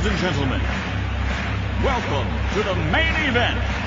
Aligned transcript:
Ladies 0.00 0.12
and 0.12 0.32
gentlemen, 0.32 0.62
welcome 1.84 2.26
to 2.54 2.62
the 2.62 2.74
main 2.74 3.14
event. 3.28 3.79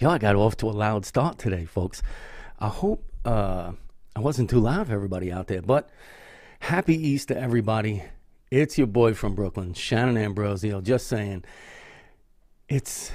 Yo, 0.00 0.08
I 0.10 0.18
got 0.18 0.36
off 0.36 0.56
to 0.58 0.66
a 0.66 0.70
loud 0.70 1.04
start 1.04 1.38
today, 1.38 1.64
folks. 1.64 2.02
I 2.60 2.68
hope 2.68 3.02
uh, 3.24 3.72
I 4.14 4.20
wasn't 4.20 4.48
too 4.48 4.60
loud 4.60 4.86
for 4.86 4.92
everybody 4.92 5.32
out 5.32 5.48
there, 5.48 5.60
but 5.60 5.90
happy 6.60 6.94
Easter, 6.94 7.36
everybody. 7.36 8.04
It's 8.48 8.78
your 8.78 8.86
boy 8.86 9.14
from 9.14 9.34
Brooklyn, 9.34 9.74
Shannon 9.74 10.16
Ambrosio, 10.16 10.80
just 10.80 11.08
saying 11.08 11.42
it's 12.68 13.10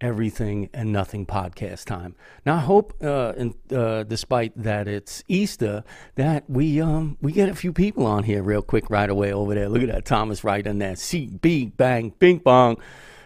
everything 0.00 0.70
and 0.72 0.92
nothing 0.92 1.26
podcast 1.26 1.86
time. 1.86 2.14
Now, 2.46 2.54
I 2.54 2.60
hope, 2.60 2.94
uh, 3.02 3.32
and, 3.36 3.54
uh, 3.72 4.04
despite 4.04 4.52
that 4.62 4.86
it's 4.86 5.24
Easter, 5.26 5.82
that 6.14 6.48
we 6.48 6.80
um 6.80 7.18
we 7.20 7.32
get 7.32 7.48
a 7.48 7.56
few 7.56 7.72
people 7.72 8.06
on 8.06 8.22
here 8.22 8.44
real 8.44 8.62
quick 8.62 8.88
right 8.88 9.10
away 9.10 9.32
over 9.32 9.52
there. 9.52 9.68
Look 9.68 9.82
at 9.82 9.88
that, 9.88 10.04
Thomas 10.04 10.44
right 10.44 10.64
in 10.64 10.78
there. 10.78 10.94
C 10.94 11.26
B 11.26 11.66
bang, 11.66 12.14
bing 12.20 12.38
bong. 12.38 12.76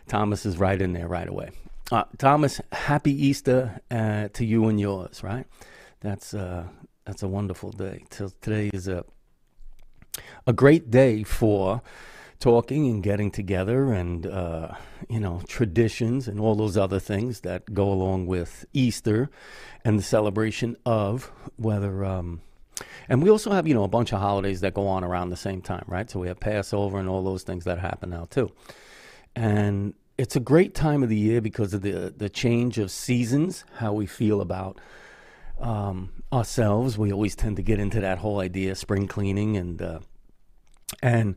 Thomas 0.09 0.47
is 0.47 0.57
right 0.57 0.81
in 0.81 0.95
there 0.95 1.07
right 1.07 1.29
away. 1.29 1.51
Uh, 1.93 2.05
Thomas, 2.17 2.61
happy 2.73 3.13
Easter 3.27 3.81
uh, 3.91 4.29
to 4.33 4.45
you 4.45 4.69
and 4.69 4.81
yours. 4.81 5.23
Right? 5.23 5.47
That's 6.01 6.35
uh 6.35 6.65
that's 7.05 7.23
a 7.23 7.29
wonderful 7.29 7.71
day. 7.71 8.05
Till 8.11 8.31
today 8.41 8.71
is 8.73 8.89
a 8.89 9.05
a 10.47 10.53
great 10.53 10.91
day 10.91 11.23
for 11.23 11.83
talking 12.41 12.87
and 12.91 13.03
getting 13.03 13.31
together 13.31 13.93
and 13.93 14.27
uh, 14.27 14.69
you 15.09 15.21
know 15.21 15.41
traditions 15.49 16.29
and 16.29 16.39
all 16.41 16.55
those 16.55 16.77
other 16.77 17.01
things 17.01 17.41
that 17.41 17.73
go 17.73 17.91
along 17.91 18.27
with 18.27 18.67
Easter 18.73 19.31
and 19.85 19.98
the 19.98 20.03
celebration 20.03 20.77
of 20.85 21.33
whether 21.57 22.05
um, 22.05 22.41
and 23.09 23.23
we 23.23 23.31
also 23.31 23.51
have 23.51 23.67
you 23.67 23.75
know 23.75 23.85
a 23.85 23.89
bunch 23.89 24.13
of 24.13 24.21
holidays 24.21 24.61
that 24.61 24.75
go 24.75 24.87
on 24.87 25.05
around 25.05 25.31
the 25.31 25.37
same 25.37 25.63
time 25.63 25.85
right 25.87 26.11
so 26.11 26.21
we 26.21 26.29
have 26.29 26.39
Passover 26.39 26.98
and 26.98 27.09
all 27.09 27.23
those 27.23 27.45
things 27.45 27.65
that 27.65 27.79
happen 27.79 28.11
now 28.11 28.27
too 28.29 28.51
and 29.35 29.95
it's 30.17 30.37
a 30.37 30.41
great 30.41 30.75
time 30.75 31.03
of 31.03 31.09
the 31.09 31.17
year 31.17 31.41
because 31.41 31.75
of 31.75 31.83
the 31.83 32.12
the 32.17 32.29
change 32.29 32.79
of 32.79 32.91
seasons 32.91 33.65
how 33.77 33.93
we 33.93 34.07
feel 34.07 34.41
about 34.41 34.81
um, 35.61 36.11
ourselves 36.33 36.97
we 36.98 37.12
always 37.12 37.37
tend 37.37 37.57
to 37.57 37.62
get 37.62 37.79
into 37.79 38.01
that 38.01 38.19
whole 38.19 38.41
idea 38.41 38.73
of 38.73 38.79
spring 38.79 39.07
cleaning 39.07 39.57
and 39.57 39.83
uh, 39.83 39.98
and 41.03 41.37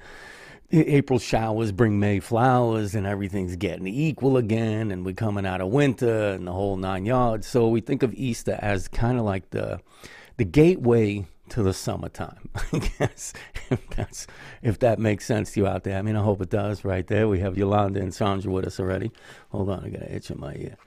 April 0.70 1.18
showers 1.18 1.72
bring 1.72 1.98
May 1.98 2.20
flowers, 2.20 2.94
and 2.94 3.08
everything's 3.08 3.56
getting 3.56 3.88
equal 3.88 4.36
again, 4.36 4.92
and 4.92 5.06
we're 5.06 5.14
coming 5.14 5.46
out 5.46 5.62
of 5.62 5.70
winter 5.70 6.32
and 6.32 6.46
the 6.46 6.52
whole 6.52 6.76
nine 6.76 7.06
yards. 7.06 7.48
So 7.48 7.70
we 7.70 7.80
think 7.80 8.04
of 8.04 8.14
Easter 8.14 8.60
as 8.62 8.90
kind 8.90 9.18
of 9.18 9.24
like 9.24 9.52
the 9.52 9.80
the 10.36 10.44
gateway 10.44 11.26
to 11.50 11.64
the 11.64 11.74
summertime. 11.74 12.50
I 12.74 12.80
guess 12.80 13.34
if 13.70 13.88
that's 13.90 14.28
if 14.62 14.80
that 14.80 15.00
makes 15.00 15.26
sense 15.26 15.54
to 15.54 15.62
you 15.62 15.68
out 15.68 15.84
there. 15.84 15.98
I 15.98 16.02
mean, 16.02 16.16
I 16.16 16.24
hope 16.24 16.42
it 16.42 16.50
does. 16.50 16.86
Right 16.86 17.06
there, 17.06 17.28
we 17.28 17.40
have 17.40 17.58
Yolanda 17.58 18.00
and 18.00 18.14
Sandra 18.14 18.52
with 18.52 18.66
us 18.66 18.80
already. 18.80 19.12
Hold 19.50 19.70
on, 19.70 19.86
I 19.86 19.90
got 19.90 20.02
an 20.02 20.16
itch 20.16 20.32
in 20.32 20.40
my 20.40 20.56
ear. 20.56 20.78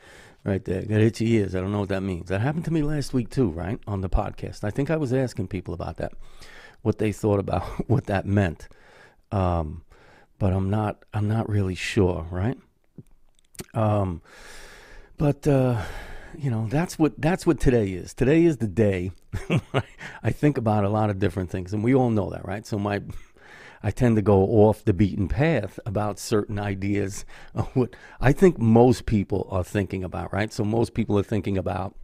Right 0.42 0.64
there, 0.64 0.82
got 0.82 1.00
itchy 1.00 1.30
ears. 1.32 1.54
I 1.54 1.60
don't 1.60 1.72
know 1.72 1.80
what 1.80 1.90
that 1.90 2.02
means. 2.02 2.28
That 2.28 2.40
happened 2.40 2.64
to 2.64 2.72
me 2.72 2.82
last 2.82 3.12
week 3.12 3.28
too, 3.28 3.50
right 3.50 3.78
on 3.86 4.00
the 4.00 4.08
podcast. 4.08 4.64
I 4.64 4.70
think 4.70 4.90
I 4.90 4.96
was 4.96 5.12
asking 5.12 5.48
people 5.48 5.74
about 5.74 5.98
that, 5.98 6.12
what 6.82 6.98
they 6.98 7.12
thought 7.12 7.40
about 7.40 7.62
what 7.88 8.06
that 8.06 8.24
meant 8.24 8.68
um, 9.32 9.82
but 10.38 10.52
I'm 10.52 10.70
not 10.70 11.04
I'm 11.12 11.28
not 11.28 11.48
really 11.48 11.74
sure, 11.74 12.26
right? 12.30 12.58
Um, 13.74 14.22
but 15.18 15.46
uh, 15.46 15.82
you 16.36 16.50
know 16.50 16.66
that's 16.68 16.98
what 16.98 17.20
that's 17.20 17.46
what 17.46 17.60
today 17.60 17.90
is. 17.90 18.14
Today 18.14 18.44
is 18.44 18.58
the 18.58 18.68
day. 18.68 19.12
I 20.22 20.30
think 20.30 20.58
about 20.58 20.84
a 20.84 20.88
lot 20.88 21.10
of 21.10 21.18
different 21.18 21.50
things, 21.50 21.72
and 21.72 21.82
we 21.82 21.94
all 21.94 22.10
know 22.10 22.30
that, 22.30 22.46
right? 22.46 22.66
So 22.66 22.78
my 22.78 23.02
I 23.82 23.90
tend 23.90 24.16
to 24.16 24.22
go 24.22 24.42
off 24.42 24.84
the 24.84 24.92
beaten 24.92 25.28
path 25.28 25.80
about 25.86 26.18
certain 26.18 26.58
ideas 26.58 27.24
what 27.74 27.96
I 28.20 28.32
think 28.32 28.58
most 28.58 29.06
people 29.06 29.48
are 29.50 29.64
thinking 29.64 30.04
about, 30.04 30.32
right? 30.32 30.52
So 30.52 30.64
most 30.64 30.94
people 30.94 31.18
are 31.18 31.24
thinking 31.24 31.56
about 31.56 31.94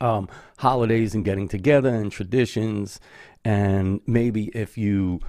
um, 0.00 0.28
holidays 0.58 1.14
and 1.14 1.24
getting 1.24 1.48
together 1.48 1.90
and 1.90 2.10
traditions, 2.10 3.00
and 3.44 4.00
maybe 4.06 4.46
if 4.54 4.76
you 4.76 5.20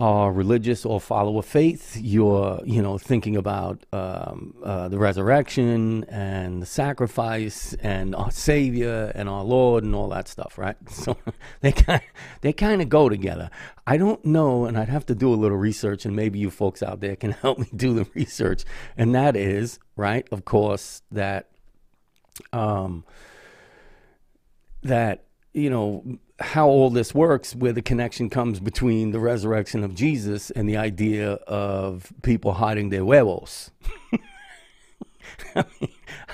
are 0.00 0.32
religious 0.32 0.84
or 0.84 1.00
follow 1.00 1.38
a 1.38 1.42
faith, 1.42 1.96
you're 2.00 2.60
you 2.64 2.82
know 2.82 2.98
thinking 2.98 3.36
about 3.36 3.86
um, 3.92 4.54
uh, 4.64 4.88
the 4.88 4.98
resurrection 4.98 6.04
and 6.08 6.60
the 6.60 6.66
sacrifice 6.66 7.74
and 7.74 8.14
our 8.14 8.30
Savior 8.30 9.12
and 9.14 9.28
our 9.28 9.44
Lord 9.44 9.84
and 9.84 9.94
all 9.94 10.08
that 10.08 10.28
stuff, 10.28 10.58
right? 10.58 10.76
So 11.04 11.16
they 11.60 11.72
kind 11.72 12.02
they 12.40 12.52
kind 12.52 12.82
of 12.82 12.88
go 12.88 13.08
together. 13.08 13.50
I 13.86 13.96
don't 13.96 14.24
know, 14.24 14.64
and 14.64 14.76
I'd 14.76 14.88
have 14.88 15.06
to 15.06 15.14
do 15.14 15.32
a 15.32 15.36
little 15.36 15.58
research, 15.58 16.04
and 16.04 16.16
maybe 16.16 16.38
you 16.38 16.50
folks 16.50 16.82
out 16.82 17.00
there 17.00 17.14
can 17.14 17.30
help 17.42 17.58
me 17.58 17.68
do 17.74 17.94
the 17.94 18.06
research. 18.14 18.64
And 18.96 19.14
that 19.14 19.36
is 19.36 19.78
right, 19.96 20.26
of 20.32 20.44
course, 20.44 21.02
that 21.12 21.50
um, 22.52 23.04
that 24.82 25.24
you 25.52 25.70
know 25.70 26.18
how 26.40 26.66
all 26.66 26.90
this 26.90 27.14
works 27.14 27.54
where 27.54 27.72
the 27.72 27.82
connection 27.82 28.28
comes 28.28 28.60
between 28.60 29.12
the 29.12 29.20
resurrection 29.20 29.84
of 29.84 29.94
jesus 29.94 30.50
and 30.50 30.68
the 30.68 30.76
idea 30.76 31.32
of 31.46 32.12
people 32.22 32.54
hiding 32.54 32.90
their 32.90 33.04
huevos 33.04 33.70
I 35.56 35.64
mean, 35.80 35.90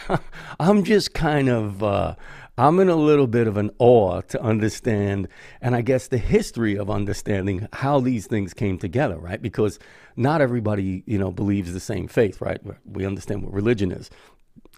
i'm 0.61 0.84
just 0.84 1.12
kind 1.15 1.49
of 1.49 1.83
uh, 1.83 2.15
i'm 2.56 2.81
in 2.81 2.88
a 2.88 2.97
little 2.97 3.27
bit 3.27 3.47
of 3.47 3.56
an 3.59 3.71
awe 3.78 4.22
to 4.22 4.43
understand 4.43 5.28
and 5.61 5.77
i 5.77 5.83
guess 5.83 6.09
the 6.09 6.19
history 6.19 6.77
of 6.77 6.91
understanding 6.91 7.69
how 7.75 8.00
these 8.00 8.27
things 8.27 8.55
came 8.55 8.78
together 8.78 9.19
right? 9.19 9.43
Because 9.43 9.78
not 10.17 10.41
everybody 10.41 11.03
you 11.06 11.19
know 11.19 11.31
believes 11.31 11.72
the 11.72 11.81
same 11.81 12.09
faith 12.09 12.41
right? 12.41 12.61
We 12.84 13.05
understand 13.06 13.43
what 13.43 13.53
religion 13.53 13.93
is 13.93 14.11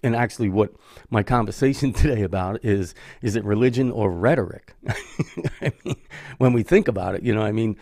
and 0.03 0.15
actually 0.15 0.49
what 0.49 0.73
my 1.09 1.23
conversation 1.23 1.93
today 2.03 2.23
about 2.23 2.63
is 2.63 2.93
is 3.21 3.35
it 3.35 3.43
religion 3.43 3.91
or 3.91 4.11
rhetoric? 4.11 4.73
I 5.61 5.71
mean 5.83 5.95
when 6.37 6.53
we 6.53 6.63
think 6.63 6.87
about 6.87 7.15
it 7.15 7.23
you 7.23 7.33
know 7.33 7.41
i 7.41 7.51
mean 7.51 7.77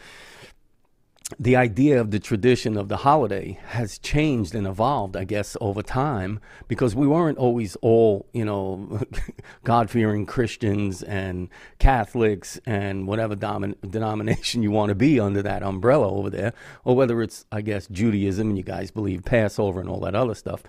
the 1.39 1.55
idea 1.55 1.99
of 2.01 2.11
the 2.11 2.19
tradition 2.19 2.75
of 2.75 2.89
the 2.89 2.97
holiday 2.97 3.57
has 3.67 3.97
changed 3.97 4.53
and 4.53 4.67
evolved 4.67 5.15
i 5.15 5.23
guess 5.23 5.55
over 5.61 5.81
time 5.81 6.39
because 6.67 6.93
we 6.93 7.07
weren't 7.07 7.37
always 7.37 7.75
all 7.77 8.27
you 8.33 8.43
know 8.43 9.01
god-fearing 9.63 10.25
christians 10.25 11.01
and 11.03 11.49
catholics 11.79 12.59
and 12.65 13.07
whatever 13.07 13.35
domin- 13.35 13.75
denomination 13.89 14.61
you 14.61 14.71
want 14.71 14.89
to 14.89 14.95
be 14.95 15.19
under 15.19 15.41
that 15.41 15.63
umbrella 15.63 16.09
over 16.09 16.29
there 16.29 16.53
or 16.83 16.95
whether 16.95 17.21
it's 17.21 17.45
i 17.51 17.61
guess 17.61 17.87
judaism 17.87 18.49
and 18.49 18.57
you 18.57 18.63
guys 18.63 18.91
believe 18.91 19.23
passover 19.23 19.79
and 19.79 19.89
all 19.89 19.99
that 19.99 20.15
other 20.15 20.35
stuff 20.35 20.63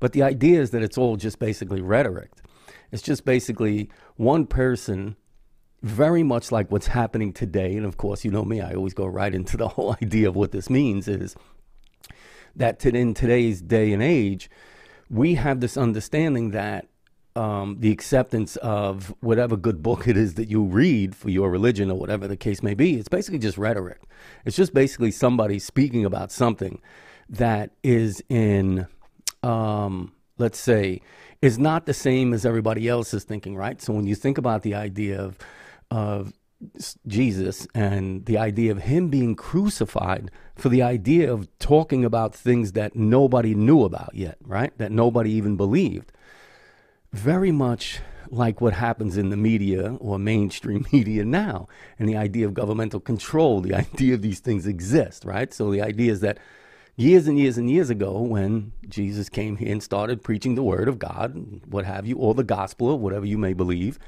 but 0.00 0.12
the 0.12 0.22
idea 0.22 0.60
is 0.60 0.70
that 0.70 0.82
it's 0.82 0.98
all 0.98 1.16
just 1.16 1.38
basically 1.38 1.80
rhetoric. 1.80 2.30
It's 2.92 3.02
just 3.02 3.24
basically 3.24 3.90
one 4.16 4.46
person, 4.46 5.16
very 5.82 6.22
much 6.22 6.52
like 6.52 6.70
what's 6.70 6.88
happening 6.88 7.32
today. 7.32 7.76
And 7.76 7.84
of 7.86 7.96
course, 7.96 8.24
you 8.24 8.30
know 8.30 8.44
me, 8.44 8.60
I 8.60 8.72
always 8.74 8.94
go 8.94 9.06
right 9.06 9.34
into 9.34 9.56
the 9.56 9.68
whole 9.76 9.96
idea 10.02 10.28
of 10.28 10.36
what 10.36 10.52
this 10.52 10.70
means 10.70 11.08
is 11.08 11.36
that 12.54 12.84
in 12.84 13.14
today's 13.14 13.60
day 13.60 13.92
and 13.92 14.02
age, 14.02 14.50
we 15.10 15.34
have 15.34 15.60
this 15.60 15.76
understanding 15.76 16.50
that 16.52 16.88
um, 17.36 17.76
the 17.80 17.92
acceptance 17.92 18.56
of 18.56 19.14
whatever 19.20 19.56
good 19.56 19.82
book 19.82 20.08
it 20.08 20.16
is 20.16 20.34
that 20.34 20.48
you 20.48 20.64
read 20.64 21.14
for 21.14 21.28
your 21.28 21.50
religion 21.50 21.90
or 21.90 21.98
whatever 21.98 22.26
the 22.26 22.36
case 22.36 22.62
may 22.62 22.72
be, 22.72 22.94
it's 22.94 23.08
basically 23.08 23.38
just 23.38 23.58
rhetoric. 23.58 24.00
It's 24.46 24.56
just 24.56 24.72
basically 24.72 25.10
somebody 25.10 25.58
speaking 25.58 26.04
about 26.04 26.32
something 26.32 26.80
that 27.28 27.72
is 27.82 28.22
in 28.30 28.86
um, 29.46 30.12
let's 30.38 30.58
say, 30.58 31.00
is 31.40 31.58
not 31.58 31.86
the 31.86 31.94
same 31.94 32.32
as 32.32 32.44
everybody 32.44 32.88
else 32.88 33.14
is 33.14 33.24
thinking, 33.24 33.56
right? 33.56 33.80
So 33.80 33.92
when 33.92 34.06
you 34.06 34.14
think 34.14 34.38
about 34.38 34.62
the 34.62 34.74
idea 34.74 35.20
of, 35.20 35.38
of 35.90 36.32
Jesus 37.06 37.66
and 37.74 38.24
the 38.26 38.38
idea 38.38 38.72
of 38.72 38.78
him 38.82 39.08
being 39.08 39.34
crucified 39.34 40.30
for 40.56 40.68
the 40.68 40.82
idea 40.82 41.32
of 41.32 41.48
talking 41.58 42.04
about 42.04 42.34
things 42.34 42.72
that 42.72 42.96
nobody 42.96 43.54
knew 43.54 43.84
about 43.84 44.14
yet, 44.14 44.38
right? 44.44 44.76
That 44.78 44.90
nobody 44.90 45.30
even 45.32 45.56
believed. 45.56 46.12
Very 47.12 47.52
much 47.52 48.00
like 48.28 48.60
what 48.60 48.72
happens 48.72 49.16
in 49.16 49.28
the 49.28 49.36
media 49.36 49.94
or 50.00 50.18
mainstream 50.18 50.86
media 50.92 51.24
now, 51.24 51.68
and 51.98 52.08
the 52.08 52.16
idea 52.16 52.46
of 52.46 52.54
governmental 52.54 52.98
control, 52.98 53.60
the 53.60 53.74
idea 53.86 54.14
of 54.14 54.22
these 54.22 54.40
things 54.40 54.66
exist, 54.66 55.24
right? 55.24 55.52
So 55.54 55.70
the 55.70 55.82
idea 55.82 56.10
is 56.10 56.20
that 56.20 56.38
years 56.96 57.28
and 57.28 57.38
years 57.38 57.58
and 57.58 57.70
years 57.70 57.90
ago, 57.90 58.20
when 58.20 58.72
Jesus 58.88 59.28
came 59.28 59.56
here 59.56 59.70
and 59.70 59.82
started 59.82 60.22
preaching 60.22 60.54
the 60.54 60.62
word 60.62 60.88
of 60.88 60.98
God, 60.98 61.62
what 61.66 61.84
have 61.84 62.06
you, 62.06 62.16
or 62.16 62.34
the 62.34 62.44
gospel, 62.44 62.88
or 62.88 62.98
whatever 62.98 63.26
you 63.26 63.38
may 63.38 63.52
believe, 63.52 63.98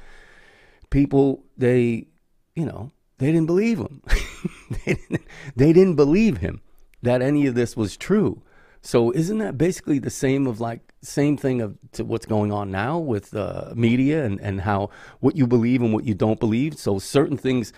people, 0.89 1.43
they, 1.57 2.07
you 2.55 2.65
know, 2.65 2.91
they 3.19 3.27
didn't 3.27 3.45
believe 3.45 3.77
him. 3.77 4.01
they, 4.85 4.93
didn't, 4.95 5.21
they 5.55 5.73
didn't 5.73 5.95
believe 5.95 6.37
him 6.37 6.61
that 7.01 7.21
any 7.21 7.45
of 7.45 7.55
this 7.55 7.77
was 7.77 7.95
true. 7.95 8.41
So 8.81 9.11
isn't 9.11 9.37
that 9.39 9.57
basically 9.57 9.99
the 9.99 10.09
same 10.09 10.47
of 10.47 10.59
like 10.59 10.93
same 11.01 11.37
thing 11.37 11.61
of 11.61 11.77
to 11.93 12.03
what's 12.03 12.25
going 12.25 12.51
on 12.51 12.71
now 12.71 12.97
with 12.97 13.35
uh, 13.35 13.71
media 13.75 14.23
and 14.23 14.39
and 14.39 14.61
how 14.61 14.89
what 15.19 15.35
you 15.35 15.47
believe 15.47 15.81
and 15.81 15.93
what 15.93 16.05
you 16.05 16.13
don't 16.13 16.39
believe? 16.39 16.77
So 16.77 16.97
certain 16.97 17.37
things 17.37 17.73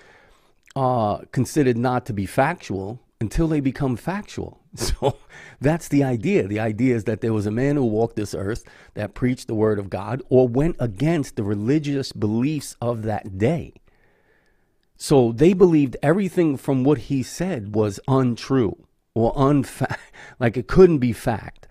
are 0.76 1.26
considered 1.32 1.78
not 1.78 2.06
to 2.06 2.14
be 2.14 2.28
factual 2.28 3.00
until 3.20 3.48
they 3.48 3.60
become 3.60 3.96
factual. 3.96 4.61
So 4.76 5.18
that's 5.60 5.90
the 5.90 6.04
idea. 6.04 6.48
The 6.48 6.60
idea 6.60 6.96
is 6.96 7.04
that 7.04 7.22
there 7.22 7.34
was 7.34 7.46
a 7.46 7.52
man 7.52 7.76
who 7.76 7.86
walked 7.86 8.16
this 8.16 8.34
earth 8.34 8.64
that 8.94 9.14
preached 9.14 9.48
the 9.48 9.54
word 9.54 9.80
of 9.80 9.90
God 9.90 10.22
or 10.30 10.48
went 10.48 10.78
against 10.80 11.36
the 11.36 11.44
religious 11.44 12.12
beliefs 12.14 12.76
of 12.82 13.04
that 13.04 13.38
day. 13.38 13.74
So 14.96 15.32
they 15.32 15.54
believed 15.54 15.98
everything 16.02 16.58
from 16.58 16.84
what 16.84 17.00
he 17.10 17.24
said 17.24 17.76
was 17.76 18.00
untrue 18.08 18.88
or 19.14 19.34
unfact, 19.34 19.98
like 20.40 20.58
it 20.58 20.68
couldn't 20.68 21.00
be 21.00 21.12
fact. 21.12 21.68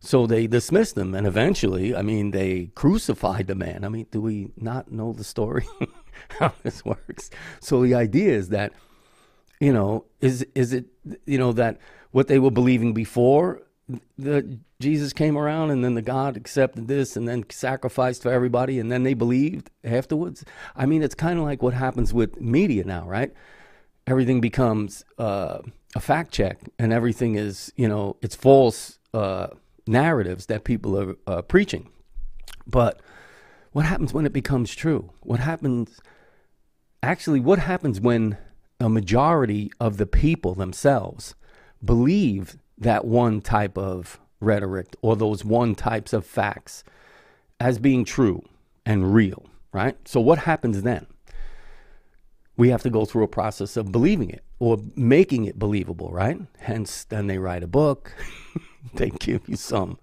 So 0.00 0.26
they 0.28 0.46
dismissed 0.46 0.96
him, 0.96 1.12
and 1.12 1.26
eventually, 1.26 1.94
I 1.94 2.02
mean, 2.02 2.30
they 2.30 2.70
crucified 2.76 3.48
the 3.48 3.56
man. 3.56 3.84
I 3.84 3.88
mean, 3.88 4.06
do 4.12 4.20
we 4.20 4.52
not 4.56 4.92
know 4.92 5.12
the 5.12 5.24
story 5.24 5.66
how 6.38 6.52
this 6.62 6.84
works? 6.84 7.30
So 7.60 7.82
the 7.82 7.94
idea 7.94 8.30
is 8.30 8.50
that, 8.50 8.72
you 9.60 9.72
know, 9.72 10.04
is 10.20 10.46
is 10.54 10.72
it 10.72 10.86
you 11.26 11.38
know 11.38 11.52
that 11.52 11.78
what 12.10 12.28
they 12.28 12.38
were 12.38 12.50
believing 12.50 12.92
before 12.92 13.62
the 14.18 14.58
Jesus 14.80 15.12
came 15.12 15.36
around, 15.36 15.70
and 15.70 15.82
then 15.82 15.94
the 15.94 16.02
God 16.02 16.36
accepted 16.36 16.86
this, 16.86 17.16
and 17.16 17.26
then 17.26 17.44
sacrificed 17.50 18.22
for 18.22 18.30
everybody, 18.30 18.78
and 18.78 18.92
then 18.92 19.02
they 19.02 19.14
believed 19.14 19.70
afterwards. 19.82 20.44
I 20.76 20.86
mean, 20.86 21.02
it's 21.02 21.14
kind 21.14 21.38
of 21.38 21.44
like 21.44 21.62
what 21.62 21.74
happens 21.74 22.14
with 22.14 22.40
media 22.40 22.84
now, 22.84 23.08
right? 23.08 23.32
Everything 24.06 24.40
becomes 24.40 25.04
uh, 25.18 25.58
a 25.96 26.00
fact 26.00 26.32
check, 26.32 26.60
and 26.78 26.92
everything 26.92 27.34
is, 27.34 27.72
you 27.76 27.88
know, 27.88 28.16
it's 28.22 28.36
false 28.36 28.98
uh, 29.12 29.48
narratives 29.86 30.46
that 30.46 30.62
people 30.64 30.98
are 30.98 31.16
uh, 31.26 31.42
preaching. 31.42 31.90
But 32.66 33.00
what 33.72 33.84
happens 33.84 34.12
when 34.14 34.26
it 34.26 34.32
becomes 34.32 34.74
true? 34.74 35.10
What 35.22 35.40
happens, 35.40 36.00
actually, 37.02 37.40
what 37.40 37.58
happens 37.58 38.00
when 38.00 38.38
a 38.80 38.88
majority 38.88 39.72
of 39.80 39.96
the 39.96 40.06
people 40.06 40.54
themselves 40.54 41.34
believe 41.84 42.58
that 42.76 43.04
one 43.04 43.40
type 43.40 43.76
of 43.76 44.20
rhetoric 44.40 44.94
or 45.02 45.16
those 45.16 45.44
one 45.44 45.74
types 45.74 46.12
of 46.12 46.24
facts 46.24 46.84
as 47.58 47.78
being 47.78 48.04
true 48.04 48.42
and 48.86 49.12
real, 49.12 49.46
right? 49.72 49.96
So, 50.06 50.20
what 50.20 50.38
happens 50.38 50.82
then? 50.82 51.06
We 52.56 52.70
have 52.70 52.82
to 52.82 52.90
go 52.90 53.04
through 53.04 53.24
a 53.24 53.28
process 53.28 53.76
of 53.76 53.92
believing 53.92 54.30
it 54.30 54.44
or 54.58 54.78
making 54.96 55.44
it 55.44 55.58
believable, 55.58 56.10
right? 56.10 56.40
Hence, 56.58 57.04
then 57.04 57.26
they 57.26 57.38
write 57.38 57.62
a 57.62 57.68
book, 57.68 58.12
they 58.94 59.10
give 59.10 59.48
you 59.48 59.56
some 59.56 59.98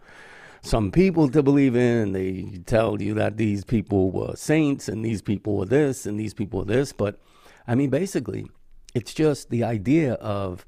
some 0.61 0.91
people 0.91 1.29
to 1.29 1.43
believe 1.43 1.75
in. 1.75 2.11
They 2.13 2.59
tell 2.65 3.01
you 3.01 3.13
that 3.13 3.37
these 3.37 3.63
people 3.63 4.11
were 4.11 4.35
saints 4.35 4.89
and 4.89 5.05
these 5.05 5.21
people 5.21 5.57
were 5.57 5.65
this 5.65 6.05
and 6.05 6.19
these 6.19 6.33
people 6.33 6.59
were 6.59 6.65
this. 6.65 6.91
But 6.91 7.19
I 7.67 7.75
mean, 7.75 7.89
basically, 7.89 8.47
it's 8.95 9.13
just 9.13 9.49
the 9.49 9.63
idea 9.63 10.13
of 10.13 10.65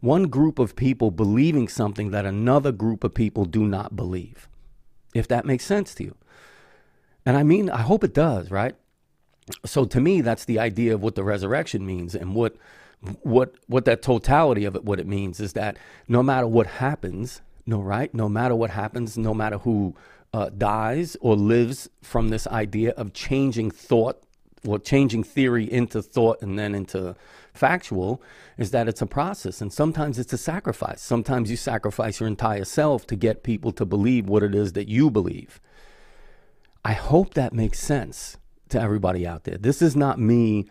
one 0.00 0.24
group 0.24 0.58
of 0.58 0.74
people 0.74 1.10
believing 1.10 1.68
something 1.68 2.10
that 2.10 2.24
another 2.24 2.72
group 2.72 3.04
of 3.04 3.14
people 3.14 3.44
do 3.44 3.64
not 3.64 3.94
believe. 3.94 4.48
If 5.14 5.28
that 5.28 5.44
makes 5.44 5.64
sense 5.64 5.94
to 5.96 6.04
you. 6.04 6.16
And 7.26 7.36
I 7.36 7.42
mean, 7.42 7.68
I 7.70 7.82
hope 7.82 8.02
it 8.02 8.14
does, 8.14 8.50
right? 8.50 8.74
So 9.64 9.84
to 9.84 10.00
me, 10.00 10.22
that's 10.22 10.44
the 10.44 10.58
idea 10.58 10.94
of 10.94 11.02
what 11.02 11.14
the 11.14 11.24
resurrection 11.24 11.84
means 11.84 12.14
and 12.14 12.34
what 12.34 12.56
what 13.22 13.54
what 13.68 13.84
that 13.84 14.02
totality 14.02 14.64
of 14.64 14.74
it 14.74 14.84
what 14.84 14.98
it 14.98 15.06
means 15.06 15.38
is 15.38 15.52
that 15.52 15.76
no 16.08 16.22
matter 16.22 16.48
what 16.48 16.66
happens, 16.66 17.42
no 17.64 17.80
right, 17.80 18.12
no 18.12 18.28
matter 18.28 18.56
what 18.56 18.70
happens, 18.70 19.16
no 19.16 19.32
matter 19.32 19.58
who 19.58 19.94
uh, 20.32 20.50
dies 20.50 21.16
or 21.20 21.36
lives 21.36 21.88
from 22.02 22.28
this 22.28 22.46
idea 22.48 22.90
of 22.92 23.12
changing 23.12 23.70
thought 23.70 24.22
or 24.66 24.78
changing 24.78 25.22
theory 25.22 25.70
into 25.70 26.02
thought 26.02 26.42
and 26.42 26.58
then 26.58 26.74
into 26.74 27.14
factual 27.58 28.22
is 28.56 28.70
that 28.70 28.88
it's 28.88 29.02
a 29.02 29.06
process 29.06 29.60
and 29.60 29.72
sometimes 29.72 30.18
it's 30.18 30.32
a 30.32 30.38
sacrifice. 30.38 31.02
Sometimes 31.02 31.50
you 31.50 31.56
sacrifice 31.56 32.20
your 32.20 32.28
entire 32.28 32.64
self 32.64 33.06
to 33.08 33.16
get 33.16 33.42
people 33.42 33.72
to 33.72 33.84
believe 33.84 34.28
what 34.28 34.42
it 34.42 34.54
is 34.54 34.72
that 34.72 34.88
you 34.88 35.10
believe. 35.10 35.60
I 36.84 36.92
hope 36.92 37.34
that 37.34 37.52
makes 37.52 37.80
sense 37.80 38.38
to 38.70 38.80
everybody 38.80 39.26
out 39.26 39.44
there. 39.44 39.58
This 39.58 39.82
is 39.82 39.96
not 39.96 40.18
me 40.18 40.70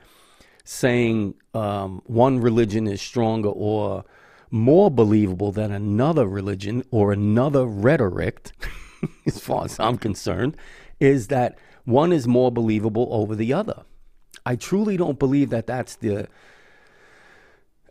saying 0.64 1.36
um, 1.54 2.02
one 2.06 2.40
religion 2.40 2.88
is 2.88 3.02
stronger 3.02 3.50
or 3.50 4.04
more 4.50 4.90
believable 4.90 5.52
than 5.52 5.72
another 5.72 6.26
religion 6.26 6.84
or 6.92 7.12
another 7.12 7.66
rhetoric, 7.66 8.52
as 9.26 9.40
far 9.40 9.66
as 9.66 9.80
I'm 9.80 9.98
concerned, 9.98 10.58
is 11.00 11.28
that 11.28 11.58
one 11.86 12.12
is 12.12 12.28
more 12.28 12.52
believable 12.52 13.08
over 13.12 13.36
the 13.36 13.54
other. 13.54 13.84
I 14.46 14.56
truly 14.56 14.98
don't 14.98 15.20
believe 15.20 15.50
that 15.50 15.68
that's 15.68 15.96
the 15.96 16.28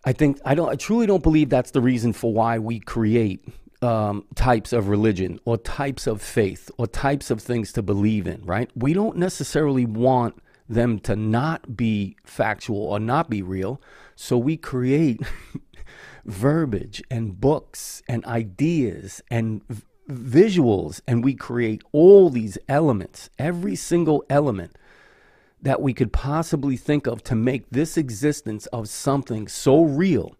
I 0.07 0.13
think 0.13 0.41
I 0.45 0.55
don't. 0.55 0.69
I 0.69 0.77
truly 0.77 1.07
don't 1.07 1.23
believe 1.23 1.51
that's 1.51 1.73
the 1.73 1.81
reason 1.81 2.13
for 2.13 2.33
why 2.33 2.61
we 2.61 2.79
create 2.79 3.45
um, 3.83 4.25
types 4.37 4.73
of 4.73 4.89
religion 4.89 5.41
or 5.45 5.59
types 5.59 6.07
of 6.07 6.23
faith 6.23 6.71
or 6.79 6.87
types 6.87 7.29
of 7.31 7.43
things 7.43 7.73
to 7.73 7.83
believe 7.83 8.29
in. 8.29 8.41
Right? 8.45 8.71
We 8.77 8.93
don't 8.93 9.17
necessarily 9.17 9.85
want 9.85 10.41
them 10.69 11.01
to 11.01 11.17
not 11.17 11.77
be 11.77 12.17
factual 12.25 12.79
or 12.79 13.01
not 13.01 13.29
be 13.29 13.43
real. 13.43 13.81
So 14.15 14.39
we 14.39 14.57
create 14.57 15.21
verbiage 16.25 17.03
and 17.11 17.41
books 17.41 18.03
and 18.09 18.25
ideas 18.27 19.21
and 19.29 19.63
v- 19.69 19.83
visuals, 20.09 21.01
and 21.09 21.25
we 21.25 21.35
create 21.35 21.83
all 21.91 22.31
these 22.31 22.59
elements, 22.69 23.29
every 23.41 23.75
single 23.75 24.25
element 24.31 24.77
that 25.63 25.81
we 25.81 25.95
could 25.95 26.13
possibly 26.13 26.77
think 26.77 27.07
of 27.07 27.23
to 27.25 27.35
make 27.35 27.71
this 27.71 27.97
existence 27.97 28.67
of 28.67 28.89
something 28.89 29.49
so 29.49 29.83
real 29.83 30.37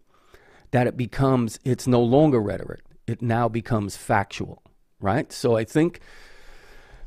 that 0.71 0.87
it 0.87 0.97
becomes, 0.97 1.59
it's 1.63 1.87
no 1.87 2.01
longer 2.01 2.39
rhetoric. 2.39 2.81
It 3.07 3.21
now 3.21 3.47
becomes 3.47 3.97
factual, 3.97 4.61
right? 4.99 5.31
So 5.31 5.55
I 5.55 5.63
think 5.63 6.01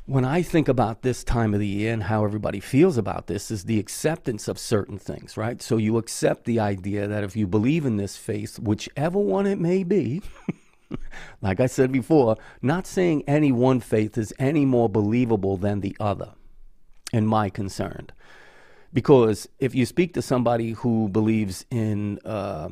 when 0.07 0.25
I 0.25 0.43
think 0.43 0.67
about 0.67 1.03
this 1.03 1.23
time 1.23 1.55
of 1.55 1.61
the 1.61 1.67
year 1.67 1.93
and 1.93 2.03
how 2.03 2.25
everybody 2.25 2.59
feels 2.59 2.97
about 2.97 3.27
this 3.27 3.51
is 3.51 3.65
the 3.65 3.79
acceptance 3.79 4.49
of 4.49 4.59
certain 4.59 4.99
things, 4.99 5.37
right? 5.37 5.63
So 5.63 5.77
you 5.77 5.99
accept 5.99 6.47
the 6.47 6.59
idea 6.59 7.07
that 7.07 7.23
if 7.23 7.37
you 7.37 7.47
believe 7.47 7.85
in 7.85 7.97
this 7.97 8.17
faith, 8.17 8.59
whichever 8.59 9.19
one 9.19 9.47
it 9.47 9.61
may 9.61 9.85
be, 9.85 10.23
like 11.43 11.61
I 11.61 11.67
said 11.67 11.93
before, 11.93 12.37
not 12.61 12.87
saying 12.87 13.23
any 13.29 13.53
one 13.53 13.79
faith 13.79 14.19
is 14.19 14.35
any 14.39 14.65
more 14.65 14.89
believable 14.89 15.57
than 15.57 15.81
the 15.81 15.97
other 16.01 16.33
and 17.13 17.29
my 17.29 17.49
concern. 17.51 18.09
Because 18.93 19.49
if 19.59 19.75
you 19.75 19.87
speak 19.87 20.15
to 20.15 20.23
somebody 20.23 20.73
who 20.73 21.09
believes 21.09 21.65
in 21.71 22.19
uh, 22.25 22.71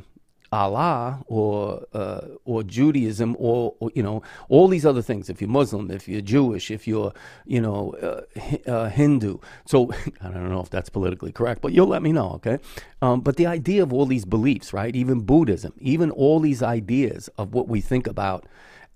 Allah 0.51 1.23
or 1.27 1.85
uh, 1.93 2.23
or 2.45 2.63
Judaism 2.63 3.37
or, 3.39 3.75
or, 3.81 3.91
you 3.95 4.03
know 4.03 4.23
all 4.49 4.69
these 4.69 4.87
other 4.87 5.03
things. 5.03 5.29
If 5.29 5.41
you're 5.41 5.51
Muslim, 5.51 5.91
if 5.91 6.09
you're 6.09 6.23
Jewish, 6.23 6.71
if 6.71 6.89
you're 6.89 7.13
you 7.47 7.61
know 7.61 7.95
uh, 8.03 8.71
uh, 8.71 8.89
Hindu. 8.89 9.39
So 9.67 9.93
I 10.21 10.31
don't 10.31 10.49
know 10.49 10.61
if 10.61 10.71
that's 10.71 10.89
politically 10.89 11.33
correct, 11.33 11.61
but 11.61 11.73
you'll 11.73 11.87
let 11.87 12.03
me 12.03 12.13
know, 12.13 12.31
okay? 12.37 12.59
Um, 13.03 13.21
but 13.21 13.37
the 13.37 13.47
idea 13.47 13.83
of 13.83 13.93
all 13.93 14.07
these 14.07 14.25
beliefs, 14.25 14.73
right? 14.73 14.95
Even 14.97 15.21
Buddhism, 15.21 15.75
even 15.79 16.11
all 16.11 16.41
these 16.41 16.63
ideas 16.63 17.29
of 17.37 17.53
what 17.53 17.69
we 17.69 17.81
think 17.81 18.07
about 18.07 18.47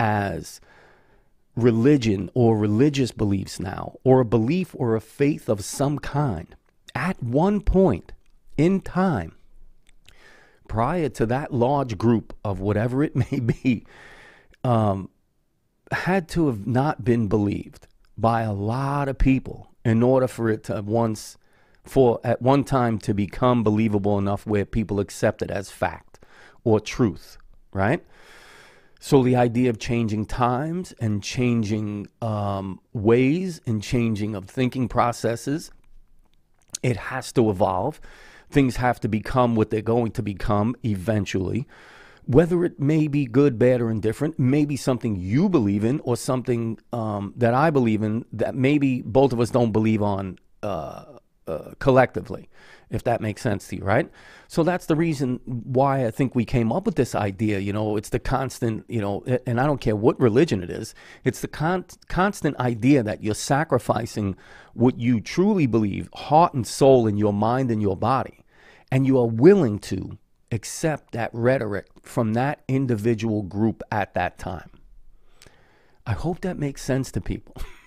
as 0.00 0.60
religion 1.56 2.30
or 2.34 2.56
religious 2.56 3.12
beliefs 3.12 3.60
now, 3.60 3.96
or 4.04 4.20
a 4.20 4.24
belief 4.24 4.74
or 4.74 4.94
a 4.94 5.00
faith 5.00 5.48
of 5.48 5.64
some 5.64 5.98
kind, 5.98 6.54
at 6.94 7.22
one 7.22 7.60
point 7.60 8.12
in 8.56 8.80
time, 8.80 9.34
prior 10.68 11.08
to 11.08 11.26
that 11.26 11.52
large 11.52 11.98
group 11.98 12.34
of 12.44 12.60
whatever 12.60 13.02
it 13.02 13.14
may 13.32 13.40
be, 13.40 13.84
um, 14.64 15.10
had 15.90 16.28
to 16.28 16.46
have 16.46 16.66
not 16.66 17.04
been 17.04 17.28
believed 17.28 17.86
by 18.16 18.42
a 18.42 18.52
lot 18.52 19.08
of 19.08 19.18
people 19.18 19.72
in 19.84 20.02
order 20.02 20.28
for 20.28 20.48
it 20.48 20.64
to 20.64 20.80
once 20.82 21.36
for 21.84 22.20
at 22.22 22.40
one 22.40 22.62
time 22.62 22.96
to 22.96 23.12
become 23.12 23.64
believable 23.64 24.16
enough 24.16 24.46
where 24.46 24.64
people 24.64 25.00
accept 25.00 25.42
it 25.42 25.50
as 25.50 25.70
fact 25.70 26.20
or 26.62 26.78
truth, 26.78 27.36
right? 27.72 28.04
So 29.04 29.24
the 29.24 29.34
idea 29.34 29.68
of 29.68 29.80
changing 29.80 30.26
times 30.26 30.94
and 31.00 31.24
changing 31.24 32.06
um, 32.20 32.78
ways 32.92 33.60
and 33.66 33.82
changing 33.82 34.36
of 34.36 34.44
thinking 34.44 34.86
processes, 34.86 35.72
it 36.84 36.96
has 36.96 37.32
to 37.32 37.50
evolve. 37.50 38.00
Things 38.48 38.76
have 38.76 39.00
to 39.00 39.08
become 39.08 39.56
what 39.56 39.70
they're 39.70 39.82
going 39.82 40.12
to 40.12 40.22
become 40.22 40.76
eventually. 40.84 41.66
Whether 42.26 42.64
it 42.64 42.78
may 42.78 43.08
be 43.08 43.24
good, 43.24 43.58
bad, 43.58 43.80
or 43.80 43.90
indifferent, 43.90 44.38
maybe 44.38 44.76
something 44.76 45.16
you 45.16 45.48
believe 45.48 45.82
in 45.82 45.98
or 46.04 46.16
something 46.16 46.78
um, 46.92 47.34
that 47.36 47.54
I 47.54 47.70
believe 47.70 48.04
in 48.04 48.24
that 48.32 48.54
maybe 48.54 49.02
both 49.02 49.32
of 49.32 49.40
us 49.40 49.50
don't 49.50 49.72
believe 49.72 50.00
on 50.00 50.38
uh, 50.62 51.18
uh, 51.48 51.72
collectively, 51.80 52.48
if 52.92 53.02
that 53.04 53.20
makes 53.20 53.42
sense 53.42 53.66
to 53.68 53.76
you, 53.76 53.84
right? 53.84 54.08
So 54.48 54.62
that's 54.62 54.86
the 54.86 54.94
reason 54.94 55.40
why 55.46 56.06
I 56.06 56.10
think 56.10 56.34
we 56.34 56.44
came 56.44 56.70
up 56.70 56.84
with 56.84 56.94
this 56.94 57.14
idea. 57.14 57.58
You 57.58 57.72
know, 57.72 57.96
it's 57.96 58.10
the 58.10 58.18
constant, 58.18 58.84
you 58.88 59.00
know, 59.00 59.24
and 59.46 59.60
I 59.60 59.66
don't 59.66 59.80
care 59.80 59.96
what 59.96 60.20
religion 60.20 60.62
it 60.62 60.70
is, 60.70 60.94
it's 61.24 61.40
the 61.40 61.48
con- 61.48 61.86
constant 62.08 62.56
idea 62.58 63.02
that 63.02 63.22
you're 63.22 63.34
sacrificing 63.34 64.36
what 64.74 65.00
you 65.00 65.20
truly 65.20 65.66
believe, 65.66 66.08
heart 66.14 66.54
and 66.54 66.66
soul, 66.66 67.06
in 67.06 67.16
your 67.16 67.32
mind 67.32 67.70
and 67.70 67.80
your 67.80 67.96
body, 67.96 68.44
and 68.90 69.06
you 69.06 69.18
are 69.18 69.26
willing 69.26 69.78
to 69.78 70.18
accept 70.50 71.12
that 71.12 71.30
rhetoric 71.32 71.86
from 72.02 72.34
that 72.34 72.62
individual 72.68 73.42
group 73.42 73.82
at 73.90 74.12
that 74.14 74.38
time. 74.38 74.70
I 76.06 76.12
hope 76.12 76.40
that 76.42 76.58
makes 76.58 76.82
sense 76.82 77.10
to 77.12 77.20
people. 77.20 77.56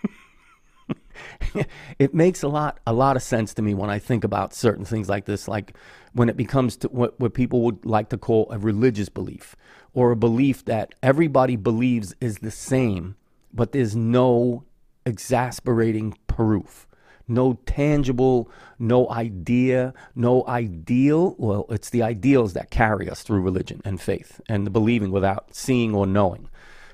it 2.00 2.14
makes 2.14 2.44
a 2.44 2.48
lot 2.48 2.80
a 2.86 2.94
lot 2.94 3.16
of 3.16 3.24
sense 3.24 3.54
to 3.56 3.62
me 3.62 3.74
when 3.74 3.90
I 3.90 4.00
think 4.00 4.24
about 4.24 4.54
certain 4.54 4.86
things 4.86 5.10
like 5.10 5.26
this, 5.26 5.48
like 5.48 5.74
when 6.14 6.30
it 6.30 6.38
becomes 6.38 6.78
to 6.78 6.88
what, 6.90 7.20
what 7.20 7.34
people 7.34 7.62
would 7.62 7.86
like 7.86 8.10
to 8.10 8.18
call 8.18 8.48
a 8.52 8.58
religious 8.58 9.10
belief 9.10 9.56
or 9.94 10.12
a 10.12 10.16
belief 10.16 10.66
that 10.66 10.94
everybody 11.02 11.56
believes 11.56 12.14
is 12.20 12.40
the 12.40 12.52
same, 12.52 13.16
but 13.54 13.72
there's 13.72 13.96
no 13.96 14.64
exasperating 15.06 16.18
proof. 16.28 16.88
No 17.28 17.54
tangible, 17.66 18.52
no 18.78 19.10
idea, 19.10 19.94
no 20.14 20.46
ideal. 20.48 21.36
Well, 21.40 21.66
it's 21.70 21.90
the 21.90 22.04
ideals 22.04 22.54
that 22.54 22.70
carry 22.70 23.10
us 23.10 23.24
through 23.24 23.42
religion 23.42 23.82
and 23.84 24.00
faith 24.00 24.42
and 24.48 24.66
the 24.66 24.70
believing 24.70 25.12
without 25.12 25.56
seeing 25.56 25.96
or 25.96 26.06
knowing, 26.06 26.50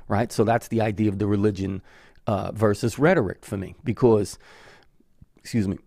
right? 0.07 0.31
So 0.31 0.43
that's 0.45 0.69
the 0.69 0.79
idea 0.79 1.09
of 1.09 1.19
the 1.19 1.27
religion 1.27 1.81
uh, 2.31 2.49
versus 2.53 2.97
rhetoric 2.97 3.43
for 3.43 3.57
me 3.57 3.75
because, 3.83 4.39
excuse 5.35 5.67
me, 5.67 5.77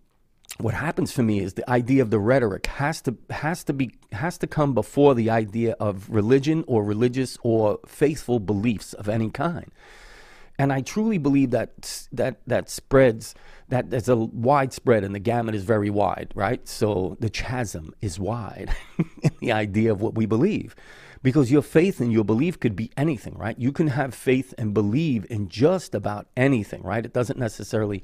what 0.59 0.75
happens 0.75 1.11
for 1.11 1.23
me 1.23 1.39
is 1.39 1.55
the 1.55 1.67
idea 1.67 2.03
of 2.03 2.11
the 2.11 2.19
rhetoric 2.19 2.67
has 2.67 3.01
to 3.01 3.17
has 3.31 3.63
to 3.63 3.73
be 3.73 3.95
has 4.11 4.37
to 4.37 4.45
come 4.45 4.75
before 4.75 5.15
the 5.15 5.31
idea 5.31 5.75
of 5.79 6.07
religion 6.07 6.63
or 6.67 6.83
religious 6.83 7.39
or 7.41 7.79
faithful 7.87 8.39
beliefs 8.39 8.93
of 8.93 9.09
any 9.09 9.31
kind. 9.31 9.71
And 10.59 10.71
I 10.71 10.81
truly 10.81 11.17
believe 11.17 11.49
that 11.49 12.05
that 12.11 12.41
that 12.45 12.69
spreads 12.69 13.33
that 13.69 13.89
there's 13.89 14.07
a 14.07 14.15
widespread 14.15 15.03
and 15.03 15.15
the 15.15 15.19
gamut 15.19 15.55
is 15.55 15.63
very 15.63 15.89
wide, 15.89 16.31
right? 16.35 16.65
So 16.67 17.17
the 17.19 17.31
chasm 17.31 17.91
is 18.01 18.19
wide 18.19 18.69
in 19.23 19.31
the 19.41 19.51
idea 19.51 19.91
of 19.91 19.99
what 19.99 20.13
we 20.13 20.27
believe 20.27 20.75
because 21.25 21.49
your 21.49 21.63
faith 21.63 21.99
and 21.99 22.13
your 22.13 22.23
belief 22.23 22.59
could 22.59 22.75
be 22.75 22.91
anything, 22.95 23.33
right? 23.35 23.57
You 23.57 23.71
can 23.71 23.87
have 23.87 24.13
faith 24.13 24.53
and 24.59 24.75
believe 24.75 25.25
in 25.27 25.49
just 25.49 25.95
about 25.95 26.27
anything, 26.37 26.83
right? 26.83 27.03
It 27.03 27.13
doesn't 27.13 27.39
necessarily 27.39 28.03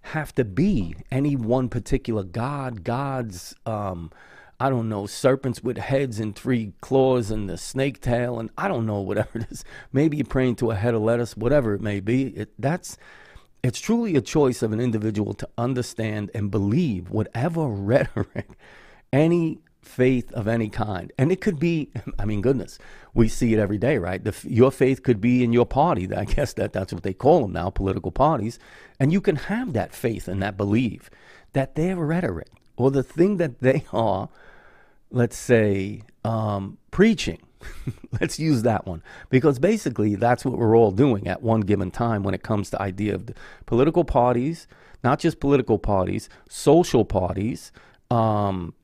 have 0.00 0.34
to 0.34 0.44
be 0.44 0.96
any 1.08 1.36
one 1.36 1.68
particular 1.68 2.24
god, 2.24 2.82
gods, 2.82 3.54
um, 3.64 4.10
I 4.58 4.70
don't 4.70 4.88
know, 4.88 5.06
serpents 5.06 5.62
with 5.62 5.78
heads 5.78 6.18
and 6.18 6.34
three 6.34 6.72
claws 6.80 7.30
and 7.30 7.48
the 7.48 7.56
snake 7.56 8.00
tail, 8.00 8.40
and 8.40 8.50
I 8.58 8.66
don't 8.66 8.86
know, 8.86 9.02
whatever 9.02 9.38
it 9.38 9.46
is. 9.52 9.64
Maybe 9.92 10.16
you're 10.16 10.26
praying 10.26 10.56
to 10.56 10.72
a 10.72 10.74
head 10.74 10.94
of 10.94 11.02
lettuce, 11.02 11.36
whatever 11.36 11.74
it 11.74 11.80
may 11.80 12.00
be. 12.00 12.30
It, 12.30 12.50
that's 12.58 12.98
it's 13.62 13.78
truly 13.78 14.16
a 14.16 14.20
choice 14.20 14.62
of 14.62 14.72
an 14.72 14.80
individual 14.80 15.32
to 15.34 15.48
understand 15.56 16.32
and 16.34 16.50
believe 16.50 17.08
whatever 17.08 17.66
rhetoric 17.68 18.48
any 19.12 19.60
faith 19.88 20.30
of 20.32 20.46
any 20.46 20.68
kind. 20.68 21.12
And 21.18 21.32
it 21.32 21.40
could 21.40 21.58
be, 21.58 21.90
I 22.18 22.24
mean, 22.24 22.40
goodness, 22.40 22.78
we 23.14 23.28
see 23.28 23.52
it 23.54 23.58
every 23.58 23.78
day, 23.78 23.98
right? 23.98 24.22
The, 24.22 24.34
your 24.44 24.70
faith 24.70 25.02
could 25.02 25.20
be 25.20 25.42
in 25.42 25.52
your 25.52 25.66
party. 25.66 26.12
I 26.16 26.24
guess 26.24 26.52
that 26.54 26.72
that's 26.72 26.92
what 26.92 27.02
they 27.02 27.14
call 27.14 27.42
them 27.42 27.52
now, 27.52 27.70
political 27.70 28.12
parties. 28.12 28.58
And 29.00 29.12
you 29.12 29.20
can 29.20 29.36
have 29.36 29.72
that 29.72 29.94
faith 29.94 30.28
and 30.28 30.42
that 30.42 30.56
belief 30.56 31.10
that 31.54 31.74
their 31.74 31.96
rhetoric 31.96 32.48
or 32.76 32.90
the 32.90 33.02
thing 33.02 33.38
that 33.38 33.60
they 33.60 33.84
are, 33.92 34.28
let's 35.10 35.36
say, 35.36 36.02
um, 36.24 36.78
preaching. 36.90 37.40
let's 38.20 38.38
use 38.38 38.62
that 38.62 38.86
one 38.86 39.02
because 39.30 39.58
basically 39.58 40.14
that's 40.14 40.44
what 40.44 40.56
we're 40.56 40.76
all 40.76 40.92
doing 40.92 41.26
at 41.26 41.42
one 41.42 41.60
given 41.62 41.90
time 41.90 42.22
when 42.22 42.32
it 42.32 42.44
comes 42.44 42.70
to 42.70 42.80
idea 42.80 43.12
of 43.16 43.28
political 43.66 44.04
parties, 44.04 44.68
not 45.02 45.18
just 45.18 45.40
political 45.40 45.76
parties, 45.76 46.28
social 46.48 47.04
parties, 47.04 47.72
um, 48.10 48.74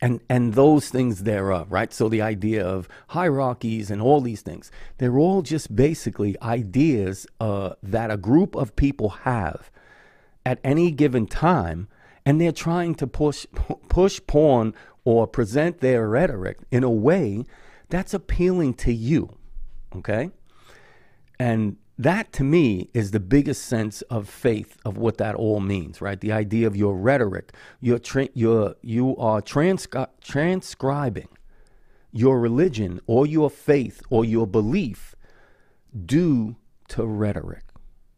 and 0.00 0.20
and 0.28 0.54
those 0.54 0.88
things 0.88 1.24
thereof 1.24 1.70
right? 1.70 1.92
So 1.92 2.08
the 2.08 2.22
idea 2.22 2.66
of 2.66 2.88
hierarchies 3.08 3.90
and 3.90 4.00
all 4.00 4.20
these 4.20 4.42
things 4.42 4.70
they're 4.98 5.18
all 5.18 5.42
just 5.42 5.74
basically 5.74 6.40
ideas 6.42 7.26
uh, 7.40 7.74
that 7.82 8.10
a 8.10 8.16
group 8.16 8.54
of 8.54 8.76
people 8.76 9.10
have 9.10 9.70
at 10.46 10.58
any 10.64 10.90
given 10.90 11.26
time 11.26 11.88
and 12.26 12.40
they're 12.40 12.52
trying 12.52 12.94
to 12.96 13.06
push 13.06 13.46
push 13.88 14.20
pawn 14.26 14.74
or 15.04 15.26
present 15.26 15.80
their 15.80 16.08
rhetoric 16.08 16.58
in 16.70 16.82
a 16.82 16.90
way 16.90 17.44
that's 17.88 18.14
appealing 18.14 18.74
to 18.74 18.92
you 18.92 19.36
okay? 19.96 20.30
And 21.38 21.76
that 21.98 22.32
to 22.32 22.44
me 22.44 22.88
is 22.92 23.12
the 23.12 23.20
biggest 23.20 23.64
sense 23.64 24.02
of 24.02 24.28
faith 24.28 24.76
of 24.84 24.96
what 24.96 25.18
that 25.18 25.34
all 25.36 25.60
means, 25.60 26.00
right? 26.00 26.20
The 26.20 26.32
idea 26.32 26.66
of 26.66 26.76
your 26.76 26.96
rhetoric, 26.96 27.52
you're 27.80 28.00
tra- 28.00 28.28
you're, 28.34 28.74
you 28.82 29.16
are 29.16 29.40
transcri- 29.40 30.08
transcribing 30.20 31.28
your 32.10 32.40
religion 32.40 33.00
or 33.06 33.26
your 33.26 33.48
faith 33.48 34.02
or 34.10 34.24
your 34.24 34.46
belief 34.46 35.14
due 36.04 36.56
to 36.88 37.06
rhetoric. 37.06 37.62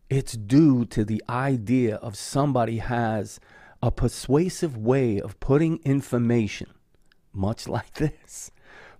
It's 0.08 0.34
due 0.34 0.86
to 0.86 1.04
the 1.04 1.22
idea 1.28 1.96
of 1.96 2.16
somebody 2.16 2.78
has 2.78 3.40
a 3.82 3.90
persuasive 3.90 4.76
way 4.76 5.20
of 5.20 5.38
putting 5.40 5.78
information, 5.84 6.68
much 7.34 7.68
like 7.68 7.94
this, 7.94 8.50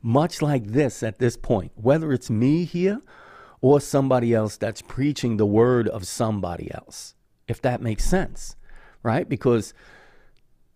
much 0.02 0.42
like 0.42 0.66
this 0.66 1.02
at 1.02 1.18
this 1.18 1.38
point, 1.38 1.72
whether 1.76 2.12
it's 2.12 2.28
me 2.28 2.64
here 2.64 3.00
or 3.66 3.80
somebody 3.80 4.32
else 4.32 4.56
that's 4.56 4.80
preaching 4.80 5.38
the 5.38 5.44
word 5.44 5.88
of 5.88 6.06
somebody 6.06 6.72
else, 6.72 7.16
if 7.48 7.60
that 7.60 7.82
makes 7.82 8.04
sense, 8.04 8.54
right? 9.02 9.28
Because 9.28 9.74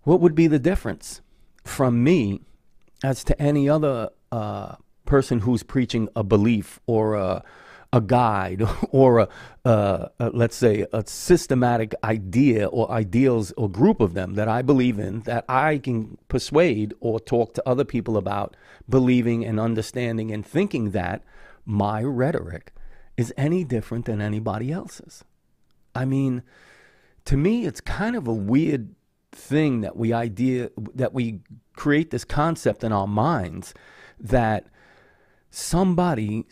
what 0.03 0.21
would 0.21 0.35
be 0.35 0.49
the 0.49 0.59
difference 0.59 1.21
from 1.63 2.03
me 2.03 2.41
as 3.05 3.23
to 3.23 3.41
any 3.41 3.69
other 3.69 4.11
uh, 4.33 4.75
person 5.07 5.39
who's 5.39 5.63
preaching 5.63 6.09
a 6.17 6.25
belief 6.25 6.81
or 6.87 7.15
a, 7.15 7.45
a 7.93 8.01
guide 8.01 8.65
or 8.91 9.21
a, 9.21 9.29
a, 9.65 10.11
let's 10.33 10.57
say 10.57 10.85
a 10.93 11.07
systematic 11.07 11.95
idea 12.03 12.67
or 12.67 12.91
ideals 12.91 13.53
or 13.53 13.71
group 13.71 14.01
of 14.01 14.15
them 14.15 14.35
that 14.35 14.49
I 14.49 14.63
believe 14.63 14.99
in 14.99 15.21
that 15.21 15.45
I 15.49 15.79
can 15.79 16.19
persuade 16.27 16.93
or 16.99 17.21
talk 17.21 17.55
to 17.55 17.63
other 17.65 17.85
people 17.85 18.17
about 18.17 18.57
believing 18.89 19.45
and 19.45 19.61
understanding 19.61 20.33
and 20.33 20.45
thinking 20.45 20.91
that 20.91 21.23
my 21.65 22.03
rhetoric 22.03 22.73
is 23.21 23.35
any 23.37 23.65
different 23.65 24.07
than 24.07 24.23
anybody 24.23 24.73
else's. 24.73 25.23
I 25.95 26.07
mean, 26.07 26.43
to 27.27 27.37
me, 27.37 27.67
it's 27.67 27.83
kind 27.83 28.17
of 28.17 28.27
a 28.27 28.33
weird 28.33 28.95
thing 29.31 29.83
that 29.83 29.95
we 29.95 30.15
idea 30.15 30.71
that 30.95 31.12
we 31.12 31.41
create 31.77 32.11
this 32.11 32.25
concept 32.25 32.83
in 32.83 32.93
our 32.93 33.07
minds 33.07 33.75
that 34.19 34.69
somebody 35.50 36.47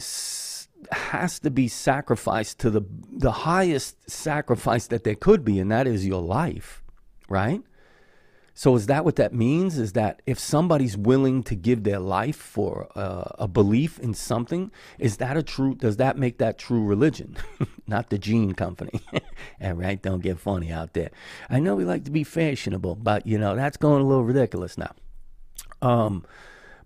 has 0.93 1.39
to 1.41 1.51
be 1.51 1.69
sacrificed 1.69 2.59
to 2.61 2.71
the 2.71 2.83
the 3.11 3.33
highest 3.33 4.09
sacrifice 4.09 4.87
that 4.89 5.05
there 5.05 5.17
could 5.17 5.45
be 5.45 5.59
and 5.59 5.73
that 5.73 5.87
is 5.89 6.07
your 6.07 6.23
life 6.23 6.83
right 7.29 7.63
so 8.59 8.75
is 8.75 8.87
that 8.87 9.05
what 9.05 9.15
that 9.15 9.33
means? 9.33 9.79
Is 9.79 9.93
that 9.93 10.21
if 10.27 10.37
somebody's 10.37 10.97
willing 10.97 11.45
to 11.45 11.55
give 11.55 11.85
their 11.85 12.01
life 12.01 12.35
for 12.35 12.89
uh, 12.97 13.31
a 13.39 13.47
belief 13.47 14.01
in 14.01 14.15
something, 14.15 14.73
is 14.99 15.19
that 15.19 15.37
a 15.37 15.45
true? 15.45 15.77
Does 15.77 15.99
that 15.99 16.19
make 16.19 16.39
that 16.39 16.59
true 16.59 16.85
religion? 16.85 17.37
Not 17.87 18.11
the 18.11 18.19
jean 18.19 18.55
company. 18.55 19.01
and 19.61 19.79
right, 19.79 20.03
don't 20.03 20.25
get 20.25 20.41
funny 20.41 20.73
out 20.73 20.95
there. 20.95 21.13
I 21.49 21.61
know 21.61 21.77
we 21.77 21.85
like 21.85 22.03
to 22.07 22.11
be 22.11 22.25
fashionable, 22.25 22.97
but 22.97 23.29
you 23.29 23.39
know 23.39 23.55
that's 23.55 23.77
going 23.77 24.03
a 24.03 24.05
little 24.05 24.25
ridiculous 24.25 24.77
now. 24.77 24.91
Um, 25.81 26.27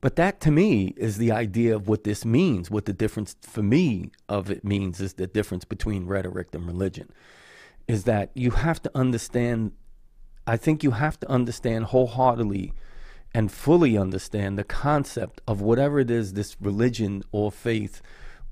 but 0.02 0.17
that 0.17 0.43
to 0.43 0.50
me 0.50 0.93
is 0.99 1.17
the 1.17 1.33
idea 1.33 1.75
of 1.75 1.88
what 1.88 2.05
this 2.05 2.26
means. 2.26 2.71
What 2.71 2.85
the 2.85 2.93
difference 2.93 3.35
for 3.41 3.62
me 3.62 4.11
of 4.29 4.50
it 4.50 4.62
means 4.62 5.00
is 5.00 5.14
the 5.14 5.26
difference 5.26 5.64
between 5.64 6.05
rhetoric 6.05 6.49
and 6.55 6.67
religion. 6.67 7.11
Is 7.88 8.05
that 8.05 8.31
you 8.35 8.50
have 8.50 8.83
to 8.83 8.91
understand 8.95 9.73
I 10.47 10.57
think 10.57 10.83
you 10.83 10.93
have 10.93 11.19
to 11.21 11.31
understand 11.31 11.87
wholeheartedly 11.87 12.73
and 13.35 13.51
fully 13.51 13.97
understand 13.97 14.59
the 14.59 14.65
concept 14.65 15.41
of 15.47 15.61
whatever 15.61 16.01
it 16.01 16.11
is 16.11 16.35
this 16.35 16.57
religion 16.61 17.23
or 17.33 17.51
faith 17.51 18.03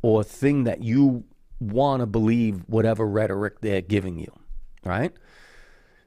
or 0.02 0.24
thing 0.24 0.64
that 0.64 0.82
you 0.82 1.24
want 1.58 2.00
to 2.00 2.06
believe 2.06 2.62
whatever 2.66 3.06
rhetoric 3.06 3.60
they're 3.60 3.82
giving 3.82 4.18
you 4.18 4.32
right? 4.84 5.12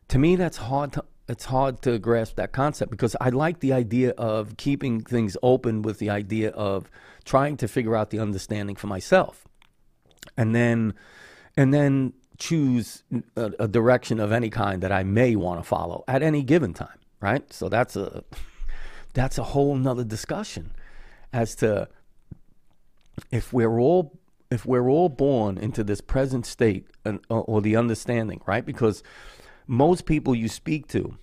To 0.10 0.20
me 0.20 0.36
that's 0.36 0.58
hard 0.58 0.94
to 0.94 1.06
it's 1.28 1.46
hard 1.46 1.82
to 1.84 1.98
grasp 2.00 2.36
that 2.36 2.52
concept 2.52 2.92
because 2.92 3.16
I 3.22 3.30
like 3.30 3.62
the 3.62 3.72
idea 3.72 4.12
of 4.12 4.58
keeping 4.58 5.00
things 5.02 5.38
open 5.42 5.82
with 5.82 6.00
the 6.00 6.10
idea 6.10 6.50
of 6.50 6.92
trying 7.24 7.56
to 7.58 7.68
figure 7.68 7.96
out 7.96 8.10
the 8.10 8.20
understanding 8.20 8.76
for 8.76 8.88
myself. 8.88 9.48
And 10.36 10.54
then 10.54 10.94
and 11.56 11.74
then 11.74 12.14
choose 12.38 13.04
a, 13.36 13.52
a 13.60 13.68
direction 13.68 14.20
of 14.20 14.32
any 14.32 14.50
kind 14.50 14.82
that 14.82 14.92
I 14.92 15.04
may 15.04 15.36
want 15.36 15.60
to 15.60 15.64
follow 15.64 16.04
at 16.08 16.24
any 16.24 16.44
given 16.44 16.74
time 16.74 17.00
right? 17.24 17.52
So 17.52 17.70
that's 17.70 17.96
a 17.96 18.24
that's 19.14 19.38
a 19.40 19.44
whole 19.44 19.76
nother 19.76 20.04
discussion 20.04 20.72
as 21.32 21.56
to 21.56 21.88
if 23.32 23.54
we're 23.54 23.80
all 23.80 24.20
if 24.52 24.66
we're 24.68 24.90
all 24.90 25.10
born 25.10 25.58
into 25.58 25.84
this 25.84 26.02
present 26.02 26.46
state 26.46 26.86
and, 27.04 27.20
or 27.30 27.62
the 27.62 27.76
understanding 27.76 28.42
right? 28.46 28.66
Because 28.66 29.02
most 29.66 30.06
people 30.06 30.36
you 30.36 30.50
speak 30.50 30.88
to 30.90 31.18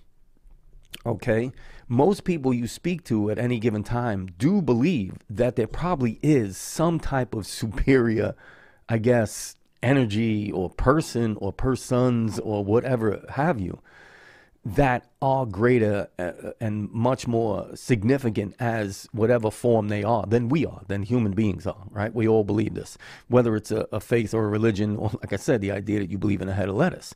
okay 1.05 1.51
most 1.87 2.25
people 2.25 2.53
you 2.53 2.67
speak 2.67 3.03
to 3.03 3.29
at 3.29 3.37
any 3.37 3.59
given 3.59 3.83
time 3.83 4.27
do 4.37 4.61
believe 4.61 5.13
that 5.29 5.55
there 5.55 5.67
probably 5.67 6.19
is 6.21 6.57
some 6.57 6.99
type 6.99 7.33
of 7.33 7.47
superior 7.47 8.35
i 8.89 8.97
guess 8.97 9.55
energy 9.83 10.51
or 10.51 10.69
person 10.69 11.37
or 11.39 11.51
persons 11.51 12.39
or 12.39 12.63
whatever 12.63 13.25
have 13.29 13.59
you 13.59 13.81
that 14.63 15.09
are 15.21 15.45
greater 15.45 16.07
uh, 16.19 16.51
and 16.59 16.89
much 16.91 17.27
more 17.27 17.75
significant 17.75 18.55
as 18.59 19.07
whatever 19.11 19.49
form 19.49 19.87
they 19.87 20.03
are 20.03 20.25
than 20.27 20.49
we 20.49 20.65
are, 20.65 20.83
than 20.87 21.01
human 21.01 21.31
beings 21.31 21.65
are, 21.65 21.83
right? 21.89 22.13
We 22.13 22.27
all 22.27 22.43
believe 22.43 22.75
this, 22.75 22.97
whether 23.27 23.55
it's 23.55 23.71
a, 23.71 23.87
a 23.91 23.99
faith 23.99 24.33
or 24.33 24.45
a 24.45 24.49
religion, 24.49 24.97
or 24.97 25.09
like 25.13 25.33
I 25.33 25.37
said, 25.37 25.61
the 25.61 25.71
idea 25.71 25.99
that 25.99 26.11
you 26.11 26.19
believe 26.19 26.41
in 26.41 26.49
a 26.49 26.53
head 26.53 26.69
of 26.69 26.75
lettuce. 26.75 27.15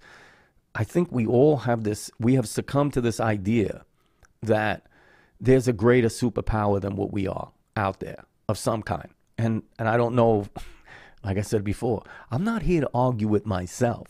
I 0.74 0.84
think 0.84 1.12
we 1.12 1.26
all 1.26 1.58
have 1.58 1.84
this, 1.84 2.10
we 2.20 2.34
have 2.34 2.48
succumbed 2.48 2.94
to 2.94 3.02
this 3.02 3.20
idea 3.20 3.86
that 4.42 4.88
there's 5.40 5.68
a 5.68 5.74
greater 5.74 6.08
superpower 6.08 6.82
than 6.82 6.96
what 6.96 7.14
we 7.14 7.28
are 7.28 7.52
out 7.78 8.00
there 8.00 8.26
of 8.50 8.58
some 8.58 8.82
kind. 8.82 9.10
And, 9.38 9.64
and 9.78 9.88
I 9.88 9.98
don't 9.98 10.16
know, 10.16 10.48
like 11.26 11.38
I 11.38 11.42
said 11.42 11.64
before, 11.64 12.04
I'm 12.32 12.44
not 12.44 12.62
here 12.62 12.82
to 12.82 12.90
argue 12.94 13.28
with 13.28 13.46
myself. 13.46 14.08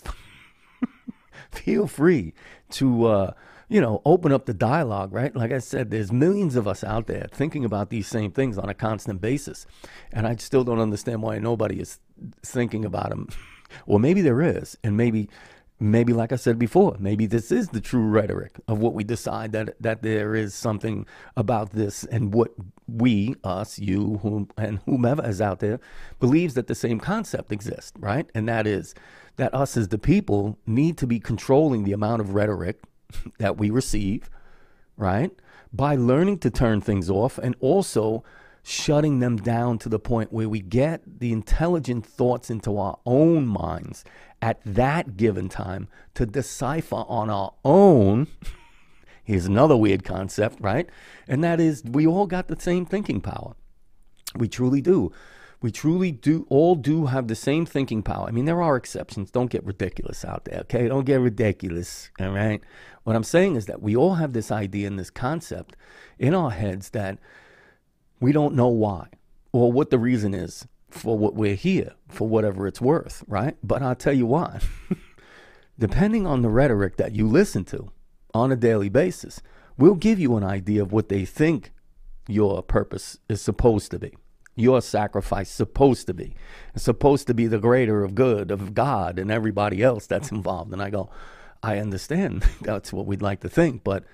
feel 1.51 1.87
free 1.87 2.33
to 2.71 3.05
uh, 3.05 3.33
you 3.69 3.81
know 3.81 4.01
open 4.05 4.31
up 4.31 4.45
the 4.45 4.53
dialogue 4.53 5.11
right 5.11 5.35
like 5.35 5.51
i 5.51 5.57
said 5.57 5.89
there's 5.89 6.11
millions 6.11 6.55
of 6.55 6.67
us 6.67 6.83
out 6.83 7.07
there 7.07 7.27
thinking 7.31 7.65
about 7.65 7.89
these 7.89 8.07
same 8.07 8.31
things 8.31 8.57
on 8.57 8.69
a 8.69 8.73
constant 8.73 9.19
basis 9.19 9.65
and 10.13 10.27
i 10.27 10.35
still 10.35 10.63
don't 10.63 10.79
understand 10.79 11.21
why 11.21 11.39
nobody 11.39 11.79
is 11.79 11.99
thinking 12.43 12.85
about 12.85 13.09
them 13.09 13.27
well, 13.85 13.99
maybe 13.99 14.21
there 14.21 14.41
is 14.41 14.77
and 14.83 14.95
maybe 14.95 15.29
maybe 15.79 16.13
like 16.13 16.31
i 16.31 16.35
said 16.35 16.57
before 16.57 16.95
maybe 16.99 17.25
this 17.25 17.51
is 17.51 17.69
the 17.69 17.81
true 17.81 18.07
rhetoric 18.07 18.59
of 18.67 18.79
what 18.79 18.93
we 18.93 19.03
decide 19.03 19.51
that 19.51 19.75
that 19.79 20.01
there 20.01 20.33
is 20.33 20.53
something 20.53 21.05
about 21.35 21.71
this 21.71 22.05
and 22.05 22.33
what 22.33 22.51
we 22.87 23.35
us 23.43 23.77
you 23.77 24.19
whom 24.21 24.47
and 24.57 24.79
whomever 24.85 25.25
is 25.27 25.41
out 25.41 25.59
there 25.59 25.79
believes 26.19 26.53
that 26.53 26.67
the 26.67 26.75
same 26.75 26.99
concept 26.99 27.51
exists 27.51 27.91
right 27.99 28.29
and 28.33 28.47
that 28.47 28.65
is 28.65 28.95
that 29.37 29.53
us 29.53 29.75
as 29.77 29.89
the 29.89 29.97
people 29.97 30.57
need 30.65 30.97
to 30.97 31.07
be 31.07 31.19
controlling 31.19 31.83
the 31.83 31.91
amount 31.91 32.21
of 32.21 32.33
rhetoric 32.33 32.79
that 33.39 33.57
we 33.57 33.69
receive, 33.69 34.29
right? 34.97 35.31
By 35.73 35.95
learning 35.95 36.39
to 36.39 36.49
turn 36.49 36.81
things 36.81 37.09
off 37.09 37.37
and 37.37 37.55
also 37.59 38.23
shutting 38.67 39.19
them 39.19 39.37
down 39.37 39.77
to 39.77 39.89
the 39.89 39.99
point 39.99 40.33
where 40.33 40.49
we 40.49 40.59
get 40.59 41.19
the 41.19 41.31
intelligent 41.31 42.05
thoughts 42.05 42.49
into 42.49 42.77
our 42.77 42.97
own 43.05 43.45
minds 43.45 44.03
at 44.41 44.59
that 44.65 45.17
given 45.17 45.47
time 45.47 45.87
to 46.15 46.25
decipher 46.25 47.03
on 47.07 47.29
our 47.29 47.53
own. 47.63 48.27
Here's 49.23 49.45
another 49.45 49.77
weird 49.77 50.03
concept, 50.03 50.59
right? 50.59 50.89
And 51.27 51.43
that 51.43 51.59
is 51.59 51.83
we 51.83 52.07
all 52.07 52.27
got 52.27 52.47
the 52.47 52.59
same 52.59 52.85
thinking 52.85 53.21
power. 53.21 53.55
We 54.35 54.47
truly 54.47 54.81
do 54.81 55.11
we 55.61 55.71
truly 55.71 56.11
do 56.11 56.45
all 56.47 56.75
do 56.75 57.07
have 57.07 57.27
the 57.27 57.35
same 57.35 57.65
thinking 57.65 58.03
power. 58.03 58.27
I 58.27 58.31
mean, 58.31 58.45
there 58.45 58.61
are 58.61 58.75
exceptions. 58.75 59.31
Don't 59.31 59.49
get 59.49 59.65
ridiculous 59.65 60.23
out 60.23 60.45
there, 60.45 60.59
okay? 60.59 60.87
Don't 60.87 61.05
get 61.05 61.19
ridiculous, 61.19 62.11
all 62.19 62.29
right? 62.29 62.61
What 63.03 63.15
I'm 63.15 63.23
saying 63.23 63.55
is 63.55 63.65
that 63.65 63.81
we 63.81 63.95
all 63.95 64.15
have 64.15 64.33
this 64.33 64.51
idea 64.51 64.85
and 64.85 64.99
this 64.99 65.09
concept 65.09 65.75
in 66.19 66.35
our 66.35 66.51
heads 66.51 66.91
that 66.91 67.17
we 68.19 68.31
don't 68.31 68.55
know 68.55 68.67
why 68.67 69.07
or 69.51 69.71
what 69.71 69.89
the 69.89 69.99
reason 69.99 70.33
is 70.33 70.67
for 70.89 71.17
what 71.17 71.35
we're 71.35 71.55
here, 71.55 71.93
for 72.07 72.27
whatever 72.27 72.67
it's 72.67 72.81
worth, 72.81 73.23
right? 73.27 73.57
But 73.63 73.81
I'll 73.81 73.95
tell 73.95 74.13
you 74.13 74.25
what, 74.25 74.63
depending 75.79 76.25
on 76.25 76.41
the 76.41 76.49
rhetoric 76.49 76.97
that 76.97 77.15
you 77.15 77.27
listen 77.27 77.65
to 77.65 77.91
on 78.33 78.51
a 78.51 78.55
daily 78.55 78.89
basis, 78.89 79.41
will 79.77 79.95
give 79.95 80.19
you 80.19 80.37
an 80.37 80.43
idea 80.43 80.81
of 80.81 80.91
what 80.91 81.09
they 81.09 81.25
think 81.25 81.71
your 82.27 82.63
purpose 82.63 83.19
is 83.29 83.41
supposed 83.41 83.91
to 83.91 83.99
be 83.99 84.15
your 84.55 84.81
sacrifice 84.81 85.49
supposed 85.49 86.07
to 86.07 86.13
be. 86.13 86.35
It's 86.73 86.85
supposed 86.85 87.27
to 87.27 87.33
be 87.33 87.47
the 87.47 87.59
greater 87.59 88.03
of 88.03 88.15
good 88.15 88.51
of 88.51 88.73
God 88.73 89.19
and 89.19 89.29
everybody 89.29 89.83
else 89.83 90.07
that's 90.07 90.31
involved. 90.31 90.71
And 90.71 90.81
I 90.81 90.89
go, 90.89 91.09
I 91.61 91.77
understand 91.77 92.45
that's 92.61 92.93
what 92.93 93.05
we'd 93.05 93.21
like 93.21 93.41
to 93.41 93.49
think, 93.49 93.83
but 93.83 94.05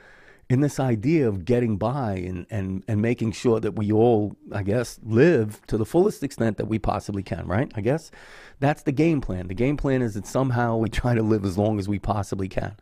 in 0.51 0.59
this 0.59 0.81
idea 0.81 1.29
of 1.29 1.45
getting 1.45 1.77
by 1.77 2.11
and, 2.11 2.45
and, 2.49 2.83
and 2.85 3.01
making 3.01 3.31
sure 3.31 3.61
that 3.61 3.71
we 3.71 3.89
all, 3.89 4.35
I 4.51 4.63
guess, 4.63 4.99
live 5.01 5.61
to 5.67 5.77
the 5.77 5.85
fullest 5.85 6.23
extent 6.23 6.57
that 6.57 6.65
we 6.65 6.77
possibly 6.77 7.23
can, 7.23 7.47
right? 7.47 7.71
I 7.73 7.79
guess 7.79 8.11
that's 8.59 8.83
the 8.83 8.91
game 8.91 9.21
plan. 9.21 9.47
The 9.47 9.53
game 9.53 9.77
plan 9.77 10.01
is 10.01 10.15
that 10.15 10.27
somehow 10.27 10.75
we 10.75 10.89
try 10.89 11.15
to 11.15 11.23
live 11.23 11.45
as 11.45 11.57
long 11.57 11.79
as 11.79 11.87
we 11.87 11.99
possibly 11.99 12.49
can. 12.49 12.75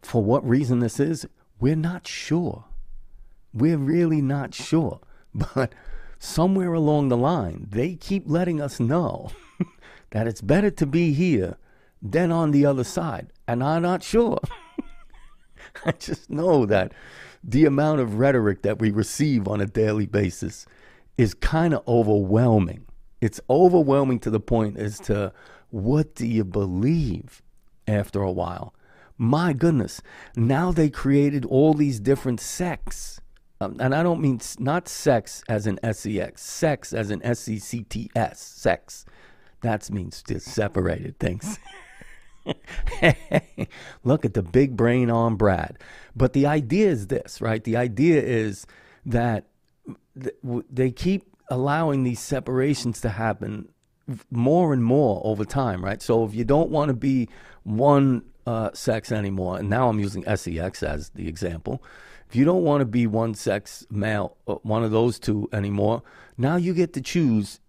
For 0.00 0.20
what 0.20 0.44
reason 0.44 0.80
this 0.80 0.98
is, 0.98 1.24
we're 1.60 1.76
not 1.76 2.08
sure. 2.08 2.64
We're 3.54 3.78
really 3.78 4.20
not 4.20 4.52
sure. 4.52 4.98
But 5.54 5.76
somewhere 6.18 6.72
along 6.72 7.08
the 7.08 7.16
line, 7.16 7.68
they 7.70 7.94
keep 7.94 8.24
letting 8.26 8.60
us 8.60 8.80
know 8.80 9.30
that 10.10 10.26
it's 10.26 10.40
better 10.40 10.72
to 10.72 10.86
be 10.86 11.12
here 11.12 11.56
than 12.02 12.32
on 12.32 12.50
the 12.50 12.66
other 12.66 12.82
side. 12.82 13.28
And 13.46 13.62
I'm 13.62 13.82
not 13.82 14.02
sure. 14.02 14.40
I 15.84 15.92
just 15.92 16.30
know 16.30 16.66
that 16.66 16.92
the 17.42 17.64
amount 17.64 18.00
of 18.00 18.18
rhetoric 18.18 18.62
that 18.62 18.78
we 18.78 18.90
receive 18.90 19.48
on 19.48 19.60
a 19.60 19.66
daily 19.66 20.06
basis 20.06 20.66
is 21.16 21.34
kind 21.34 21.74
of 21.74 21.86
overwhelming. 21.86 22.86
It's 23.20 23.40
overwhelming 23.48 24.20
to 24.20 24.30
the 24.30 24.40
point 24.40 24.78
as 24.78 24.98
to 25.00 25.32
what 25.70 26.14
do 26.14 26.26
you 26.26 26.44
believe 26.44 27.42
after 27.86 28.22
a 28.22 28.32
while? 28.32 28.74
My 29.18 29.52
goodness, 29.52 30.02
now 30.36 30.72
they 30.72 30.90
created 30.90 31.44
all 31.44 31.74
these 31.74 32.00
different 32.00 32.40
sects 32.40 33.20
um, 33.62 33.76
and 33.78 33.94
I 33.94 34.02
don't 34.02 34.20
mean 34.20 34.40
not 34.58 34.88
sex 34.88 35.44
as 35.48 35.68
in 35.68 35.78
S-E-X, 35.84 36.42
sex 36.42 36.92
as 36.92 37.12
in 37.12 37.22
S-E-C-T-S, 37.22 38.40
sex. 38.40 39.04
That 39.60 39.88
means 39.88 40.24
just 40.26 40.46
separated 40.46 41.20
things. 41.20 41.60
Look 44.04 44.24
at 44.24 44.34
the 44.34 44.42
big 44.42 44.76
brain 44.76 45.10
on 45.10 45.36
Brad. 45.36 45.78
But 46.14 46.32
the 46.32 46.46
idea 46.46 46.88
is 46.88 47.06
this, 47.08 47.40
right? 47.40 47.62
The 47.62 47.76
idea 47.76 48.22
is 48.22 48.66
that 49.06 49.46
they 50.14 50.90
keep 50.90 51.24
allowing 51.48 52.04
these 52.04 52.20
separations 52.20 53.00
to 53.00 53.10
happen 53.10 53.68
more 54.30 54.72
and 54.72 54.82
more 54.82 55.20
over 55.24 55.44
time, 55.44 55.84
right? 55.84 56.02
So 56.02 56.24
if 56.24 56.34
you 56.34 56.44
don't 56.44 56.70
want 56.70 56.88
to 56.88 56.94
be 56.94 57.28
one 57.62 58.24
uh, 58.46 58.70
sex 58.72 59.12
anymore, 59.12 59.58
and 59.58 59.70
now 59.70 59.88
I'm 59.88 60.00
using 60.00 60.24
sex 60.24 60.82
as 60.82 61.10
the 61.10 61.28
example, 61.28 61.82
if 62.28 62.36
you 62.36 62.44
don't 62.44 62.62
want 62.62 62.80
to 62.80 62.86
be 62.86 63.06
one 63.06 63.34
sex 63.34 63.86
male, 63.90 64.36
uh, 64.48 64.54
one 64.62 64.82
of 64.82 64.90
those 64.90 65.18
two 65.18 65.48
anymore, 65.52 66.02
now 66.38 66.56
you 66.56 66.74
get 66.74 66.92
to 66.94 67.00
choose. 67.00 67.60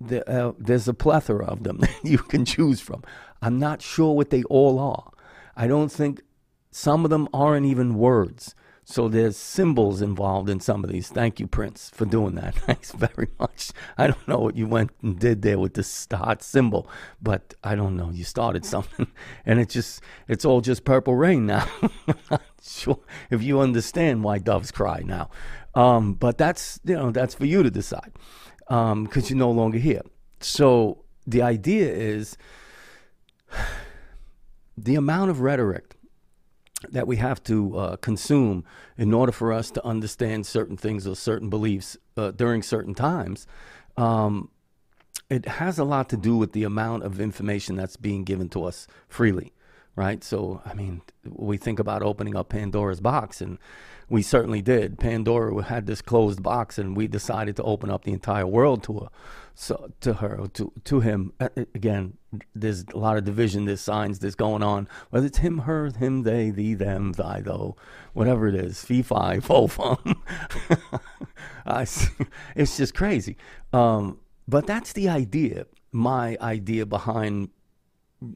The, 0.00 0.28
uh, 0.30 0.52
there's 0.58 0.86
a 0.86 0.94
plethora 0.94 1.46
of 1.46 1.62
them 1.62 1.78
that 1.80 2.04
you 2.04 2.18
can 2.18 2.44
choose 2.44 2.80
from. 2.80 3.02
I'm 3.42 3.58
not 3.58 3.82
sure 3.82 4.14
what 4.14 4.30
they 4.30 4.44
all 4.44 4.78
are. 4.78 5.10
I 5.56 5.66
don't 5.66 5.90
think 5.90 6.22
some 6.70 7.04
of 7.04 7.10
them 7.10 7.28
aren't 7.34 7.66
even 7.66 7.96
words. 7.96 8.54
So 8.84 9.08
there's 9.08 9.36
symbols 9.36 10.02
involved 10.02 10.48
in 10.48 10.58
some 10.58 10.82
of 10.82 10.90
these. 10.90 11.08
Thank 11.08 11.38
you, 11.38 11.46
Prince, 11.46 11.90
for 11.94 12.04
doing 12.04 12.34
that. 12.34 12.54
Thanks 12.66 12.92
very 12.92 13.28
much. 13.38 13.70
I 13.96 14.06
don't 14.08 14.26
know 14.26 14.38
what 14.38 14.56
you 14.56 14.66
went 14.66 14.90
and 15.02 15.18
did 15.18 15.42
there 15.42 15.58
with 15.58 15.74
this 15.74 16.08
hot 16.10 16.42
symbol, 16.42 16.88
but 17.20 17.54
I 17.62 17.76
don't 17.76 17.96
know. 17.96 18.10
You 18.10 18.24
started 18.24 18.64
something, 18.64 19.06
and 19.46 19.60
it's 19.60 19.72
just 19.72 20.02
it's 20.26 20.44
all 20.44 20.60
just 20.60 20.84
purple 20.84 21.14
rain 21.14 21.46
now. 21.46 21.68
not 22.30 22.42
sure 22.60 22.98
if 23.30 23.42
you 23.42 23.60
understand 23.60 24.24
why 24.24 24.38
doves 24.38 24.72
cry 24.72 25.02
now, 25.04 25.30
um, 25.74 26.14
but 26.14 26.36
that's 26.36 26.80
you 26.84 26.96
know 26.96 27.12
that's 27.12 27.34
for 27.34 27.46
you 27.46 27.62
to 27.62 27.70
decide 27.70 28.12
because 28.66 28.92
um, 28.92 29.08
you're 29.14 29.38
no 29.38 29.50
longer 29.50 29.78
here. 29.78 30.02
So 30.40 31.04
the 31.24 31.42
idea 31.42 31.88
is 31.92 32.36
the 34.76 34.94
amount 34.94 35.30
of 35.30 35.40
rhetoric 35.40 35.96
that 36.90 37.06
we 37.06 37.16
have 37.16 37.42
to 37.44 37.76
uh, 37.76 37.96
consume 37.96 38.64
in 38.96 39.14
order 39.14 39.32
for 39.32 39.52
us 39.52 39.70
to 39.70 39.84
understand 39.86 40.46
certain 40.46 40.76
things 40.76 41.06
or 41.06 41.14
certain 41.14 41.48
beliefs 41.48 41.96
uh, 42.16 42.30
during 42.32 42.62
certain 42.62 42.94
times, 42.94 43.46
um, 43.96 44.50
it 45.30 45.46
has 45.46 45.78
a 45.78 45.84
lot 45.84 46.08
to 46.08 46.16
do 46.16 46.36
with 46.36 46.52
the 46.52 46.64
amount 46.64 47.04
of 47.04 47.20
information 47.20 47.76
that's 47.76 47.96
being 47.96 48.24
given 48.24 48.48
to 48.50 48.64
us 48.64 48.86
freely, 49.08 49.52
right? 49.96 50.24
So, 50.24 50.62
I 50.64 50.74
mean, 50.74 51.02
we 51.24 51.56
think 51.56 51.78
about 51.78 52.02
opening 52.02 52.36
up 52.36 52.48
Pandora's 52.48 53.00
box, 53.00 53.40
and 53.40 53.58
we 54.08 54.22
certainly 54.22 54.62
did. 54.62 54.98
Pandora 54.98 55.62
had 55.62 55.86
this 55.86 56.02
closed 56.02 56.42
box, 56.42 56.78
and 56.78 56.96
we 56.96 57.06
decided 57.06 57.56
to 57.56 57.62
open 57.62 57.90
up 57.90 58.04
the 58.04 58.12
entire 58.12 58.46
world 58.46 58.82
to 58.84 59.00
her, 59.00 59.08
so 59.54 59.92
to 60.00 60.14
her, 60.14 60.48
to 60.54 60.72
to 60.84 61.00
him. 61.00 61.32
Again, 61.56 62.18
there's 62.54 62.84
a 62.92 62.98
lot 62.98 63.16
of 63.16 63.24
division. 63.24 63.64
There's 63.66 63.80
signs. 63.80 64.18
There's 64.18 64.34
going 64.34 64.62
on. 64.62 64.88
Whether 65.10 65.26
it's 65.26 65.38
him, 65.38 65.58
her, 65.58 65.90
him, 65.90 66.22
they, 66.22 66.50
thee, 66.50 66.74
them, 66.74 67.12
thy, 67.12 67.40
though, 67.40 67.76
whatever 68.12 68.48
it 68.48 68.54
is, 68.54 68.82
fee, 68.84 69.02
fi, 69.02 69.40
fo, 69.40 69.66
fum. 69.66 70.22
it's 71.66 72.76
just 72.76 72.94
crazy. 72.94 73.36
Um, 73.72 74.18
but 74.48 74.66
that's 74.66 74.92
the 74.92 75.08
idea. 75.08 75.66
My 75.92 76.38
idea 76.40 76.86
behind 76.86 77.50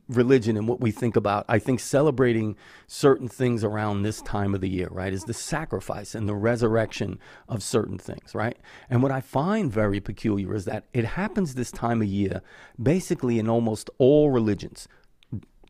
religion 0.09 0.57
and 0.57 0.69
what 0.69 0.81
we 0.81 0.91
think 0.91 1.17
about, 1.17 1.45
I 1.49 1.59
think 1.59 1.81
celebrating 1.81 2.57
certain 2.87 3.29
things 3.29 3.65
around 3.65 4.03
this 4.03 4.21
time 4.23 4.55
of 4.55 4.61
the 4.61 4.69
year, 4.69 4.89
right, 4.91 5.13
is 5.13 5.25
the 5.25 5.35
sacrifice 5.35 6.15
and 6.15 6.29
the 6.29 6.35
resurrection 6.35 7.19
of 7.49 7.63
certain 7.63 7.99
things, 7.99 8.35
right? 8.35 8.57
And 8.91 9.03
what 9.03 9.13
I 9.13 9.21
find 9.21 9.73
very 9.73 10.01
peculiar 10.01 10.55
is 10.55 10.65
that 10.65 10.85
it 10.93 11.05
happens 11.05 11.55
this 11.55 11.71
time 11.71 12.03
of 12.03 12.09
year 12.09 12.43
basically 12.83 13.39
in 13.39 13.49
almost 13.49 13.91
all 13.99 14.31
religions, 14.31 14.89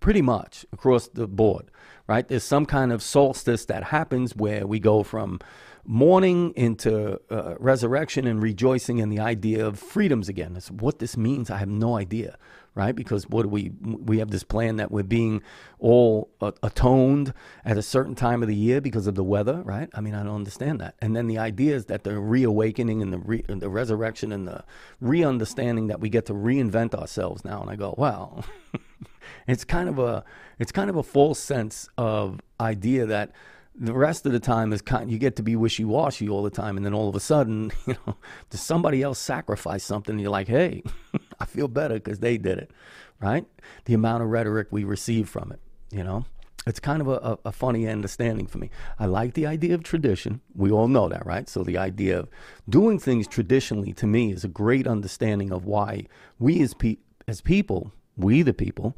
pretty 0.00 0.22
much 0.22 0.66
across 0.72 1.08
the 1.08 1.26
board, 1.26 1.70
right? 2.06 2.28
There's 2.28 2.44
some 2.44 2.66
kind 2.66 2.92
of 2.92 3.02
solstice 3.02 3.64
that 3.66 3.84
happens 3.84 4.36
where 4.36 4.66
we 4.66 4.78
go 4.78 5.02
from 5.02 5.40
mourning 5.84 6.52
into 6.56 7.20
uh, 7.30 7.54
resurrection 7.58 8.26
and 8.26 8.42
rejoicing 8.42 8.98
in 8.98 9.08
the 9.08 9.20
idea 9.20 9.64
of 9.64 9.78
freedoms 9.78 10.28
again. 10.28 10.54
That's 10.54 10.70
what 10.70 10.98
this 10.98 11.16
means. 11.16 11.50
I 11.50 11.58
have 11.58 11.68
no 11.68 11.96
idea, 11.96 12.38
right? 12.76 12.94
Because 12.94 13.28
what 13.28 13.46
we 13.46 13.72
we 13.82 14.18
have 14.18 14.30
this 14.30 14.44
plan 14.44 14.76
that 14.76 14.92
we're 14.92 15.02
being 15.02 15.42
all 15.80 16.30
atoned 16.62 17.32
at 17.64 17.76
a 17.76 17.82
certain 17.82 18.14
time 18.14 18.42
of 18.42 18.48
the 18.48 18.54
year 18.54 18.80
because 18.80 19.06
of 19.06 19.14
the 19.16 19.24
weather, 19.24 19.62
right? 19.64 19.88
I 19.94 20.00
mean, 20.00 20.14
I 20.14 20.22
don't 20.22 20.36
understand 20.36 20.80
that. 20.80 20.94
And 21.00 21.16
then 21.16 21.26
the 21.26 21.38
idea 21.38 21.74
is 21.74 21.86
that 21.86 22.04
the 22.04 22.20
reawakening 22.20 23.02
and 23.02 23.12
the 23.12 23.18
re, 23.18 23.44
and 23.48 23.60
the 23.60 23.70
resurrection 23.70 24.30
and 24.30 24.46
the 24.46 24.62
re-understanding 25.00 25.88
that 25.88 26.00
we 26.00 26.10
get 26.10 26.26
to 26.26 26.34
reinvent 26.34 26.94
ourselves 26.94 27.44
now. 27.44 27.62
And 27.62 27.70
I 27.70 27.76
go, 27.76 27.94
wow, 27.96 28.44
it's 29.48 29.64
kind 29.64 29.88
of 29.88 29.98
a 29.98 30.22
it's 30.58 30.70
kind 30.70 30.90
of 30.90 30.96
a 30.96 31.02
false 31.02 31.38
sense 31.38 31.88
of 31.96 32.40
idea 32.60 33.06
that 33.06 33.32
the 33.78 33.92
rest 33.92 34.24
of 34.24 34.32
the 34.32 34.40
time 34.40 34.72
is 34.72 34.80
kind 34.80 35.10
you 35.10 35.18
get 35.18 35.36
to 35.36 35.42
be 35.42 35.54
wishy-washy 35.54 36.28
all 36.28 36.42
the 36.42 36.50
time 36.50 36.76
and 36.76 36.86
then 36.86 36.94
all 36.94 37.08
of 37.08 37.14
a 37.14 37.20
sudden 37.20 37.70
you 37.86 37.94
know 38.06 38.16
does 38.50 38.60
somebody 38.60 39.02
else 39.02 39.18
sacrifice 39.18 39.84
something 39.84 40.18
you're 40.18 40.30
like 40.30 40.48
hey 40.48 40.82
i 41.40 41.44
feel 41.44 41.68
better 41.68 41.94
because 41.94 42.20
they 42.20 42.38
did 42.38 42.58
it 42.58 42.70
right? 43.18 43.46
The 43.86 43.94
amount 43.94 44.22
of 44.22 44.28
rhetoric 44.28 44.68
we 44.70 44.84
receive 44.84 45.28
from 45.28 45.52
it 45.52 45.60
you 45.90 46.04
know? 46.04 46.24
It's 46.66 46.80
kind 46.80 47.00
of 47.00 47.06
a, 47.06 47.38
a, 47.44 47.52
funny 47.52 47.86
understanding 47.86 48.48
for 48.48 48.58
me. 48.58 48.70
I 48.98 49.06
like 49.06 49.34
the 49.34 49.46
idea 49.46 49.74
of 49.74 49.84
tradition. 49.84 50.40
We 50.56 50.72
all 50.72 50.88
know 50.88 51.08
that 51.08 51.24
right? 51.24 51.48
So 51.48 51.62
the 51.62 51.78
idea 51.78 52.18
of 52.18 52.28
doing 52.68 52.98
things 52.98 53.28
traditionally 53.28 53.92
to 53.92 54.06
me 54.06 54.32
is 54.32 54.42
a 54.42 54.48
great 54.48 54.84
understanding 54.88 55.52
of 55.52 55.64
why 55.64 56.06
we 56.40 56.60
as, 56.60 56.74
pe- 56.74 56.96
as 57.28 57.40
people 57.40 57.92
we 58.16 58.42
the 58.42 58.52
people 58.52 58.96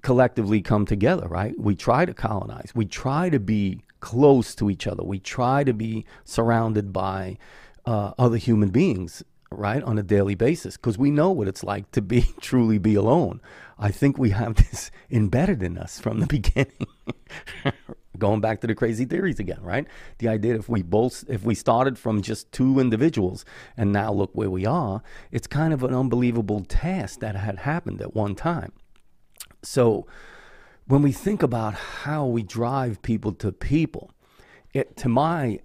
collectively 0.00 0.62
come 0.62 0.86
together 0.86 1.28
right? 1.28 1.58
We 1.58 1.76
try 1.76 2.06
to 2.06 2.14
colonize. 2.14 2.72
We 2.74 2.86
try 2.86 3.28
to 3.28 3.40
be 3.40 3.82
close 4.00 4.54
to 4.54 4.70
each 4.70 4.86
other. 4.86 5.04
We 5.04 5.18
try 5.18 5.64
to 5.64 5.74
be 5.74 6.06
surrounded 6.24 6.94
by 6.94 7.36
uh, 7.84 8.12
other 8.18 8.38
human 8.38 8.70
beings, 8.70 9.22
right, 9.56 9.82
on 9.82 9.98
a 9.98 10.02
daily 10.02 10.34
basis, 10.34 10.76
because 10.76 10.98
we 10.98 11.10
know 11.10 11.30
what 11.30 11.48
it's 11.48 11.64
like 11.64 11.90
to 11.92 12.02
be 12.02 12.22
truly 12.40 12.78
be 12.78 12.94
alone. 12.94 13.40
I 13.78 13.90
think 13.90 14.18
we 14.18 14.30
have 14.30 14.54
this 14.54 14.90
embedded 15.10 15.62
in 15.62 15.78
us 15.78 16.00
from 16.00 16.20
the 16.20 16.26
beginning. 16.38 16.86
Going 18.18 18.40
back 18.40 18.60
to 18.62 18.66
the 18.66 18.74
crazy 18.74 19.04
theories 19.04 19.38
again, 19.38 19.60
right? 19.62 19.86
The 20.18 20.28
idea 20.28 20.54
that 20.54 20.60
if 20.60 20.68
we 20.68 20.82
both, 20.82 21.24
if 21.28 21.44
we 21.44 21.54
started 21.54 21.98
from 21.98 22.22
just 22.22 22.50
two 22.50 22.80
individuals 22.80 23.44
and 23.76 23.92
now 23.92 24.12
look 24.12 24.30
where 24.32 24.50
we 24.50 24.64
are, 24.64 25.02
it's 25.30 25.46
kind 25.46 25.74
of 25.74 25.82
an 25.82 25.94
unbelievable 25.94 26.60
task 26.60 27.20
that 27.20 27.36
had 27.36 27.58
happened 27.58 28.00
at 28.00 28.14
one 28.14 28.34
time. 28.34 28.72
So, 29.62 30.06
when 30.86 31.02
we 31.02 31.12
think 31.12 31.42
about 31.42 31.74
how 31.74 32.24
we 32.24 32.42
drive 32.42 33.02
people 33.02 33.32
to 33.32 33.50
people, 33.52 34.12
it 34.72 34.96
to 34.98 35.08
my 35.08 35.60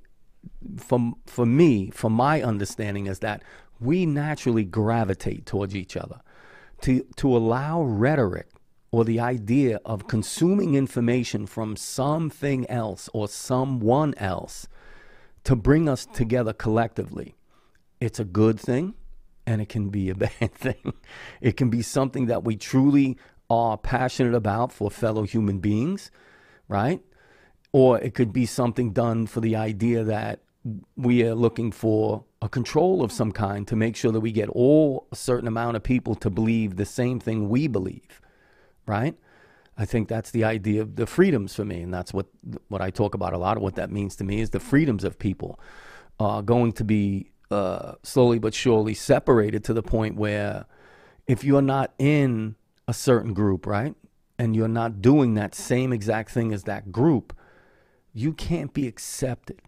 for 0.77 1.13
for 1.25 1.45
me, 1.45 1.89
for 1.91 2.09
my 2.09 2.41
understanding 2.41 3.07
is 3.07 3.19
that 3.19 3.43
we 3.81 4.05
naturally 4.05 4.63
gravitate 4.63 5.45
towards 5.45 5.75
each 5.75 5.97
other. 5.97 6.21
To 6.83 7.05
to 7.17 7.35
allow 7.35 7.83
rhetoric 7.83 8.47
or 8.91 9.05
the 9.05 9.19
idea 9.19 9.79
of 9.85 10.07
consuming 10.07 10.75
information 10.75 11.45
from 11.45 11.75
something 11.75 12.69
else 12.69 13.09
or 13.13 13.27
someone 13.27 14.13
else 14.17 14.67
to 15.43 15.55
bring 15.55 15.87
us 15.87 16.05
together 16.05 16.53
collectively. 16.53 17.35
It's 17.99 18.19
a 18.19 18.25
good 18.25 18.59
thing 18.59 18.95
and 19.45 19.61
it 19.61 19.69
can 19.69 19.89
be 19.89 20.09
a 20.09 20.15
bad 20.27 20.53
thing. 20.53 20.93
It 21.39 21.57
can 21.57 21.69
be 21.69 21.81
something 21.81 22.27
that 22.27 22.43
we 22.43 22.55
truly 22.55 23.17
are 23.49 23.77
passionate 23.77 24.33
about 24.35 24.71
for 24.71 24.89
fellow 24.89 25.23
human 25.23 25.59
beings, 25.59 26.11
right? 26.67 27.01
Or 27.73 27.99
it 27.99 28.13
could 28.13 28.33
be 28.33 28.45
something 28.45 28.91
done 28.91 29.27
for 29.27 29.39
the 29.39 29.55
idea 29.55 30.03
that 30.03 30.41
we 30.95 31.23
are 31.23 31.33
looking 31.33 31.71
for 31.71 32.23
a 32.41 32.49
control 32.49 33.03
of 33.03 33.11
some 33.11 33.31
kind 33.31 33.67
to 33.67 33.75
make 33.75 33.95
sure 33.95 34.11
that 34.11 34.19
we 34.19 34.31
get 34.31 34.49
all 34.49 35.07
a 35.11 35.15
certain 35.15 35.47
amount 35.47 35.75
of 35.75 35.83
people 35.83 36.15
to 36.15 36.29
believe 36.29 36.75
the 36.75 36.85
same 36.85 37.19
thing 37.19 37.49
we 37.49 37.67
believe, 37.67 38.21
right? 38.85 39.15
I 39.77 39.85
think 39.85 40.07
that's 40.07 40.31
the 40.31 40.43
idea 40.43 40.81
of 40.81 40.95
the 40.95 41.07
freedoms 41.07 41.55
for 41.55 41.65
me, 41.65 41.81
and 41.81 41.93
that's 41.93 42.13
what 42.13 42.27
what 42.67 42.81
I 42.81 42.91
talk 42.91 43.15
about 43.15 43.33
a 43.33 43.37
lot. 43.37 43.57
Of 43.57 43.63
what 43.63 43.75
that 43.75 43.89
means 43.89 44.15
to 44.17 44.23
me 44.23 44.41
is 44.41 44.51
the 44.51 44.59
freedoms 44.59 45.03
of 45.03 45.17
people 45.17 45.59
are 46.19 46.41
going 46.43 46.73
to 46.73 46.83
be 46.83 47.31
uh, 47.49 47.93
slowly 48.03 48.37
but 48.37 48.53
surely 48.53 48.93
separated 48.93 49.63
to 49.63 49.73
the 49.73 49.81
point 49.81 50.15
where 50.15 50.65
if 51.25 51.43
you're 51.43 51.61
not 51.61 51.93
in 51.97 52.55
a 52.87 52.93
certain 52.93 53.33
group, 53.33 53.65
right? 53.65 53.95
And 54.37 54.55
you're 54.55 54.67
not 54.67 55.01
doing 55.01 55.35
that 55.35 55.55
same 55.55 55.93
exact 55.93 56.31
thing 56.31 56.51
as 56.51 56.63
that 56.63 56.91
group, 56.91 57.35
you 58.13 58.33
can't 58.33 58.73
be 58.73 58.87
accepted 58.87 59.61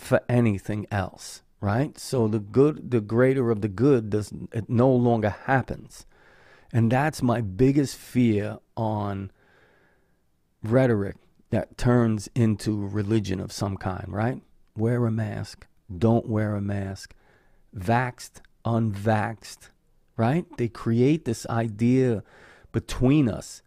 for 0.00 0.20
anything 0.28 0.86
else, 0.90 1.42
right? 1.60 1.98
So 1.98 2.22
mm-hmm. 2.22 2.32
the 2.32 2.38
good, 2.38 2.90
the 2.90 3.00
greater 3.00 3.50
of 3.50 3.60
the 3.60 3.68
good 3.68 4.10
does 4.10 4.32
it 4.52 4.68
no 4.68 4.90
longer 4.90 5.30
happens. 5.30 6.06
And 6.72 6.92
that's 6.92 7.22
my 7.22 7.40
biggest 7.40 7.96
fear 7.96 8.58
on 8.76 9.30
rhetoric 10.62 11.16
that 11.50 11.78
turns 11.78 12.28
into 12.34 12.86
religion 12.86 13.40
of 13.40 13.52
some 13.52 13.76
kind, 13.76 14.04
right? 14.08 14.42
Wear 14.76 15.06
a 15.06 15.10
mask, 15.10 15.66
don't 15.96 16.28
wear 16.28 16.54
a 16.54 16.60
mask, 16.60 17.14
vaxed, 17.74 18.40
unvaxed, 18.64 19.70
right? 20.16 20.44
They 20.58 20.68
create 20.68 21.24
this 21.24 21.46
idea 21.46 22.22
between 22.72 23.28
us 23.28 23.62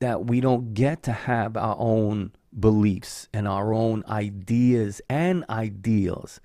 that 0.00 0.26
we 0.26 0.40
don't 0.40 0.74
get 0.74 1.02
to 1.04 1.12
have 1.12 1.56
our 1.56 1.76
own 1.78 2.32
beliefs 2.58 3.28
and 3.32 3.48
our 3.48 3.72
own 3.72 4.04
ideas 4.08 5.00
and 5.08 5.44
ideals 5.48 6.40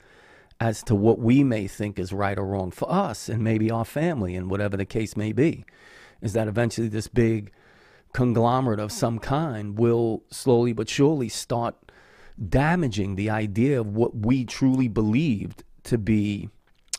as 0.60 0.84
to 0.84 0.96
what 0.96 1.20
we 1.20 1.44
may 1.44 1.68
think 1.68 1.98
is 1.98 2.12
right 2.12 2.38
or 2.38 2.46
wrong 2.46 2.72
for 2.72 2.92
us 2.92 3.30
and 3.30 3.44
maybe 3.44 3.72
our 3.72 3.86
family 3.86 4.36
and 4.36 4.50
whatever 4.50 4.76
the 4.76 4.86
case 4.86 5.16
may 5.16 5.32
be. 5.32 5.64
Is 6.22 6.34
that 6.34 6.48
eventually 6.48 6.90
this 6.90 7.08
big 7.08 7.52
conglomerate 8.14 8.80
of 8.80 8.92
some 8.92 9.20
kind 9.20 9.78
will 9.78 10.24
slowly 10.30 10.74
but 10.74 10.90
surely 10.90 11.30
start 11.30 11.76
damaging 12.48 13.16
the 13.16 13.30
idea 13.30 13.80
of 13.80 13.88
what 13.96 14.16
we 14.16 14.46
truly 14.46 14.88
believed 14.88 15.64
to 15.84 15.98
be 15.98 16.50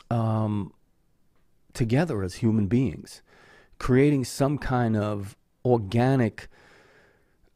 um, 0.09 0.73
together 1.73 2.23
as 2.23 2.35
human 2.35 2.67
beings, 2.67 3.21
creating 3.79 4.25
some 4.25 4.57
kind 4.57 4.95
of 4.95 5.35
organic, 5.65 6.47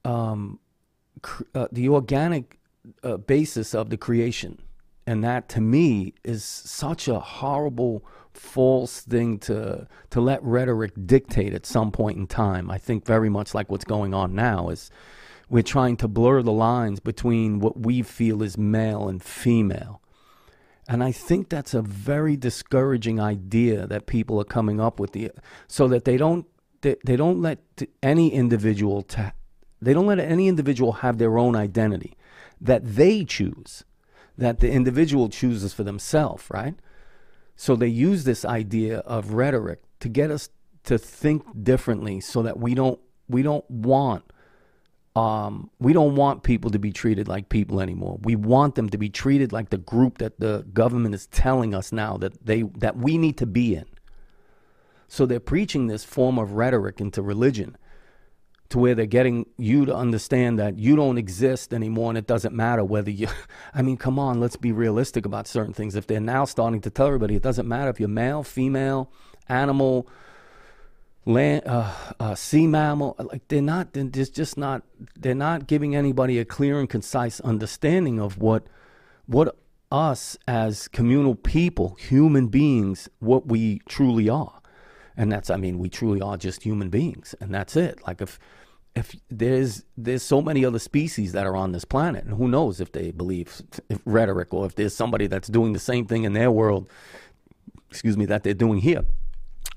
um, 0.04 0.60
uh, 1.53 1.67
the 1.71 1.89
organic 1.89 2.59
uh, 3.03 3.17
basis 3.17 3.73
of 3.73 3.89
the 3.89 3.97
creation. 3.97 4.59
And 5.07 5.23
that 5.23 5.49
to 5.49 5.61
me 5.61 6.13
is 6.23 6.43
such 6.43 7.07
a 7.07 7.19
horrible, 7.19 8.03
false 8.33 9.01
thing 9.01 9.38
to 9.39 9.88
to 10.09 10.21
let 10.21 10.43
rhetoric 10.43 10.93
dictate 11.05 11.53
at 11.53 11.65
some 11.65 11.91
point 11.91 12.17
in 12.17 12.27
time. 12.27 12.71
I 12.71 12.79
think 12.79 13.05
very 13.05 13.29
much 13.29 13.53
like 13.53 13.69
what's 13.69 13.85
going 13.85 14.13
on 14.13 14.33
now 14.33 14.69
is 14.69 14.89
we're 15.47 15.61
trying 15.61 15.97
to 15.97 16.07
blur 16.07 16.41
the 16.41 16.51
lines 16.51 16.99
between 16.99 17.59
what 17.59 17.79
we 17.79 18.01
feel 18.01 18.41
is 18.41 18.57
male 18.57 19.07
and 19.07 19.21
female 19.21 20.01
and 20.88 21.03
I 21.03 21.11
think 21.11 21.49
that's 21.49 21.73
a 21.73 21.81
very 21.81 22.38
discouraging 22.38 23.19
idea 23.19 23.88
that 23.88 24.05
people 24.05 24.39
are 24.39 24.45
coming 24.45 24.79
up 24.79 24.99
with 24.99 25.13
the 25.13 25.31
so 25.67 25.88
that 25.88 26.05
they 26.05 26.17
don't 26.17 26.45
they, 26.81 26.95
they 27.03 27.15
don't 27.15 27.41
let 27.41 27.59
any 28.03 28.31
individual 28.31 29.01
to 29.03 29.33
They 29.86 29.93
don't 29.93 30.08
let 30.08 30.19
any 30.19 30.48
individual 30.48 30.93
have 30.93 31.19
their 31.19 31.38
own 31.38 31.56
identity 31.56 32.17
that 32.60 32.84
they 32.84 33.24
choose, 33.24 33.84
that 34.36 34.60
the 34.60 34.71
individual 34.71 35.30
chooses 35.30 35.74
for 35.74 35.84
themselves, 35.84 36.45
right? 36.50 36.74
So 37.56 37.76
they 37.76 37.88
use 37.88 38.24
this 38.24 38.43
idea 38.43 39.00
of 39.00 39.34
rhetoric 39.34 39.82
to 40.00 40.10
get 40.10 40.32
us 40.32 40.50
to 40.86 40.98
think 40.98 41.63
differently 41.63 42.19
so 42.19 42.41
that 42.41 42.60
we 42.60 42.74
don't 42.74 43.00
we 43.30 43.43
don't 43.43 43.69
want 43.69 44.24
um, 45.15 45.69
we 45.80 45.93
don't 45.93 46.15
want 46.15 46.43
people 46.43 46.71
to 46.71 46.80
be 46.80 46.91
treated 46.91 47.28
like 47.28 47.48
people 47.48 47.80
anymore. 47.80 48.19
We 48.24 48.36
want 48.36 48.76
them 48.76 48.89
to 48.89 48.98
be 48.98 49.10
treated 49.10 49.54
like 49.54 49.69
the 49.69 49.78
group 49.78 50.17
that 50.17 50.39
the 50.39 50.65
government 50.74 51.15
is 51.15 51.28
telling 51.28 51.74
us 51.74 51.91
now 51.91 52.17
that 52.17 52.43
they 52.43 52.63
that 52.63 52.98
we 52.98 53.19
need 53.19 53.38
to 53.38 53.45
be 53.45 53.76
in. 53.76 53.86
So 55.08 55.28
they're 55.28 55.39
preaching 55.39 55.88
this 55.88 56.04
form 56.04 56.39
of 56.39 56.54
rhetoric 56.54 57.00
into 57.00 57.21
religion 57.21 57.78
to 58.69 58.80
where 58.80 58.95
they're 58.95 59.06
getting 59.06 59.45
you 59.58 59.86
to 59.86 59.95
understand 59.95 60.58
that 60.60 60.78
you 60.78 60.95
don't 60.95 61.17
exist 61.17 61.73
anymore 61.73 62.10
and 62.10 62.17
it 62.17 62.25
doesn't 62.25 62.56
matter 62.56 62.84
whether 62.84 63.12
you 63.12 63.28
I 63.73 63.82
mean 63.82 63.97
come 63.97 64.17
on 64.19 64.39
let's 64.39 64.56
be 64.56 64.71
realistic 64.71 65.25
about 65.25 65.47
certain 65.47 65.73
things 65.73 65.95
if 65.95 66.08
they're 66.08 66.19
now 66.19 66.45
starting 66.45 66.82
to 66.82 66.89
tell 66.89 67.08
everybody 67.08 67.36
it 67.36 67.43
doesn't 67.43 67.67
matter 67.67 67.89
if 67.89 67.99
you're 67.99 68.10
male 68.10 68.43
female 68.43 69.12
animal 69.47 70.08
land, 71.25 71.63
uh, 71.65 71.91
uh, 72.19 72.36
sea 72.36 72.67
mammal. 72.67 73.15
Like 73.19 73.47
they're 73.47 73.62
not. 73.62 73.93
They're 73.93 74.06
just 74.06 74.58
not. 74.58 74.84
They're 75.15 75.36
not 75.36 75.67
giving 75.67 75.95
anybody 75.95 76.39
a 76.39 76.45
clear 76.45 76.80
and 76.80 76.89
concise 76.89 77.39
understanding 77.41 78.19
of 78.19 78.38
what 78.38 78.67
what 79.25 79.58
us 79.91 80.38
as 80.47 80.88
communal 80.88 81.36
people, 81.36 81.95
human 81.95 82.47
beings, 82.47 83.10
what 83.19 83.47
we 83.47 83.80
truly 83.88 84.30
are. 84.30 84.62
And 85.17 85.32
that's. 85.32 85.49
I 85.49 85.58
mean, 85.58 85.80
we 85.80 85.89
truly 85.89 86.21
are 86.21 86.38
just 86.38 86.63
human 86.63 86.89
beings, 86.89 87.36
and 87.39 87.54
that's 87.54 87.75
it. 87.75 88.06
Like 88.06 88.21
if 88.21 88.39
if 88.95 89.15
there's 89.30 89.84
there's 89.97 90.23
so 90.23 90.41
many 90.41 90.65
other 90.65 90.80
species 90.80 91.32
that 91.32 91.45
are 91.45 91.56
on 91.56 91.71
this 91.71 91.86
planet, 91.86 92.25
and 92.25 92.36
who 92.36 92.47
knows 92.47 92.82
if 92.82 92.91
they 92.91 93.12
believe 93.12 93.62
if 93.89 93.99
rhetoric 94.06 94.54
or 94.54 94.65
if 94.65 94.75
there's 94.75 94.95
somebody 94.95 95.28
that's 95.28 95.47
doing 95.47 95.73
the 95.73 95.80
same 95.80 96.06
thing 96.06 96.23
in 96.23 96.34
their 96.34 96.51
world, 96.51 96.89
excuse 97.89 98.17
me, 98.17 98.25
that 98.25 98.43
they're 98.43 98.54
doing 98.54 98.80
here 98.80 99.06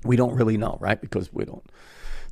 we 0.03 0.15
don't 0.15 0.35
really 0.35 0.57
know, 0.57 0.77
right? 0.79 0.99
Because 0.99 1.31
we 1.33 1.45
don't. 1.45 1.63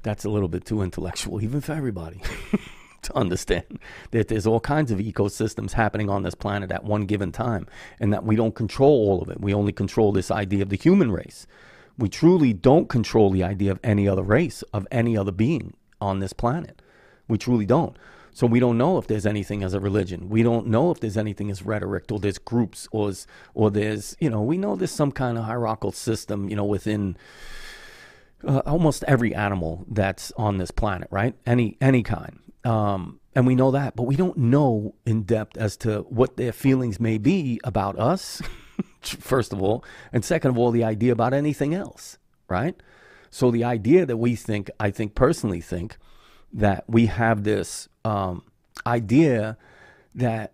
That's 0.03 0.25
a 0.25 0.29
little 0.29 0.47
bit 0.47 0.65
too 0.65 0.81
intellectual, 0.81 1.41
even 1.41 1.61
for 1.61 1.73
everybody, 1.73 2.21
to 3.01 3.15
understand 3.15 3.79
that 4.11 4.27
there's 4.27 4.47
all 4.47 4.59
kinds 4.59 4.91
of 4.91 4.99
ecosystems 4.99 5.73
happening 5.73 6.09
on 6.09 6.23
this 6.23 6.35
planet 6.35 6.71
at 6.71 6.83
one 6.83 7.05
given 7.05 7.31
time, 7.31 7.67
and 7.99 8.13
that 8.13 8.23
we 8.23 8.35
don't 8.35 8.55
control 8.55 9.09
all 9.09 9.21
of 9.21 9.29
it. 9.29 9.41
We 9.41 9.53
only 9.53 9.73
control 9.73 10.11
this 10.11 10.31
idea 10.31 10.63
of 10.63 10.69
the 10.69 10.77
human 10.77 11.11
race. 11.11 11.47
We 11.97 12.09
truly 12.09 12.53
don't 12.53 12.89
control 12.89 13.31
the 13.31 13.43
idea 13.43 13.71
of 13.71 13.79
any 13.83 14.07
other 14.07 14.23
race, 14.23 14.61
of 14.73 14.87
any 14.91 15.17
other 15.17 15.31
being 15.31 15.73
on 15.99 16.19
this 16.19 16.33
planet. 16.33 16.81
We 17.27 17.37
truly 17.37 17.65
don't. 17.65 17.97
So 18.31 18.45
we 18.45 18.59
don't 18.59 18.77
know 18.77 18.99
if 18.99 19.07
there's 19.07 19.25
anything 19.25 19.63
as 19.63 19.73
a 19.73 19.79
religion. 19.79 20.29
We 20.29 20.43
don't 20.43 20.67
know 20.67 20.91
if 20.91 20.99
there's 20.99 21.17
anything 21.17 21.49
as 21.49 21.63
rhetoric 21.63 22.11
or 22.11 22.19
there's 22.19 22.37
groups 22.37 22.87
or 22.91 23.11
or 23.55 23.71
there's 23.71 24.15
you 24.19 24.29
know 24.29 24.43
we 24.43 24.59
know 24.59 24.75
there's 24.75 24.91
some 24.91 25.11
kind 25.11 25.39
of 25.39 25.45
hierarchical 25.45 25.91
system 25.91 26.47
you 26.47 26.55
know 26.55 26.63
within 26.63 27.17
uh, 28.45 28.61
almost 28.65 29.03
every 29.07 29.33
animal 29.33 29.85
that's 29.89 30.31
on 30.37 30.57
this 30.59 30.69
planet, 30.69 31.07
right? 31.09 31.33
Any 31.47 31.77
any 31.81 32.03
kind. 32.03 32.39
Um, 32.63 33.19
and 33.33 33.47
we 33.47 33.55
know 33.55 33.71
that, 33.71 33.95
but 33.95 34.03
we 34.03 34.15
don't 34.15 34.37
know 34.37 34.93
in 35.05 35.23
depth 35.23 35.57
as 35.57 35.77
to 35.77 36.01
what 36.01 36.37
their 36.37 36.51
feelings 36.51 36.99
may 36.99 37.17
be 37.17 37.59
about 37.63 37.97
us. 37.97 38.41
first 39.01 39.53
of 39.53 39.61
all, 39.61 39.83
and 40.11 40.23
second 40.23 40.51
of 40.51 40.57
all, 40.57 40.71
the 40.71 40.83
idea 40.83 41.11
about 41.11 41.33
anything 41.33 41.73
else, 41.73 42.17
right? 42.47 42.75
So 43.29 43.51
the 43.51 43.63
idea 43.63 44.05
that 44.05 44.17
we 44.17 44.35
think, 44.35 44.69
I 44.79 44.91
think 44.91 45.15
personally 45.15 45.61
think 45.61 45.97
that 46.53 46.85
we 46.87 47.07
have 47.07 47.43
this 47.43 47.89
um, 48.05 48.43
idea 48.85 49.57
that 50.15 50.53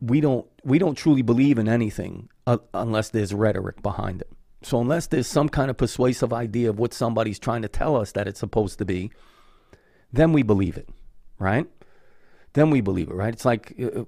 we 0.00 0.20
don't 0.20 0.46
we 0.64 0.78
don't 0.78 0.94
truly 0.94 1.22
believe 1.22 1.58
in 1.58 1.68
anything 1.68 2.28
uh, 2.46 2.58
unless 2.72 3.10
there's 3.10 3.34
rhetoric 3.34 3.82
behind 3.82 4.22
it. 4.22 4.30
So 4.62 4.80
unless 4.80 5.08
there's 5.08 5.26
some 5.26 5.48
kind 5.48 5.70
of 5.70 5.76
persuasive 5.76 6.32
idea 6.32 6.70
of 6.70 6.78
what 6.78 6.94
somebody's 6.94 7.38
trying 7.38 7.62
to 7.62 7.68
tell 7.68 7.96
us 7.96 8.12
that 8.12 8.26
it's 8.26 8.40
supposed 8.40 8.78
to 8.78 8.84
be, 8.84 9.10
then 10.12 10.32
we 10.32 10.42
believe 10.42 10.76
it, 10.76 10.88
right? 11.38 11.66
Then 12.54 12.70
we 12.70 12.80
believe 12.80 13.10
it, 13.10 13.14
right? 13.14 13.34
It's 13.34 13.44
like 13.44 13.74
uh, 13.78 14.00
uh, 14.00 14.04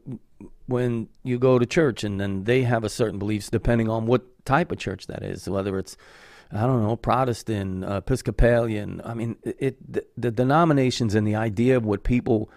when 0.66 1.08
you 1.22 1.38
go 1.38 1.58
to 1.58 1.66
church 1.66 2.04
and 2.04 2.20
then 2.20 2.44
they 2.44 2.62
have 2.62 2.84
a 2.84 2.88
certain 2.88 3.18
beliefs 3.18 3.48
depending 3.48 3.88
on 3.88 4.06
what 4.06 4.44
type 4.44 4.72
of 4.72 4.78
church 4.78 5.06
that 5.06 5.22
is, 5.22 5.48
whether 5.48 5.78
it's 5.78 5.96
I 6.52 6.60
don't 6.60 6.82
know, 6.82 6.94
Protestant, 6.96 7.84
Episcopalian. 7.84 9.00
I 9.04 9.14
mean, 9.14 9.36
it 9.42 9.76
the, 9.92 10.06
the 10.16 10.30
denominations 10.30 11.14
and 11.14 11.26
the 11.26 11.34
idea 11.34 11.76
of 11.76 11.84
what 11.84 12.04
people 12.04 12.50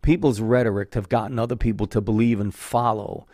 people's 0.00 0.40
rhetoric 0.40 0.94
have 0.94 1.08
gotten 1.08 1.38
other 1.38 1.56
people 1.56 1.86
to 1.88 2.00
believe 2.00 2.40
and 2.40 2.54
follow. 2.54 3.26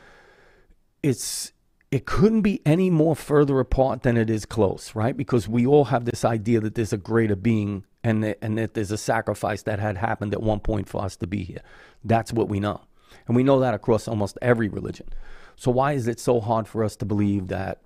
It's 1.02 1.52
it 1.90 2.04
couldn't 2.04 2.42
be 2.42 2.60
any 2.66 2.90
more 2.90 3.16
further 3.16 3.60
apart 3.60 4.02
than 4.02 4.16
it 4.16 4.28
is 4.28 4.44
close, 4.44 4.94
right? 4.94 5.16
Because 5.16 5.48
we 5.48 5.66
all 5.66 5.86
have 5.86 6.04
this 6.04 6.24
idea 6.24 6.60
that 6.60 6.74
there's 6.74 6.92
a 6.92 6.98
greater 6.98 7.36
being 7.36 7.84
and 8.04 8.22
that, 8.22 8.38
and 8.42 8.58
that 8.58 8.74
there's 8.74 8.90
a 8.90 8.98
sacrifice 8.98 9.62
that 9.62 9.78
had 9.78 9.96
happened 9.96 10.32
at 10.32 10.42
one 10.42 10.60
point 10.60 10.88
for 10.88 11.02
us 11.02 11.16
to 11.16 11.26
be 11.26 11.44
here. 11.44 11.62
That's 12.04 12.32
what 12.32 12.48
we 12.48 12.60
know. 12.60 12.82
And 13.28 13.36
we 13.36 13.44
know 13.44 13.60
that 13.60 13.74
across 13.74 14.08
almost 14.08 14.38
every 14.42 14.68
religion. 14.68 15.06
So 15.54 15.70
why 15.70 15.92
is 15.92 16.08
it 16.08 16.18
so 16.18 16.40
hard 16.40 16.66
for 16.66 16.82
us 16.82 16.96
to 16.96 17.04
believe 17.04 17.48
that 17.48 17.82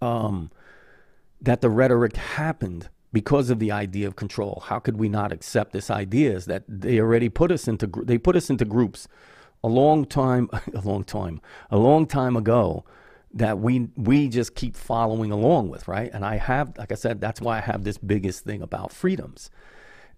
um, 0.00 0.50
that 1.40 1.60
the 1.60 1.70
rhetoric 1.70 2.16
happened 2.16 2.88
because 3.12 3.50
of 3.50 3.58
the 3.58 3.70
idea 3.70 4.06
of 4.06 4.16
control? 4.16 4.62
How 4.66 4.78
could 4.78 4.96
we 4.96 5.08
not 5.08 5.32
accept 5.32 5.72
this 5.72 5.90
idea? 5.90 6.32
Is 6.32 6.46
that 6.46 6.64
they 6.68 6.98
already 6.98 7.28
put 7.28 7.52
us 7.52 7.68
into 7.68 7.86
they 7.86 8.18
put 8.18 8.34
us 8.34 8.50
into 8.50 8.64
groups 8.64 9.06
a 9.62 9.68
long 9.68 10.04
time 10.04 10.48
a 10.74 10.80
long 10.80 11.04
time 11.04 11.40
a 11.70 11.76
long 11.78 12.06
time 12.06 12.36
ago 12.36 12.84
that 13.34 13.58
we 13.58 13.88
we 13.96 14.28
just 14.28 14.54
keep 14.54 14.76
following 14.76 15.30
along 15.30 15.68
with, 15.68 15.88
right? 15.88 16.10
And 16.12 16.24
I 16.24 16.36
have, 16.36 16.78
like 16.78 16.92
I 16.92 16.94
said, 16.94 17.20
that's 17.20 17.40
why 17.40 17.58
I 17.58 17.60
have 17.60 17.84
this 17.84 17.98
biggest 17.98 18.44
thing 18.44 18.62
about 18.62 18.92
freedoms. 18.92 19.50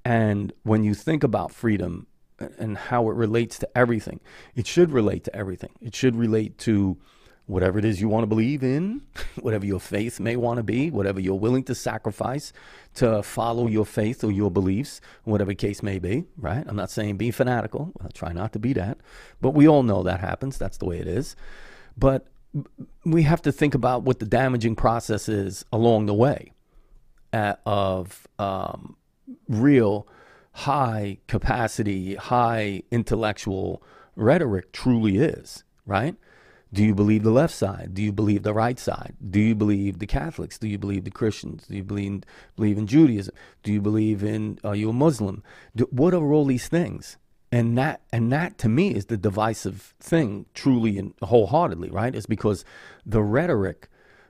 And 0.04 0.52
when 0.62 0.84
you 0.84 0.94
think 0.94 1.24
about 1.24 1.50
freedom 1.50 2.06
and 2.38 2.76
how 2.76 3.08
it 3.10 3.14
relates 3.14 3.58
to 3.58 3.78
everything, 3.78 4.20
it 4.54 4.66
should 4.66 4.90
relate 4.90 5.24
to 5.24 5.34
everything. 5.34 5.70
It 5.80 5.94
should 5.94 6.16
relate 6.16 6.58
to 6.58 6.98
whatever 7.46 7.78
it 7.78 7.84
is 7.84 8.00
you 8.00 8.08
want 8.08 8.22
to 8.22 8.26
believe 8.26 8.62
in, 8.62 9.00
whatever 9.40 9.64
your 9.64 9.80
faith 9.80 10.20
may 10.20 10.36
want 10.36 10.58
to 10.58 10.62
be, 10.62 10.90
whatever 10.90 11.18
you're 11.18 11.34
willing 11.34 11.64
to 11.64 11.74
sacrifice 11.74 12.52
to 12.94 13.22
follow 13.22 13.66
your 13.66 13.86
faith 13.86 14.22
or 14.22 14.30
your 14.30 14.50
beliefs, 14.50 15.00
whatever 15.24 15.54
case 15.54 15.82
may 15.82 15.98
be, 15.98 16.24
right? 16.36 16.64
I'm 16.66 16.76
not 16.76 16.90
saying 16.90 17.16
be 17.16 17.30
fanatical. 17.30 17.92
I'll 18.00 18.10
try 18.10 18.32
not 18.32 18.52
to 18.52 18.58
be 18.58 18.74
that. 18.74 18.98
But 19.40 19.50
we 19.50 19.66
all 19.66 19.82
know 19.82 20.02
that 20.02 20.20
happens. 20.20 20.58
That's 20.58 20.76
the 20.76 20.84
way 20.84 20.98
it 20.98 21.08
is. 21.08 21.36
But 21.96 22.26
we 23.04 23.22
have 23.22 23.42
to 23.42 23.52
think 23.52 23.74
about 23.74 24.02
what 24.02 24.18
the 24.18 24.26
damaging 24.26 24.76
process 24.76 25.28
is 25.28 25.64
along 25.72 26.06
the 26.06 26.14
way 26.14 26.52
uh, 27.32 27.54
of 27.64 28.26
um, 28.38 28.96
real 29.48 30.06
high 30.58 31.18
capacity, 31.28 32.16
high 32.16 32.82
intellectual 32.90 33.80
rhetoric 34.16 34.72
truly 34.72 35.18
is, 35.18 35.62
right? 35.86 36.16
Do 36.72 36.84
you 36.84 36.94
believe 36.94 37.22
the 37.22 37.30
left 37.30 37.54
side? 37.54 37.94
Do 37.94 38.02
you 38.02 38.12
believe 38.12 38.42
the 38.42 38.52
right 38.52 38.78
side? 38.78 39.14
Do 39.30 39.38
you 39.40 39.54
believe 39.54 40.00
the 40.00 40.06
Catholics? 40.06 40.58
Do 40.58 40.66
you 40.66 40.76
believe 40.76 41.04
the 41.04 41.12
Christians? 41.12 41.66
Do 41.68 41.76
you 41.76 41.84
believe 41.84 42.24
believe 42.56 42.76
in 42.76 42.88
Judaism? 42.88 43.34
Do 43.62 43.72
you 43.72 43.80
believe 43.80 44.24
in 44.24 44.58
uh, 44.64 44.70
are 44.70 44.76
you 44.76 44.90
a 44.90 44.92
Muslim? 44.92 45.44
Do, 45.76 45.86
what 45.90 46.12
are 46.12 46.32
all 46.32 46.44
these 46.44 46.68
things? 46.68 47.16
and 47.50 47.78
that 47.78 48.02
and 48.12 48.30
that 48.30 48.58
to 48.58 48.68
me 48.68 48.94
is 48.94 49.06
the 49.06 49.16
divisive 49.16 49.94
thing 49.98 50.44
truly 50.52 50.98
and 50.98 51.14
wholeheartedly 51.22 51.88
right 51.90 52.14
is 52.14 52.26
because 52.26 52.62
the 53.06 53.22
rhetoric 53.22 53.88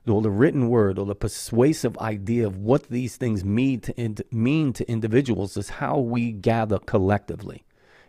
or 0.09 0.23
the 0.23 0.31
written 0.31 0.69
word 0.69 0.99
or 0.99 1.07
the 1.07 1.15
persuasive 1.15 1.97
idea 1.99 2.47
of 2.47 2.57
what 2.57 2.85
these 2.85 3.17
things 3.17 3.45
mean 3.45 3.81
to 3.81 4.25
mean 4.31 4.73
to 4.73 4.91
individuals 4.91 5.57
is 5.57 5.69
how 5.69 5.99
we 5.99 6.33
gather 6.33 6.79
collectively. 6.79 7.65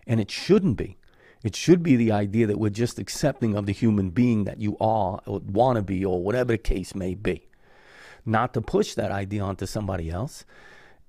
And 0.08 0.20
it 0.20 0.32
shouldn't 0.32 0.78
be. 0.78 0.98
It 1.44 1.56
should 1.56 1.82
be 1.84 1.96
the 1.96 2.12
idea 2.12 2.48
that 2.48 2.60
we're 2.60 2.70
just 2.70 3.00
accepting 3.00 3.56
of 3.56 3.66
the 3.66 3.72
human 3.72 4.10
being 4.10 4.44
that 4.44 4.60
you 4.60 4.76
are 4.82 5.22
or 5.26 5.40
want 5.40 5.78
to 5.78 5.82
be 5.82 6.04
or 6.04 6.22
whatever 6.22 6.54
the 6.54 6.58
case 6.58 6.94
may 6.94 7.16
be. 7.16 7.48
Not 8.26 8.54
to 8.54 8.62
push 8.62 8.94
that 8.96 9.12
idea 9.12 9.42
onto 9.42 9.66
somebody 9.66 10.10
else. 10.10 10.46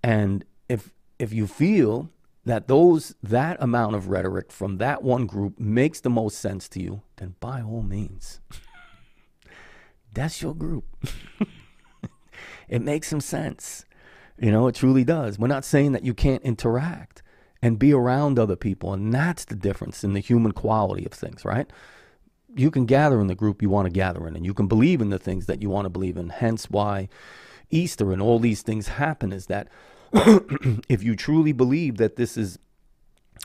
And 0.02 0.44
if 0.68 0.92
if 1.18 1.32
you 1.32 1.46
feel 1.46 2.10
that 2.44 2.68
those 2.68 3.14
that 3.22 3.56
amount 3.60 3.96
of 3.96 4.08
rhetoric 4.08 4.50
from 4.52 4.78
that 4.78 5.02
one 5.02 5.26
group 5.26 5.58
makes 5.58 6.00
the 6.00 6.10
most 6.10 6.38
sense 6.38 6.68
to 6.70 6.80
you, 6.80 7.02
then 7.16 7.34
by 7.40 7.60
all 7.60 7.82
means, 7.82 8.40
that's 10.12 10.42
your 10.42 10.54
group. 10.54 10.84
it 12.68 12.82
makes 12.82 13.08
some 13.08 13.20
sense. 13.20 13.84
You 14.38 14.50
know, 14.50 14.66
it 14.68 14.74
truly 14.74 15.04
does. 15.04 15.38
We're 15.38 15.48
not 15.48 15.64
saying 15.64 15.92
that 15.92 16.04
you 16.04 16.14
can't 16.14 16.42
interact 16.42 17.22
and 17.62 17.78
be 17.78 17.92
around 17.92 18.38
other 18.38 18.56
people, 18.56 18.94
and 18.94 19.12
that's 19.12 19.44
the 19.44 19.54
difference 19.54 20.02
in 20.02 20.14
the 20.14 20.20
human 20.20 20.52
quality 20.52 21.04
of 21.04 21.12
things, 21.12 21.44
right? 21.44 21.70
You 22.54 22.70
can 22.70 22.86
gather 22.86 23.20
in 23.20 23.26
the 23.26 23.34
group 23.34 23.60
you 23.60 23.68
want 23.68 23.86
to 23.86 23.92
gather 23.92 24.26
in, 24.26 24.34
and 24.34 24.46
you 24.46 24.54
can 24.54 24.66
believe 24.66 25.00
in 25.00 25.10
the 25.10 25.18
things 25.18 25.46
that 25.46 25.60
you 25.60 25.68
want 25.68 25.84
to 25.84 25.90
believe 25.90 26.16
in. 26.16 26.30
Hence, 26.30 26.70
why 26.70 27.08
Easter 27.70 28.12
and 28.12 28.22
all 28.22 28.38
these 28.38 28.62
things 28.62 28.88
happen 28.88 29.32
is 29.32 29.46
that 29.46 29.68
if 30.88 31.02
you 31.02 31.14
truly 31.14 31.52
believe 31.52 31.98
that 31.98 32.16
this 32.16 32.36
is 32.36 32.58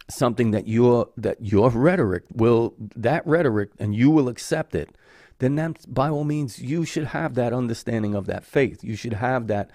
something 0.10 0.52
that 0.52 0.68
your 0.68 1.10
that 1.18 1.44
your 1.44 1.70
rhetoric 1.70 2.24
will 2.32 2.76
that 2.96 3.26
rhetoric 3.26 3.72
and 3.80 3.96
you 3.96 4.10
will 4.10 4.28
accept 4.28 4.76
it, 4.76 4.96
then 5.40 5.56
that 5.56 5.94
by 5.94 6.10
all 6.10 6.24
means 6.24 6.60
you 6.60 6.86
should 6.86 7.08
have 7.08 7.36
that 7.36 7.54
understanding 7.54 8.16
of 8.16 8.26
that 8.28 8.46
faith. 8.46 8.84
You 8.84 8.96
should 8.96 9.14
have 9.14 9.48
that 9.48 9.72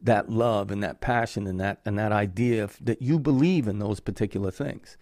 that 0.00 0.28
love 0.28 0.70
and 0.70 0.82
that 0.82 1.00
passion 1.00 1.46
and 1.46 1.60
that 1.60 1.80
and 1.84 1.98
that 1.98 2.12
idea 2.12 2.68
that 2.80 3.02
you 3.02 3.18
believe 3.18 3.68
in 3.68 3.78
those 3.78 4.00
particular 4.00 4.50
things. 4.50 4.96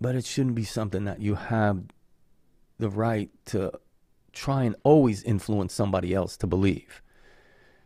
But 0.00 0.16
it 0.16 0.24
shouldn't 0.24 0.56
be 0.56 0.64
something 0.64 1.04
that 1.04 1.20
you 1.20 1.36
have 1.36 1.84
the 2.78 2.90
right 2.90 3.30
to 3.46 3.72
try 4.32 4.64
and 4.64 4.74
always 4.82 5.22
influence 5.22 5.72
somebody 5.72 6.12
else 6.12 6.36
to 6.38 6.46
believe. 6.46 7.00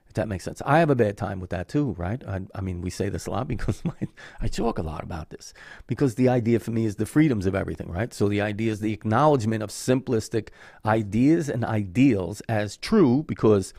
If 0.09 0.15
that 0.15 0.27
makes 0.27 0.45
sense. 0.45 0.63
I 0.65 0.79
have 0.79 0.89
a 0.91 0.97
bad 0.97 1.17
time 1.19 1.39
with 1.39 1.51
that 1.51 1.69
too, 1.69 1.95
right? 1.99 2.23
I, 2.27 2.41
I 2.55 2.63
mean, 2.63 2.81
we 2.81 2.91
say 2.91 3.09
this 3.09 3.27
a 3.27 3.31
lot 3.31 3.47
because 3.55 3.85
my, 3.85 3.93
I 4.41 4.49
talk 4.49 4.79
a 4.79 4.83
lot 4.83 5.03
about 5.03 5.31
this. 5.31 5.53
Because 5.87 6.15
the 6.15 6.29
idea 6.29 6.59
for 6.61 6.71
me 6.71 6.87
is 6.87 6.97
the 6.97 7.07
freedoms 7.07 7.47
of 7.47 7.55
everything, 7.55 7.91
right? 7.91 8.13
So 8.13 8.29
the 8.29 8.41
idea 8.41 8.73
is 8.73 8.81
the 8.81 8.93
acknowledgement 8.93 9.63
of 9.63 9.71
simplistic 9.71 10.49
ideas 10.85 11.49
and 11.49 11.65
ideals 11.65 12.41
as 12.49 12.77
true 12.77 13.23
because 13.29 13.75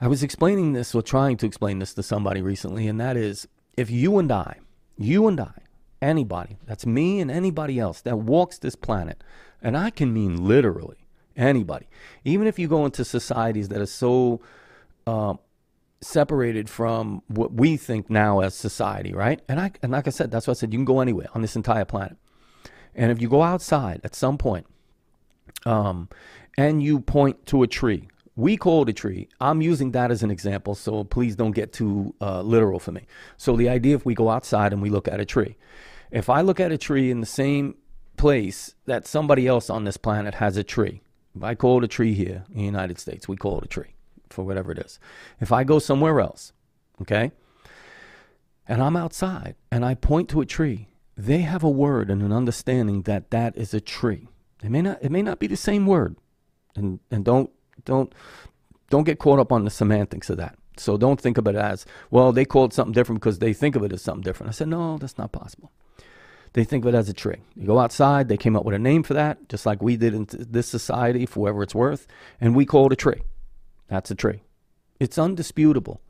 I 0.00 0.08
was 0.08 0.22
explaining 0.22 0.74
this 0.74 0.94
or 0.94 1.02
trying 1.02 1.38
to 1.38 1.46
explain 1.46 1.78
this 1.78 1.94
to 1.94 2.02
somebody 2.02 2.42
recently, 2.42 2.86
and 2.86 3.00
that 3.00 3.16
is 3.16 3.48
if 3.78 3.90
you 3.90 4.18
and 4.18 4.30
I, 4.30 4.58
you 4.98 5.26
and 5.26 5.40
I, 5.40 5.62
anybody, 6.02 6.58
that's 6.66 6.84
me 6.84 7.20
and 7.20 7.30
anybody 7.30 7.78
else 7.78 8.02
that 8.02 8.18
walks 8.18 8.58
this 8.58 8.76
planet, 8.76 9.24
and 9.62 9.74
I 9.74 9.88
can 9.88 10.12
mean 10.12 10.46
literally 10.46 10.98
anybody, 11.34 11.88
even 12.24 12.46
if 12.46 12.58
you 12.58 12.68
go 12.68 12.84
into 12.84 13.06
societies 13.06 13.68
that 13.68 13.80
are 13.80 13.86
so 13.86 14.40
uh, 15.06 15.34
separated 16.00 16.68
from 16.68 17.22
what 17.28 17.52
we 17.52 17.76
think 17.76 18.10
now 18.10 18.40
as 18.40 18.54
society, 18.54 19.12
right? 19.12 19.40
And 19.48 19.60
I 19.60 19.72
and 19.82 19.92
like 19.92 20.06
I 20.06 20.10
said, 20.10 20.30
that's 20.30 20.46
why 20.46 20.52
I 20.52 20.54
said. 20.54 20.72
You 20.72 20.78
can 20.78 20.84
go 20.84 21.00
anywhere 21.00 21.28
on 21.34 21.42
this 21.42 21.56
entire 21.56 21.84
planet, 21.84 22.16
and 22.94 23.10
if 23.10 23.20
you 23.20 23.28
go 23.28 23.42
outside 23.42 24.00
at 24.04 24.14
some 24.14 24.38
point, 24.38 24.66
um, 25.64 26.08
and 26.56 26.82
you 26.82 27.00
point 27.00 27.46
to 27.46 27.62
a 27.62 27.66
tree, 27.66 28.08
we 28.34 28.56
call 28.56 28.82
it 28.82 28.88
a 28.88 28.92
tree. 28.92 29.28
I'm 29.40 29.62
using 29.62 29.92
that 29.92 30.10
as 30.10 30.22
an 30.22 30.30
example, 30.30 30.74
so 30.74 31.04
please 31.04 31.36
don't 31.36 31.52
get 31.52 31.72
too 31.72 32.14
uh, 32.20 32.42
literal 32.42 32.78
for 32.78 32.92
me. 32.92 33.06
So 33.36 33.56
the 33.56 33.68
idea, 33.68 33.96
if 33.96 34.04
we 34.04 34.14
go 34.14 34.28
outside 34.28 34.72
and 34.72 34.82
we 34.82 34.90
look 34.90 35.08
at 35.08 35.20
a 35.20 35.24
tree, 35.24 35.56
if 36.10 36.28
I 36.28 36.40
look 36.42 36.60
at 36.60 36.72
a 36.72 36.78
tree 36.78 37.10
in 37.10 37.20
the 37.20 37.26
same 37.26 37.76
place 38.16 38.74
that 38.86 39.06
somebody 39.06 39.46
else 39.46 39.68
on 39.68 39.84
this 39.84 39.96
planet 39.96 40.34
has 40.34 40.56
a 40.56 40.64
tree, 40.64 41.02
if 41.34 41.42
I 41.42 41.54
call 41.54 41.78
it 41.78 41.84
a 41.84 41.88
tree 41.88 42.14
here 42.14 42.44
in 42.50 42.58
the 42.58 42.64
United 42.64 42.98
States, 42.98 43.28
we 43.28 43.36
call 43.36 43.58
it 43.58 43.64
a 43.64 43.68
tree 43.68 43.95
for 44.30 44.44
whatever 44.44 44.72
it 44.72 44.78
is. 44.78 44.98
If 45.40 45.52
I 45.52 45.64
go 45.64 45.78
somewhere 45.78 46.20
else, 46.20 46.52
okay, 47.02 47.32
and 48.68 48.82
I'm 48.82 48.96
outside 48.96 49.54
and 49.70 49.84
I 49.84 49.94
point 49.94 50.28
to 50.30 50.40
a 50.40 50.46
tree, 50.46 50.88
they 51.16 51.38
have 51.38 51.62
a 51.62 51.70
word 51.70 52.10
and 52.10 52.22
an 52.22 52.32
understanding 52.32 53.02
that 53.02 53.30
that 53.30 53.56
is 53.56 53.72
a 53.72 53.80
tree. 53.80 54.28
It 54.62 54.70
may 54.70 54.82
not. 54.82 54.98
It 55.02 55.10
may 55.10 55.22
not 55.22 55.38
be 55.38 55.46
the 55.46 55.56
same 55.56 55.86
word, 55.86 56.16
and 56.74 57.00
and 57.10 57.24
don't 57.24 57.50
don't 57.84 58.14
don't 58.90 59.04
get 59.04 59.18
caught 59.18 59.38
up 59.38 59.52
on 59.52 59.64
the 59.64 59.70
semantics 59.70 60.30
of 60.30 60.36
that. 60.38 60.56
So 60.78 60.96
don't 60.96 61.20
think 61.20 61.38
of 61.38 61.46
it 61.46 61.56
as 61.56 61.86
well. 62.10 62.32
They 62.32 62.44
call 62.44 62.66
it 62.66 62.72
something 62.72 62.92
different 62.92 63.20
because 63.20 63.38
they 63.38 63.52
think 63.52 63.76
of 63.76 63.82
it 63.82 63.92
as 63.92 64.02
something 64.02 64.22
different. 64.22 64.50
I 64.50 64.52
said 64.52 64.68
no, 64.68 64.98
that's 64.98 65.18
not 65.18 65.32
possible. 65.32 65.72
They 66.52 66.64
think 66.64 66.84
of 66.84 66.94
it 66.94 66.96
as 66.96 67.08
a 67.08 67.12
tree. 67.12 67.36
You 67.54 67.66
go 67.66 67.78
outside. 67.78 68.28
They 68.28 68.38
came 68.38 68.56
up 68.56 68.64
with 68.64 68.74
a 68.74 68.78
name 68.78 69.02
for 69.02 69.12
that, 69.14 69.48
just 69.48 69.66
like 69.66 69.82
we 69.82 69.96
did 69.96 70.14
in 70.14 70.26
this 70.30 70.66
society, 70.66 71.26
for 71.26 71.40
whatever 71.40 71.62
it's 71.62 71.74
worth, 71.74 72.06
and 72.40 72.54
we 72.54 72.64
call 72.64 72.86
it 72.86 72.92
a 72.94 72.96
tree. 72.96 73.20
That's 73.88 74.10
a 74.10 74.14
tree. 74.14 74.42
It's 74.98 75.18
undisputable. 75.18 76.00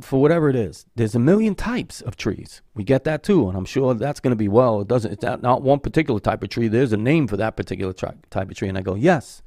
For 0.00 0.20
whatever 0.20 0.50
it 0.50 0.56
is, 0.56 0.84
there's 0.94 1.14
a 1.14 1.18
million 1.18 1.54
types 1.54 2.02
of 2.02 2.16
trees. 2.16 2.60
We 2.74 2.84
get 2.84 3.04
that 3.04 3.22
too, 3.22 3.48
and 3.48 3.56
I'm 3.56 3.64
sure 3.64 3.94
that's 3.94 4.20
going 4.20 4.32
to 4.32 4.36
be 4.36 4.48
well. 4.48 4.82
It 4.82 4.88
doesn't. 4.88 5.12
It's 5.12 5.22
not, 5.22 5.62
one 5.62 5.80
particular 5.80 6.20
type 6.20 6.42
of 6.42 6.50
tree. 6.50 6.68
There's 6.68 6.92
a 6.92 6.98
name 6.98 7.26
for 7.26 7.38
that 7.38 7.56
particular 7.56 7.94
type 7.94 8.50
of 8.50 8.54
tree, 8.54 8.68
and 8.68 8.76
I 8.76 8.82
go, 8.82 8.94
yes, 8.94 9.42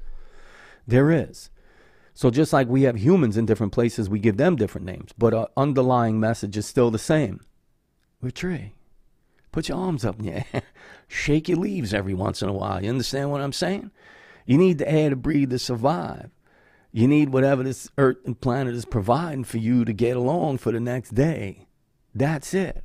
there 0.88 1.12
is. 1.12 1.52
So 2.16 2.32
just 2.32 2.52
like 2.52 2.68
we 2.68 2.84
have 2.84 2.96
humans 2.96 3.38
in 3.38 3.46
different 3.46 3.74
places, 3.74 4.10
we 4.10 4.20
give 4.20 4.38
them 4.38 4.56
different 4.56 4.86
names, 4.86 5.12
but 5.18 5.34
our 5.34 5.50
underlying 5.56 6.20
message 6.20 6.58
is 6.58 6.66
still 6.66 6.90
the 6.90 7.00
same. 7.00 7.42
We're 8.22 8.32
tree. 8.32 8.74
Put 9.52 9.70
your 9.70 9.78
arms 9.78 10.04
up 10.04 10.20
in 10.20 10.30
air. 10.30 10.46
Shake 11.08 11.48
your 11.48 11.60
leaves 11.60 11.94
every 11.94 12.14
once 12.14 12.42
in 12.42 12.50
a 12.50 12.54
while. 12.54 12.84
You 12.84 12.90
understand 12.90 13.32
what 13.32 13.42
I'm 13.42 13.54
saying? 13.54 13.92
You 14.46 14.58
need 14.58 14.78
the 14.80 14.90
air 14.90 15.10
to 15.10 15.16
breathe 15.16 15.52
to 15.52 15.60
survive. 15.60 16.32
You 16.96 17.08
need 17.08 17.30
whatever 17.34 17.64
this 17.64 17.90
earth 17.98 18.18
and 18.24 18.40
planet 18.40 18.76
is 18.76 18.86
providing 18.86 19.46
for 19.46 19.58
you 19.58 19.84
to 19.84 19.94
get 19.94 20.16
along 20.16 20.60
for 20.60 20.72
the 20.72 20.80
next 20.80 21.16
day. 21.16 21.66
That's 22.14 22.54
it. 22.54 22.84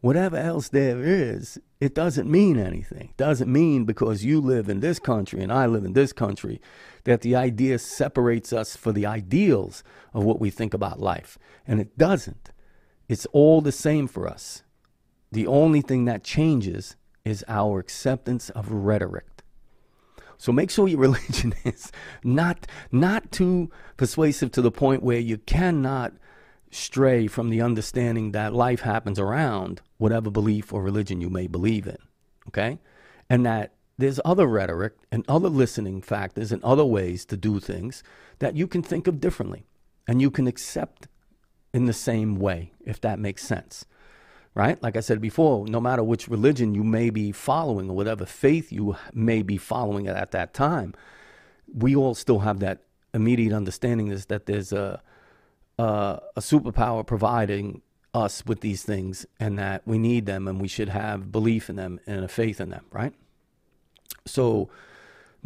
Whatever 0.00 0.36
else 0.36 0.68
there 0.68 1.02
is, 1.02 1.58
it 1.80 1.92
doesn't 1.92 2.30
mean 2.30 2.56
anything. 2.56 3.08
It 3.10 3.16
doesn't 3.16 3.52
mean 3.52 3.84
because 3.84 4.24
you 4.24 4.40
live 4.40 4.68
in 4.68 4.78
this 4.78 5.00
country 5.00 5.42
and 5.42 5.52
I 5.52 5.66
live 5.66 5.84
in 5.84 5.94
this 5.94 6.12
country 6.12 6.60
that 7.02 7.22
the 7.22 7.34
idea 7.34 7.80
separates 7.80 8.52
us 8.52 8.76
for 8.76 8.92
the 8.92 9.06
ideals 9.06 9.82
of 10.14 10.22
what 10.22 10.40
we 10.40 10.48
think 10.48 10.72
about 10.72 11.00
life. 11.00 11.36
And 11.66 11.80
it 11.80 11.98
doesn't. 11.98 12.52
It's 13.08 13.26
all 13.32 13.60
the 13.60 13.72
same 13.72 14.06
for 14.06 14.28
us. 14.28 14.62
The 15.32 15.48
only 15.48 15.80
thing 15.80 16.04
that 16.04 16.22
changes 16.22 16.94
is 17.24 17.44
our 17.48 17.80
acceptance 17.80 18.50
of 18.50 18.70
rhetoric. 18.70 19.35
So 20.38 20.52
make 20.52 20.70
sure 20.70 20.88
your 20.88 21.00
religion 21.08 21.54
is 21.64 21.92
not 22.22 22.66
not 22.92 23.32
too 23.32 23.70
persuasive 23.96 24.50
to 24.52 24.62
the 24.62 24.70
point 24.70 25.02
where 25.02 25.18
you 25.18 25.38
cannot 25.38 26.12
stray 26.70 27.26
from 27.26 27.48
the 27.48 27.62
understanding 27.62 28.32
that 28.32 28.52
life 28.52 28.80
happens 28.80 29.18
around 29.18 29.80
whatever 29.98 30.30
belief 30.30 30.72
or 30.72 30.82
religion 30.82 31.20
you 31.20 31.30
may 31.30 31.46
believe 31.46 31.86
in. 31.86 31.98
Okay? 32.48 32.78
And 33.30 33.46
that 33.46 33.72
there's 33.98 34.20
other 34.24 34.46
rhetoric 34.46 34.94
and 35.10 35.24
other 35.26 35.48
listening 35.48 36.02
factors 36.02 36.52
and 36.52 36.62
other 36.62 36.84
ways 36.84 37.24
to 37.26 37.36
do 37.36 37.60
things 37.60 38.02
that 38.40 38.56
you 38.56 38.66
can 38.66 38.82
think 38.82 39.06
of 39.06 39.20
differently 39.20 39.64
and 40.06 40.20
you 40.20 40.30
can 40.30 40.46
accept 40.46 41.08
in 41.72 41.86
the 41.86 41.92
same 41.92 42.36
way, 42.36 42.72
if 42.84 43.00
that 43.00 43.18
makes 43.18 43.42
sense 43.44 43.86
right? 44.56 44.82
Like 44.82 44.96
I 44.96 45.00
said 45.00 45.20
before, 45.20 45.66
no 45.68 45.80
matter 45.80 46.02
which 46.02 46.28
religion 46.28 46.74
you 46.74 46.82
may 46.82 47.10
be 47.10 47.30
following 47.30 47.90
or 47.90 47.94
whatever 47.94 48.24
faith 48.24 48.72
you 48.72 48.96
may 49.12 49.42
be 49.42 49.58
following 49.58 50.08
at 50.08 50.30
that 50.30 50.54
time, 50.54 50.94
we 51.72 51.94
all 51.94 52.14
still 52.14 52.38
have 52.38 52.58
that 52.60 52.80
immediate 53.12 53.52
understanding 53.52 54.08
is 54.08 54.26
that 54.26 54.46
there's 54.46 54.72
a, 54.72 55.02
a, 55.78 56.20
a 56.36 56.40
superpower 56.40 57.06
providing 57.06 57.82
us 58.14 58.46
with 58.46 58.62
these 58.62 58.82
things 58.82 59.26
and 59.38 59.58
that 59.58 59.82
we 59.84 59.98
need 59.98 60.24
them 60.24 60.48
and 60.48 60.58
we 60.58 60.68
should 60.68 60.88
have 60.88 61.30
belief 61.30 61.68
in 61.68 61.76
them 61.76 62.00
and 62.06 62.24
a 62.24 62.28
faith 62.28 62.58
in 62.58 62.70
them, 62.70 62.86
right? 62.90 63.12
So 64.24 64.70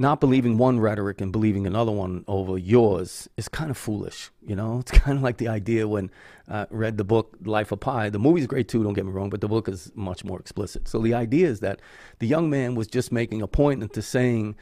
not 0.01 0.19
believing 0.19 0.57
one 0.57 0.81
rhetoric 0.81 1.21
and 1.21 1.31
believing 1.31 1.67
another 1.67 1.93
one 1.93 2.25
over 2.27 2.57
yours 2.57 3.29
is 3.37 3.49
kind 3.49 3.71
of 3.71 3.77
foolish. 3.77 4.31
You 4.41 4.57
know, 4.57 4.79
it's 4.81 4.91
kind 4.91 5.19
of 5.19 5.23
like 5.23 5.37
the 5.37 5.49
idea 5.49 5.87
when 5.87 6.11
I 6.49 6.61
uh, 6.63 6.67
read 6.71 6.97
the 6.97 7.05
book 7.05 7.37
Life 7.45 7.71
of 7.71 7.81
Pi. 7.81 8.09
The 8.09 8.19
movie's 8.19 8.47
great 8.47 8.67
too, 8.67 8.83
don't 8.83 8.95
get 8.95 9.05
me 9.05 9.13
wrong, 9.13 9.29
but 9.29 9.43
the 9.43 9.49
book 9.49 9.69
is 9.69 9.93
much 9.95 10.25
more 10.25 10.41
explicit. 10.41 10.89
So 10.89 11.01
the 11.01 11.13
idea 11.13 11.49
is 11.49 11.61
that 11.61 11.81
the 12.19 12.27
young 12.27 12.49
man 12.49 12.75
was 12.75 12.87
just 12.87 13.13
making 13.13 13.43
a 13.43 13.47
point 13.47 13.83
into 13.83 14.01
saying 14.01 14.57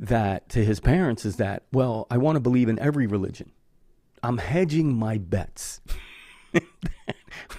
that 0.00 0.48
to 0.48 0.64
his 0.64 0.80
parents 0.80 1.26
is 1.26 1.36
that, 1.36 1.64
well, 1.70 2.06
I 2.10 2.16
want 2.16 2.36
to 2.36 2.40
believe 2.40 2.70
in 2.70 2.78
every 2.78 3.06
religion. 3.06 3.52
I'm 4.22 4.38
hedging 4.38 4.96
my 4.96 5.18
bets. 5.18 5.82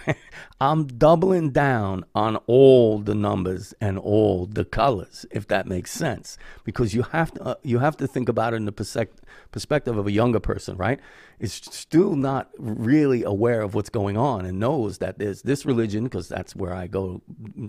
I'm 0.61 0.87
doubling 0.87 1.51
down 1.51 2.05
on 2.15 2.37
all 2.47 2.99
the 2.99 3.15
numbers 3.15 3.73
and 3.81 3.97
all 3.97 4.45
the 4.45 4.65
colors, 4.65 5.25
if 5.31 5.47
that 5.47 5.67
makes 5.67 5.91
sense, 5.91 6.37
because 6.63 6.93
you 6.93 7.03
have 7.03 7.33
to 7.33 7.43
uh, 7.43 7.55
you 7.63 7.79
have 7.79 7.97
to 7.97 8.07
think 8.07 8.29
about 8.29 8.53
it 8.53 8.57
in 8.57 8.65
the 8.65 9.07
perspective 9.51 9.97
of 9.97 10.07
a 10.07 10.11
younger 10.11 10.39
person, 10.39 10.77
right? 10.77 10.99
Is 11.39 11.53
still 11.53 12.15
not 12.15 12.49
really 12.57 13.23
aware 13.23 13.61
of 13.61 13.73
what's 13.73 13.89
going 13.89 14.15
on 14.15 14.45
and 14.45 14.59
knows 14.59 14.99
that 14.99 15.19
there's 15.19 15.41
this 15.41 15.65
religion 15.65 16.05
because 16.05 16.29
that's 16.29 16.55
where 16.55 16.73
I 16.73 16.87
go 16.87 17.21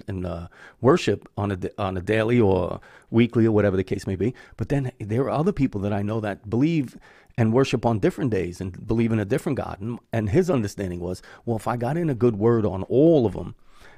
and 0.07 0.25
uh, 0.25 0.49
worship 0.81 1.29
on 1.37 1.51
a 1.51 1.59
on 1.79 1.97
a 1.97 2.01
daily 2.01 2.38
or 2.38 2.81
weekly 3.11 3.47
or 3.47 3.53
whatever 3.53 3.77
the 3.77 3.85
case 3.85 4.07
may 4.07 4.17
be. 4.17 4.35
But 4.57 4.69
then 4.69 4.93
there 5.01 5.22
are 5.22 5.31
other 5.31 5.53
people 5.53 5.81
that 5.83 5.93
I 5.93 6.03
know 6.03 6.20
that 6.20 6.49
believe 6.49 6.97
and 7.37 7.53
worship 7.53 7.85
on 7.85 7.99
different 7.99 8.30
days 8.30 8.61
and 8.61 8.87
believe 8.87 9.12
in 9.12 9.18
a 9.18 9.24
different 9.24 9.59
God. 9.59 9.80
And, 9.80 9.99
and 10.12 10.30
his 10.30 10.49
understanding 10.49 11.01
was, 11.01 11.22
well, 11.45 11.57
if 11.57 11.66
I 11.66 11.76
got 11.76 11.97
in 11.97 12.11
a 12.11 12.14
good 12.14 12.37
word 12.37 12.64
on 12.64 12.85
all 12.85 13.26
of 13.26 13.32
them, 13.32 13.55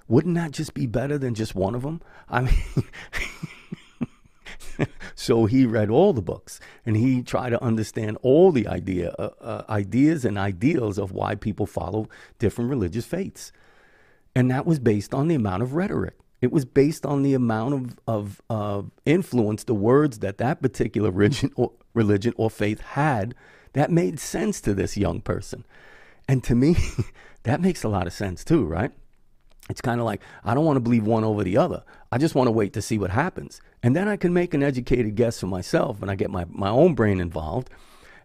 wouldn't 0.09 0.37
that 0.37 0.53
just 0.53 0.75
be 0.75 0.87
better 0.87 1.19
than 1.19 1.35
just 1.35 1.55
one 1.55 1.75
of 1.75 1.83
them? 1.83 2.01
I 2.29 2.43
mean, 2.43 2.87
so 5.15 5.47
he 5.47 5.67
read 5.67 5.91
all 5.91 6.13
the 6.13 6.23
books 6.23 6.61
and 6.85 6.97
he 6.97 7.23
tried 7.23 7.51
to 7.51 7.63
understand 7.63 8.19
all 8.23 8.53
the 8.53 8.67
idea, 8.69 9.15
uh, 9.19 9.31
uh, 9.41 9.65
ideas 9.69 10.25
and 10.25 10.39
ideals 10.39 10.99
of 10.99 11.13
why 11.13 11.35
people 11.35 11.67
follow 11.67 12.09
different 12.39 12.71
religious 12.71 13.05
faiths. 13.05 13.53
And 14.35 14.51
that 14.51 14.67
was 14.67 14.79
based 14.79 15.15
on 15.15 15.29
the 15.29 15.35
amount 15.35 15.63
of 15.63 15.75
rhetoric. 15.75 16.15
It 16.41 16.53
was 16.53 16.65
based 16.65 17.07
on 17.07 17.23
the 17.23 17.35
amount 17.35 17.75
of, 17.75 17.99
of, 18.07 18.43
of 18.51 18.91
influence, 19.05 19.65
the 19.65 19.75
words 19.75 20.19
that 20.19 20.39
that 20.39 20.61
particular 20.61 21.11
religion 21.11 21.51
or, 21.57 21.73
religion 21.95 22.35
or 22.37 22.51
faith 22.51 22.81
had 22.81 23.35
that 23.73 23.91
made 23.91 24.21
sense 24.21 24.61
to 24.63 24.75
this 24.75 24.97
young 24.97 25.21
person. 25.21 25.65
And 26.29 26.45
to 26.45 26.55
me, 26.55 26.77
that 27.45 27.61
makes 27.61 27.85
a 27.85 27.89
lot 27.89 28.07
of 28.07 28.13
sense 28.13 28.45
too, 28.45 28.65
right? 28.65 28.93
It's 29.69 29.81
kind 29.81 30.01
of 30.01 30.07
like 30.07 30.21
I 30.45 30.55
don't 30.55 30.65
want 30.65 30.77
to 30.77 30.81
believe 30.81 31.07
one 31.07 31.25
over 31.25 31.43
the 31.43 31.57
other. 31.57 31.83
I 32.13 32.19
just 32.19 32.35
want 32.35 32.47
to 32.47 32.53
wait 32.53 32.73
to 32.75 32.83
see 32.83 32.99
what 32.99 33.11
happens. 33.11 33.61
And 33.83 33.97
then 33.97 34.09
I 34.09 34.17
can 34.17 34.33
make 34.33 34.55
an 34.55 34.63
educated 34.63 35.17
guess 35.17 35.41
for 35.41 35.47
myself 35.47 36.03
and 36.03 36.11
I 36.11 36.15
get 36.15 36.31
my, 36.31 36.45
my 36.49 36.69
own 36.69 36.95
brain 36.95 37.21
involved. 37.21 37.71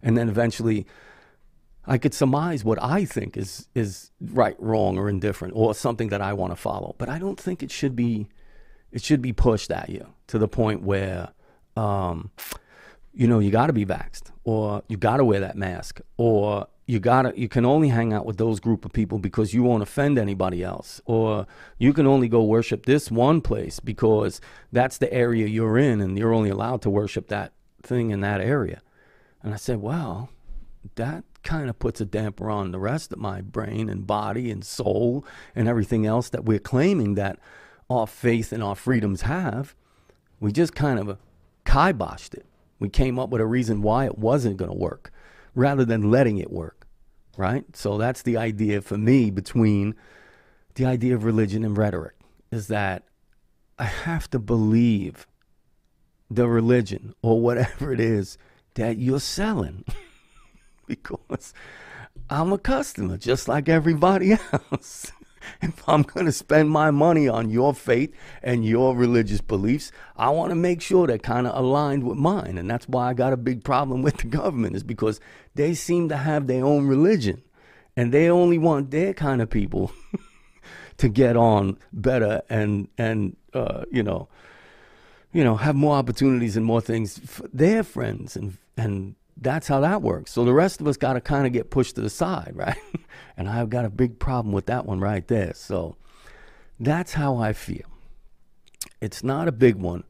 And 0.03 0.18
then 0.18 0.30
eventually 0.30 0.86
I 1.86 1.97
could 1.97 2.13
surmise 2.13 2.63
what 2.63 2.82
I 2.82 3.05
think 3.05 3.38
is 3.38 3.67
is 3.73 4.11
right, 4.19 4.55
wrong, 4.59 4.97
or 4.97 5.09
indifferent, 5.09 5.53
or 5.55 5.73
something 5.73 6.09
that 6.09 6.21
I 6.21 6.34
want 6.34 6.51
to 6.51 6.55
follow. 6.55 6.95
But 6.97 7.09
I 7.09 7.17
don't 7.17 7.39
think 7.39 7.63
it 7.63 7.71
should 7.71 7.95
be 7.95 8.27
it 8.91 9.01
should 9.01 9.21
be 9.21 9.34
pushed 9.34 9.71
at 9.71 9.89
you 9.89 10.07
to 10.27 10.38
the 10.38 10.47
point 10.47 10.84
where 10.84 11.29
um, 11.75 12.32
you 13.13 13.27
know 13.27 13.39
you 13.39 13.51
got 13.51 13.67
to 13.67 13.73
be 13.73 13.86
vaxxed, 13.86 14.32
or 14.43 14.84
you 14.88 14.97
got 14.97 15.17
to 15.17 15.25
wear 15.25 15.39
that 15.39 15.55
mask, 15.57 16.01
or 16.17 16.67
you 16.91 16.99
gotta 16.99 17.34
you 17.38 17.47
can 17.47 17.65
only 17.65 17.88
hang 17.88 18.11
out 18.11 18.25
with 18.25 18.38
those 18.38 18.59
group 18.59 18.84
of 18.84 18.91
people 18.91 19.17
because 19.17 19.53
you 19.53 19.63
won't 19.63 19.82
offend 19.82 20.19
anybody 20.19 20.61
else 20.61 20.99
or 21.05 21.47
you 21.77 21.93
can 21.93 22.05
only 22.05 22.27
go 22.27 22.43
worship 22.43 22.86
this 22.86 23.09
one 23.09 23.39
place 23.39 23.79
because 23.79 24.41
that's 24.73 24.97
the 24.97 25.11
area 25.13 25.47
you're 25.47 25.77
in 25.77 26.01
and 26.01 26.17
you're 26.17 26.34
only 26.34 26.49
allowed 26.49 26.82
to 26.82 26.89
worship 26.89 27.29
that 27.29 27.53
thing 27.82 28.09
in 28.09 28.19
that 28.19 28.41
area 28.41 28.82
and 29.41 29.53
i 29.53 29.57
said 29.57 29.82
well 29.82 30.29
that 30.95 31.23
kind 31.44 31.70
of 31.70 31.80
puts 31.80 32.02
a 32.02 32.06
damper 32.06 32.50
on 32.50 32.72
the 32.72 32.80
rest 32.80 33.12
of 33.12 33.20
my 33.20 33.42
brain 33.42 33.89
and 33.89 34.06
body 34.06 34.52
and 34.52 34.64
soul 34.64 35.26
and 35.56 35.68
everything 35.68 36.06
else 36.06 36.30
that 36.30 36.46
we're 36.46 36.60
claiming 36.60 37.16
that 37.16 37.39
our 37.89 38.08
faith 38.08 38.52
and 38.52 38.64
our 38.64 38.76
freedoms 38.76 39.22
have. 39.24 39.76
We 40.39 40.52
just 40.52 40.76
kind 40.76 41.00
of 41.00 41.18
kiboshed 41.66 42.34
it. 42.34 42.46
We 42.80 42.89
came 42.89 43.20
up 43.20 43.30
with 43.30 43.42
a 43.42 43.46
reason 43.46 43.82
why 43.82 44.06
it 44.06 44.18
wasn't 44.18 44.58
going 44.58 44.72
to 44.72 44.78
work 44.78 45.12
rather 45.54 45.86
than 45.86 46.10
letting 46.10 46.38
it 46.38 46.52
work 46.52 46.82
right? 47.38 47.76
So 47.76 47.98
that's 47.98 48.22
the 48.22 48.38
idea 48.38 48.82
for 48.82 48.98
me 48.98 49.32
between 49.32 49.96
the 50.76 50.86
idea 50.86 51.16
of 51.16 51.24
religion 51.24 51.64
and 51.64 51.78
rhetoric 51.78 52.16
is 52.52 52.68
that 52.68 53.04
I 53.78 53.86
have 53.86 54.30
to 54.32 54.39
believe 54.39 55.28
the 56.30 56.48
religion 56.48 57.14
or 57.22 57.42
whatever 57.42 57.92
it 57.92 58.00
is 58.00 58.38
that 58.76 58.98
you're 58.98 59.20
selling 59.20 59.84
because 61.00 61.54
I'm 62.30 62.52
a 62.54 62.58
customer 62.58 63.18
just 63.18 63.48
like 63.48 63.70
everybody 63.70 64.34
else 64.54 65.12
if 65.62 65.88
I'm 65.88 66.04
going 66.04 66.26
to 66.26 66.32
spend 66.32 66.70
my 66.70 66.92
money 66.92 67.28
on 67.28 67.50
your 67.50 67.74
faith 67.74 68.14
and 68.42 68.66
your 68.66 68.96
religious 68.96 69.42
beliefs, 69.42 69.92
I 70.16 70.30
want 70.30 70.52
to 70.52 70.56
make 70.56 70.82
sure 70.82 71.08
they're 71.08 71.18
kind 71.18 71.48
of 71.48 71.58
aligned 71.58 72.04
with 72.04 72.18
mine. 72.18 72.58
And 72.58 72.70
that's 72.70 72.88
why 72.88 73.10
I 73.10 73.14
got 73.14 73.34
a 73.34 73.38
big 73.38 73.64
problem 73.64 74.02
with 74.02 74.18
the 74.18 74.28
government, 74.28 74.76
is 74.76 74.84
because 74.84 75.20
they 75.56 75.74
seem 75.74 76.10
to 76.10 76.18
have 76.18 76.48
their 76.48 76.66
own 76.66 76.88
religion 76.88 77.42
and 77.96 78.12
they 78.12 78.30
only 78.30 78.58
want 78.58 78.92
their 78.92 79.14
kind 79.14 79.42
of 79.42 79.50
people 79.50 79.92
to 80.98 81.10
get 81.10 81.36
on 81.36 81.78
better 81.92 82.42
and, 82.50 82.88
and, 82.98 83.36
uh, 83.54 83.84
you 83.92 84.04
know, 84.04 84.28
you 85.34 85.44
know, 85.44 85.56
have 85.56 85.76
more 85.76 85.96
opportunities 85.96 86.58
and 86.58 86.66
more 86.66 86.82
things 86.82 87.18
for 87.20 87.48
their 87.54 87.84
friends 87.84 88.36
and, 88.36 88.58
and 88.76 89.16
that's 89.42 89.68
how 89.68 89.80
that 89.82 90.02
works. 90.02 90.32
So 90.32 90.46
the 90.46 90.54
rest 90.54 90.80
of 90.80 90.88
us 90.88 90.98
got 90.98 91.14
to 91.14 91.22
kind 91.22 91.48
of 91.48 91.52
get 91.52 91.72
pushed 91.72 91.96
to 91.96 92.02
the 92.02 92.10
side, 92.10 92.52
right? 92.56 92.78
and 93.36 93.50
I've 93.50 93.70
got 93.70 93.86
a 93.86 93.89
big 93.89 94.20
problem 94.20 94.54
with 94.54 94.68
that 94.68 94.86
one 94.86 95.00
right 95.00 95.28
there. 95.28 95.54
So 95.56 95.98
that's 96.80 97.14
how 97.14 97.38
I 97.38 97.54
feel. 97.54 97.86
It's 99.02 99.24
not 99.24 99.48
a 99.48 99.52
big 99.52 99.76
one, 99.76 100.04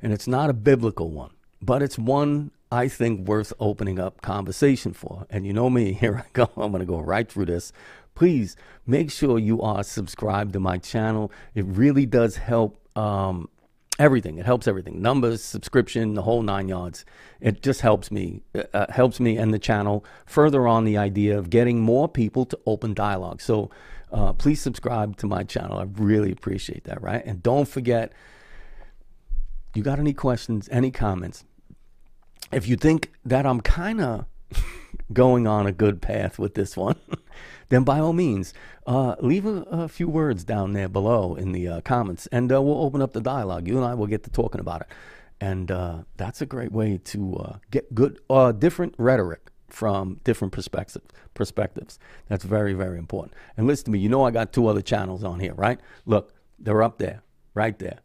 and 0.00 0.12
it's 0.12 0.28
not 0.28 0.50
a 0.50 0.54
biblical 0.54 1.10
one, 1.10 1.30
but 1.60 1.82
it's 1.82 1.98
one 1.98 2.52
I 2.70 2.88
think 2.88 3.28
worth 3.28 3.52
opening 3.58 3.98
up 3.98 4.22
conversation 4.22 4.92
for. 4.92 5.26
And 5.30 5.46
you 5.46 5.52
know 5.52 5.68
me, 5.68 5.92
here 6.00 6.24
I 6.24 6.30
go. 6.32 6.48
I'm 6.56 6.70
going 6.70 6.80
to 6.80 6.86
go 6.86 7.00
right 7.00 7.30
through 7.30 7.46
this. 7.46 7.72
Please 8.14 8.56
make 8.86 9.10
sure 9.10 9.38
you 9.38 9.60
are 9.60 9.82
subscribed 9.82 10.54
to 10.54 10.60
my 10.60 10.78
channel. 10.78 11.30
It 11.54 11.66
really 11.66 12.06
does 12.06 12.36
help 12.36 12.78
um, 12.96 13.48
everything. 13.98 14.38
It 14.38 14.46
helps 14.46 14.68
everything. 14.68 15.00
Numbers, 15.00 15.42
subscription, 15.42 16.14
the 16.14 16.22
whole 16.22 16.42
nine 16.42 16.68
yards. 16.68 17.04
It 17.40 17.62
just 17.62 17.80
helps 17.80 18.10
me, 18.10 18.42
uh, 18.54 18.64
uh, 18.72 18.92
helps 18.92 19.20
me 19.20 19.36
and 19.36 19.52
the 19.52 19.58
channel 19.58 20.04
further 20.26 20.66
on 20.66 20.84
the 20.84 20.96
idea 20.96 21.38
of 21.38 21.50
getting 21.50 21.80
more 21.80 22.08
people 22.08 22.44
to 22.46 22.58
open 22.66 22.94
dialogue. 22.94 23.40
So 23.40 23.70
uh, 24.12 24.32
please 24.32 24.60
subscribe 24.60 25.16
to 25.18 25.26
my 25.26 25.42
channel. 25.42 25.78
I 25.78 25.84
really 25.84 26.30
appreciate 26.32 26.84
that, 26.84 27.02
right? 27.02 27.24
And 27.24 27.42
don't 27.42 27.68
forget, 27.68 28.12
you 29.74 29.82
got 29.82 29.98
any 29.98 30.12
questions, 30.12 30.68
any 30.70 30.90
comments? 30.90 31.44
If 32.52 32.68
you 32.68 32.76
think 32.76 33.12
that 33.24 33.44
I'm 33.46 33.60
kind 33.60 34.00
of 34.00 34.26
going 35.12 35.46
on 35.46 35.66
a 35.66 35.72
good 35.72 36.00
path 36.00 36.38
with 36.38 36.54
this 36.54 36.76
one, 36.76 36.96
then 37.68 37.82
by 37.82 37.98
all 37.98 38.12
means, 38.12 38.54
uh, 38.86 39.16
leave 39.20 39.46
a, 39.46 39.62
a, 39.70 39.88
few 39.88 40.08
words 40.08 40.44
down 40.44 40.72
there 40.72 40.88
below 40.88 41.34
in 41.34 41.52
the 41.52 41.68
uh, 41.68 41.80
comments, 41.80 42.26
and 42.28 42.52
uh, 42.52 42.60
we'll 42.62 42.82
open 42.82 43.02
up 43.02 43.12
the 43.12 43.20
dialogue. 43.20 43.66
You 43.66 43.76
and 43.76 43.84
I 43.84 43.94
will 43.94 44.06
get 44.06 44.22
to 44.24 44.30
talking 44.30 44.60
about 44.60 44.82
it, 44.82 44.88
and 45.40 45.70
uh, 45.70 45.98
that's 46.16 46.40
a 46.40 46.46
great 46.46 46.72
way 46.72 46.98
to 46.98 47.36
uh, 47.36 47.56
get 47.70 47.94
good, 47.94 48.20
uh, 48.30 48.52
different 48.52 48.94
rhetoric 48.98 49.50
from 49.68 50.20
different 50.24 50.52
perspectives. 50.52 51.06
Perspectives. 51.34 51.98
That's 52.28 52.44
very, 52.44 52.72
very 52.72 52.98
important. 52.98 53.34
And 53.56 53.66
listen 53.66 53.86
to 53.86 53.90
me. 53.90 53.98
You 53.98 54.08
know 54.08 54.24
I 54.24 54.30
got 54.30 54.52
two 54.52 54.68
other 54.68 54.82
channels 54.82 55.24
on 55.24 55.40
here, 55.40 55.54
right? 55.54 55.80
Look, 56.06 56.32
they're 56.58 56.82
up 56.82 56.98
there, 56.98 57.22
right 57.54 57.78
there. 57.78 58.00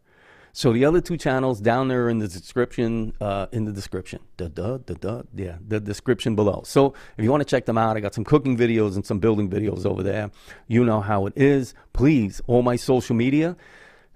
So 0.54 0.74
the 0.74 0.84
other 0.86 0.99
two 0.99 1.18
channels 1.18 1.62
down 1.62 1.88
there 1.88 2.10
in 2.10 2.20
the 2.20 2.28
description, 2.28 3.14
uh, 3.22 3.47
in 3.52 3.66
the 3.66 3.72
description, 3.72 4.20
da 4.38 4.47
da 4.47 4.78
da 4.78 4.93
da, 4.95 5.22
yeah, 5.34 5.58
the 5.66 5.80
description 5.80 6.36
below. 6.36 6.64
So 6.66 6.93
if 7.18 7.24
you 7.24 7.32
want 7.32 7.41
to 7.41 7.49
check 7.49 7.66
them 7.66 7.78
out, 7.78 7.95
I 7.95 8.02
got 8.02 8.14
some 8.14 8.24
cooking 8.26 8.58
videos 8.58 8.95
and 8.95 9.06
some 9.06 9.20
building 9.20 9.49
videos 9.49 9.86
over 9.86 10.04
there. 10.04 10.30
You 10.68 10.84
know 10.84 11.02
how 11.02 11.26
it 11.26 11.34
is. 11.36 11.74
Please, 11.93 12.41
all 12.47 12.62
my 12.64 12.76
social 12.76 13.16
media. 13.16 13.56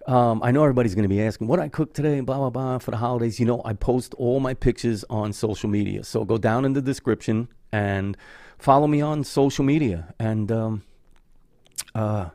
Um, 0.07 0.41
I 0.43 0.51
know 0.51 0.61
everybody's 0.61 0.93
going 0.93 1.09
to 1.09 1.09
be 1.09 1.21
asking 1.21 1.47
what 1.47 1.59
I 1.59 1.67
cook 1.67 1.93
today, 1.93 2.19
blah 2.19 2.37
blah 2.37 2.49
blah, 2.49 2.77
for 2.79 2.91
the 2.91 2.97
holidays. 2.97 3.39
You 3.39 3.45
know, 3.45 3.61
I 3.65 3.73
post 3.73 4.13
all 4.15 4.39
my 4.39 4.53
pictures 4.53 5.03
on 5.09 5.33
social 5.33 5.69
media. 5.69 6.03
So 6.03 6.25
go 6.25 6.37
down 6.37 6.65
in 6.65 6.73
the 6.73 6.81
description 6.81 7.47
and 7.71 8.17
follow 8.59 8.87
me 8.87 9.01
on 9.01 9.23
social 9.23 9.65
media. 9.65 10.13
And 10.19 10.51
um, 10.51 10.83
uh, 11.95 12.29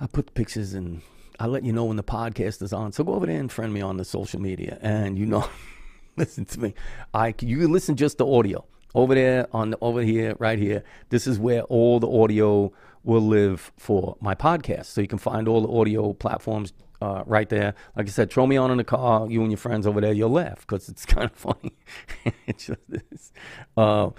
I 0.00 0.06
put 0.06 0.34
pictures 0.34 0.74
and 0.74 1.02
I'll 1.40 1.48
let 1.48 1.64
you 1.64 1.72
know 1.72 1.86
when 1.86 1.96
the 1.96 2.04
podcast 2.04 2.60
is 2.60 2.74
on. 2.74 2.92
So 2.92 3.02
go 3.02 3.14
over 3.14 3.24
there 3.24 3.40
and 3.40 3.50
friend 3.50 3.72
me 3.72 3.80
on 3.80 3.96
the 3.96 4.04
social 4.04 4.40
media. 4.40 4.78
And 4.82 5.18
you 5.18 5.24
know, 5.24 5.48
listen 6.16 6.44
to 6.44 6.60
me. 6.60 6.74
I 7.14 7.34
you 7.40 7.56
can 7.56 7.72
listen 7.72 7.96
just 7.96 8.18
to 8.18 8.26
audio 8.26 8.66
over 8.94 9.14
there 9.14 9.48
on 9.52 9.70
the, 9.70 9.78
over 9.80 10.02
here, 10.02 10.36
right 10.38 10.58
here. 10.58 10.84
This 11.08 11.26
is 11.26 11.38
where 11.38 11.62
all 11.62 11.98
the 11.98 12.10
audio 12.10 12.72
will 13.04 13.22
live 13.22 13.72
for 13.78 14.18
my 14.20 14.34
podcast. 14.34 14.86
So 14.86 15.00
you 15.00 15.08
can 15.08 15.18
find 15.18 15.48
all 15.48 15.62
the 15.62 15.72
audio 15.72 16.12
platforms 16.12 16.74
uh, 17.00 17.22
right 17.24 17.48
there. 17.48 17.74
Like 17.96 18.06
I 18.06 18.10
said, 18.10 18.30
throw 18.30 18.46
me 18.46 18.58
on 18.58 18.70
in 18.70 18.76
the 18.76 18.84
car, 18.84 19.26
you 19.30 19.40
and 19.40 19.50
your 19.50 19.56
friends 19.56 19.86
over 19.86 20.02
there. 20.02 20.12
You'll 20.12 20.28
laugh 20.28 20.60
because 20.60 20.90
it's 20.90 21.06
kind 21.06 21.30
of 21.30 21.32
funny. 21.32 21.72
it 22.46 22.58
just 22.58 22.80
is. 23.10 23.32
Uh, 23.78 24.10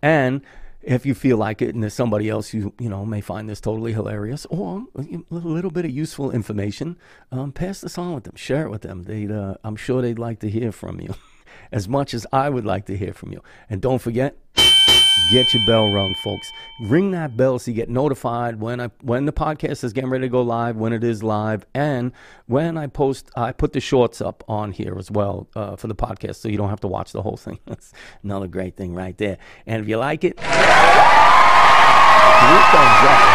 and 0.00 0.42
if 0.82 1.04
you 1.04 1.14
feel 1.14 1.36
like 1.36 1.60
it 1.60 1.74
and 1.74 1.82
there's 1.82 1.94
somebody 1.94 2.28
else 2.28 2.54
you 2.54 2.72
you 2.78 2.88
know 2.88 3.04
may 3.04 3.20
find 3.20 3.48
this 3.48 3.60
totally 3.60 3.92
hilarious 3.92 4.46
or 4.46 4.84
a 4.96 5.18
little 5.30 5.70
bit 5.70 5.84
of 5.84 5.90
useful 5.90 6.30
information 6.30 6.96
um, 7.32 7.52
pass 7.52 7.80
this 7.80 7.98
on 7.98 8.14
with 8.14 8.24
them 8.24 8.36
share 8.36 8.64
it 8.66 8.70
with 8.70 8.82
them. 8.82 9.04
They 9.04 9.26
uh, 9.26 9.54
i'm 9.64 9.76
sure 9.76 10.02
they'd 10.02 10.18
like 10.18 10.40
to 10.40 10.50
hear 10.50 10.72
from 10.72 11.00
you 11.00 11.14
as 11.72 11.88
much 11.88 12.14
as 12.14 12.26
i 12.32 12.48
would 12.48 12.64
like 12.64 12.86
to 12.86 12.96
hear 12.96 13.12
from 13.12 13.32
you. 13.32 13.42
And 13.68 13.80
don't 13.80 14.00
forget 14.00 14.36
get 15.30 15.54
your 15.54 15.64
bell 15.66 15.88
rung, 15.88 16.14
folks. 16.14 16.52
Ring 16.80 17.10
that 17.12 17.36
bell 17.36 17.58
so 17.58 17.70
you 17.70 17.74
get 17.74 17.88
notified 17.88 18.60
when 18.60 18.80
I 18.80 18.90
when 19.02 19.26
the 19.26 19.32
podcast 19.32 19.84
is 19.84 19.92
getting 19.92 20.10
ready 20.10 20.22
to 20.22 20.28
go 20.28 20.42
live, 20.42 20.76
when 20.76 20.92
it 20.92 21.04
is 21.04 21.22
live, 21.22 21.66
and 21.74 22.12
when 22.46 22.76
I 22.76 22.86
post. 22.86 23.30
I 23.36 23.52
put 23.52 23.72
the 23.72 23.80
shorts 23.80 24.20
up 24.20 24.42
on 24.48 24.72
here 24.72 24.96
as 24.98 25.10
well 25.10 25.48
uh, 25.54 25.76
for 25.76 25.86
the 25.86 25.94
podcast, 25.94 26.36
so 26.36 26.48
you 26.48 26.56
don't 26.56 26.70
have 26.70 26.80
to 26.80 26.88
watch 26.88 27.12
the 27.12 27.22
whole 27.22 27.36
thing. 27.36 27.58
That's 27.66 27.92
another 28.22 28.48
great 28.48 28.76
thing 28.76 28.94
right 28.94 29.16
there. 29.18 29.38
And 29.66 29.82
if 29.82 29.88
you 29.88 29.96
like 29.98 30.24
it, 30.24 30.38
thumbs 32.70 33.04
up. 33.08 33.27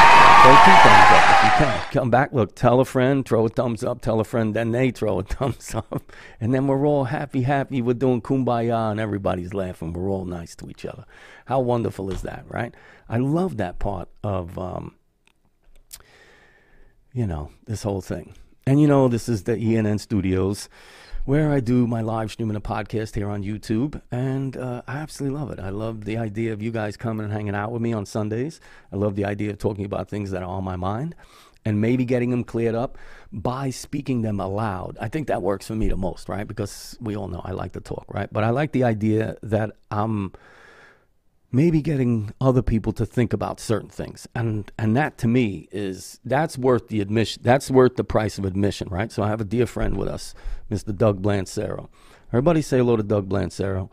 Throw 0.43 0.51
two 0.51 0.71
thumbs 0.71 1.09
up 1.09 1.29
if 1.29 1.43
you 1.45 1.65
can. 1.65 1.91
Come 1.93 2.09
back, 2.09 2.33
look, 2.33 2.53
tell 2.53 2.81
a 2.81 2.85
friend, 2.85 3.25
throw 3.25 3.45
a 3.45 3.49
thumbs 3.49 3.81
up, 3.81 4.01
tell 4.01 4.19
a 4.19 4.25
friend, 4.25 4.53
then 4.53 4.71
they 4.71 4.91
throw 4.91 5.19
a 5.19 5.23
thumbs 5.37 5.73
up. 5.73 6.11
And 6.41 6.53
then 6.53 6.67
we're 6.67 6.85
all 6.85 7.05
happy, 7.05 7.43
happy. 7.43 7.81
We're 7.81 7.93
doing 7.93 8.21
kumbaya 8.21 8.91
and 8.91 8.99
everybody's 8.99 9.53
laughing. 9.53 9.93
We're 9.93 10.09
all 10.09 10.25
nice 10.25 10.53
to 10.57 10.69
each 10.69 10.85
other. 10.85 11.05
How 11.45 11.61
wonderful 11.61 12.11
is 12.11 12.23
that, 12.23 12.43
right? 12.49 12.75
I 13.07 13.19
love 13.19 13.55
that 13.55 13.79
part 13.79 14.09
of, 14.21 14.59
um, 14.59 14.95
you 17.13 17.25
know, 17.25 17.51
this 17.65 17.83
whole 17.83 18.01
thing. 18.01 18.35
And 18.67 18.81
you 18.81 18.87
know, 18.87 19.07
this 19.07 19.29
is 19.29 19.43
the 19.43 19.55
ENN 19.55 19.97
Studios 20.01 20.67
where 21.25 21.51
I 21.51 21.61
do 21.61 21.87
my 21.87 22.01
live 22.01 22.31
stream 22.31 22.49
and 22.49 22.57
a 22.57 22.61
podcast 22.61 23.15
here 23.15 23.29
on 23.29 23.43
YouTube. 23.43 24.01
And 24.11 24.57
uh, 24.57 24.81
I 24.87 24.97
absolutely 24.97 25.39
love 25.39 25.51
it. 25.51 25.59
I 25.59 25.69
love 25.69 26.03
the 26.03 26.17
idea 26.17 26.51
of 26.51 26.61
you 26.61 26.71
guys 26.71 26.97
coming 26.97 27.23
and 27.23 27.31
hanging 27.31 27.55
out 27.55 27.71
with 27.71 27.81
me 27.81 27.93
on 27.93 28.05
Sundays. 28.05 28.59
I 28.91 28.97
love 28.97 29.15
the 29.15 29.25
idea 29.25 29.51
of 29.51 29.57
talking 29.57 29.85
about 29.85 30.09
things 30.09 30.31
that 30.31 30.43
are 30.43 30.49
on 30.49 30.63
my 30.63 30.75
mind 30.75 31.15
and 31.65 31.79
maybe 31.79 32.03
getting 32.03 32.29
them 32.29 32.43
cleared 32.43 32.75
up 32.75 32.97
by 33.31 33.69
speaking 33.69 34.21
them 34.21 34.41
aloud. 34.41 34.97
I 34.99 35.07
think 35.07 35.27
that 35.27 35.41
works 35.41 35.67
for 35.67 35.75
me 35.75 35.87
the 35.87 35.95
most, 35.95 36.27
right? 36.27 36.45
Because 36.45 36.97
we 36.99 37.15
all 37.15 37.29
know 37.29 37.41
I 37.43 37.51
like 37.51 37.71
to 37.73 37.79
talk, 37.79 38.05
right? 38.13 38.31
But 38.31 38.43
I 38.43 38.49
like 38.49 38.73
the 38.73 38.83
idea 38.83 39.37
that 39.43 39.71
I'm 39.89 40.33
maybe 41.53 41.83
getting 41.83 42.33
other 42.41 42.63
people 42.63 42.91
to 42.91 43.05
think 43.05 43.31
about 43.31 43.59
certain 43.59 43.87
things. 43.87 44.27
And 44.35 44.69
and 44.77 44.97
that 44.97 45.17
to 45.19 45.27
me 45.27 45.69
is 45.71 46.19
that's 46.25 46.57
worth 46.57 46.87
the 46.89 46.99
admission 46.99 47.43
that's 47.43 47.71
worth 47.71 47.95
the 47.95 48.03
price 48.03 48.37
of 48.37 48.43
admission 48.43 48.89
right? 48.89 49.11
So 49.11 49.23
i 49.23 49.29
have 49.29 49.39
a 49.39 49.45
dear 49.45 49.67
friend 49.67 49.95
with 49.95 50.09
us 50.09 50.33
mr 50.69 50.95
doug 50.97 51.21
blancero. 51.21 51.87
Everybody 52.29 52.61
say 52.61 52.79
hello 52.79 52.97
to 52.97 53.03
doug 53.03 53.29
blancero. 53.29 53.89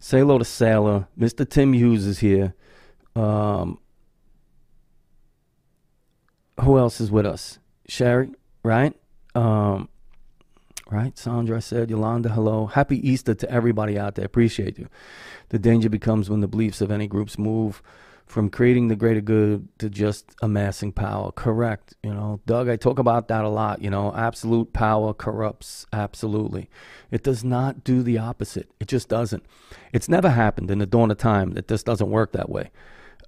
Say 0.00 0.18
hello 0.18 0.36
to 0.36 0.44
sailor 0.44 1.06
mr 1.18 1.48
tim 1.48 1.72
hughes 1.72 2.04
is 2.04 2.18
here. 2.18 2.54
Um, 3.14 3.78
who 6.60 6.76
else 6.76 7.00
is 7.00 7.10
with 7.10 7.24
us? 7.24 7.58
Sherry 7.88 8.32
right? 8.64 8.94
Um, 9.36 9.88
right 10.90 11.18
sandra 11.18 11.60
said 11.60 11.90
yolanda 11.90 12.28
hello 12.28 12.66
happy 12.66 13.08
easter 13.08 13.34
to 13.34 13.50
everybody 13.50 13.98
out 13.98 14.14
there 14.14 14.24
appreciate 14.24 14.78
you 14.78 14.88
the 15.48 15.58
danger 15.58 15.88
becomes 15.88 16.30
when 16.30 16.40
the 16.40 16.48
beliefs 16.48 16.80
of 16.80 16.90
any 16.90 17.06
groups 17.06 17.38
move 17.38 17.82
from 18.26 18.50
creating 18.50 18.88
the 18.88 18.96
greater 18.96 19.20
good 19.20 19.68
to 19.78 19.88
just 19.88 20.34
amassing 20.42 20.92
power. 20.92 21.30
Correct. 21.30 21.94
You 22.02 22.12
know, 22.12 22.40
Doug, 22.44 22.68
I 22.68 22.76
talk 22.76 22.98
about 22.98 23.28
that 23.28 23.44
a 23.44 23.48
lot. 23.48 23.80
You 23.80 23.88
know, 23.88 24.12
absolute 24.14 24.72
power 24.72 25.14
corrupts 25.14 25.86
absolutely. 25.92 26.68
It 27.10 27.22
does 27.22 27.44
not 27.44 27.84
do 27.84 28.02
the 28.02 28.18
opposite. 28.18 28.68
It 28.80 28.88
just 28.88 29.08
doesn't. 29.08 29.46
It's 29.92 30.08
never 30.08 30.30
happened 30.30 30.70
in 30.70 30.80
the 30.80 30.86
dawn 30.86 31.10
of 31.10 31.18
time 31.18 31.52
that 31.52 31.68
this 31.68 31.84
doesn't 31.84 32.10
work 32.10 32.32
that 32.32 32.50
way 32.50 32.70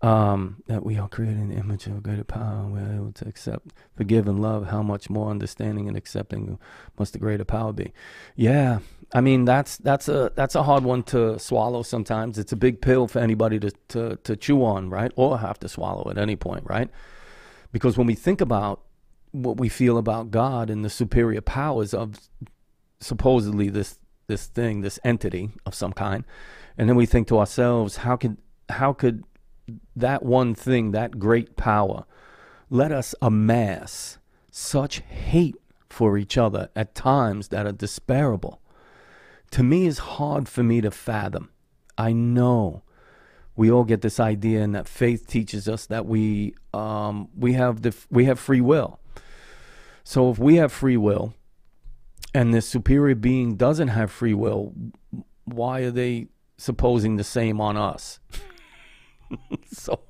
um, 0.01 0.63
that 0.67 0.85
we 0.85 0.97
are 0.97 1.09
created 1.09 1.39
in 1.39 1.49
the 1.49 1.57
image 1.57 1.87
of 1.87 1.97
a 1.97 2.01
greater 2.01 2.25
power. 2.25 2.67
We're 2.69 2.95
able 2.95 3.13
to 3.13 3.27
accept, 3.27 3.73
forgive, 3.97 4.29
and 4.29 4.41
love. 4.41 4.69
How 4.69 4.83
much 4.83 5.11
more 5.11 5.31
understanding 5.31 5.89
and 5.89 5.97
accepting 5.97 6.59
must 6.99 7.15
the 7.15 7.19
greater 7.19 7.45
power 7.45 7.73
be? 7.73 7.93
Yeah, 8.37 8.79
I 9.13 9.21
mean 9.21 9.45
that's 9.45 9.77
that's 9.79 10.09
a 10.09 10.31
that's 10.37 10.55
a 10.55 10.63
hard 10.63 10.85
one 10.85 11.03
to 11.05 11.39
swallow. 11.39 11.83
Sometimes 11.83 12.39
it's 12.39 12.53
a 12.53 12.57
big 12.57 12.81
pill 12.81 13.09
for 13.09 13.19
anybody 13.19 13.59
to 13.59 13.73
to 13.89 14.17
to 14.17 14.37
chew 14.37 14.65
on, 14.65 14.89
right? 14.89 15.11
Or 15.17 15.39
have 15.39 15.59
to 15.61 15.69
swallow 15.69 16.11
at 16.11 16.19
any 16.19 16.37
point, 16.37 16.65
right? 16.67 16.89
Because 17.73 17.99
when 17.99 18.07
we 18.07 18.15
think 18.15 18.41
about 18.41 18.83
what 19.33 19.59
we 19.59 19.69
feel 19.69 19.99
about 19.99 20.31
God 20.31 20.71
and 20.71 20.85
the 20.85 20.91
superior 20.91 21.41
powers 21.41 21.93
of 21.93 22.15
supposedly 23.01 23.69
this 23.69 23.99
this 24.29 24.47
thing, 24.47 24.83
this 24.83 25.01
entity 25.03 25.51
of 25.67 25.75
some 25.75 25.93
kind, 25.93 26.25
and 26.77 26.89
then 26.89 26.97
we 26.97 27.07
think 27.07 27.27
to 27.29 27.39
ourselves, 27.39 27.97
how 27.97 28.17
could 28.17 28.37
how 28.69 28.93
could 28.93 29.25
that 30.01 30.23
one 30.23 30.55
thing, 30.55 30.93
that 30.93 31.19
great 31.19 31.57
power, 31.57 32.05
let 32.71 32.93
us 32.93 33.15
amass 33.21 34.19
such 34.51 35.01
hate 35.01 35.57
for 35.89 36.19
each 36.19 36.37
other 36.37 36.71
at 36.77 36.95
times 36.95 37.49
that 37.49 37.67
are 37.67 37.73
despairable. 37.73 38.59
To 39.53 39.63
me, 39.63 39.87
is 39.87 39.99
hard 39.99 40.49
for 40.49 40.63
me 40.63 40.81
to 40.81 40.91
fathom. 40.91 41.51
I 41.97 42.13
know 42.13 42.83
we 43.57 43.71
all 43.71 43.85
get 43.85 44.03
this 44.03 44.21
idea, 44.21 44.63
and 44.63 44.75
that 44.75 44.87
faith 44.87 45.27
teaches 45.27 45.69
us 45.69 45.87
that 45.87 46.07
we 46.07 46.55
um, 46.75 47.29
we 47.37 47.55
have 47.55 47.83
the 47.83 47.95
we 48.11 48.27
have 48.27 48.39
free 48.39 48.61
will. 48.61 49.01
So 50.05 50.31
if 50.31 50.39
we 50.39 50.57
have 50.57 50.71
free 50.71 50.97
will, 50.97 51.35
and 52.35 52.55
this 52.55 52.69
superior 52.69 53.15
being 53.15 53.57
doesn't 53.57 53.89
have 53.89 54.11
free 54.11 54.35
will, 54.35 54.75
why 55.45 55.81
are 55.81 55.91
they 55.91 56.29
supposing 56.57 57.17
the 57.17 57.25
same 57.25 57.61
on 57.61 57.77
us? 57.77 58.21
so 59.73 60.01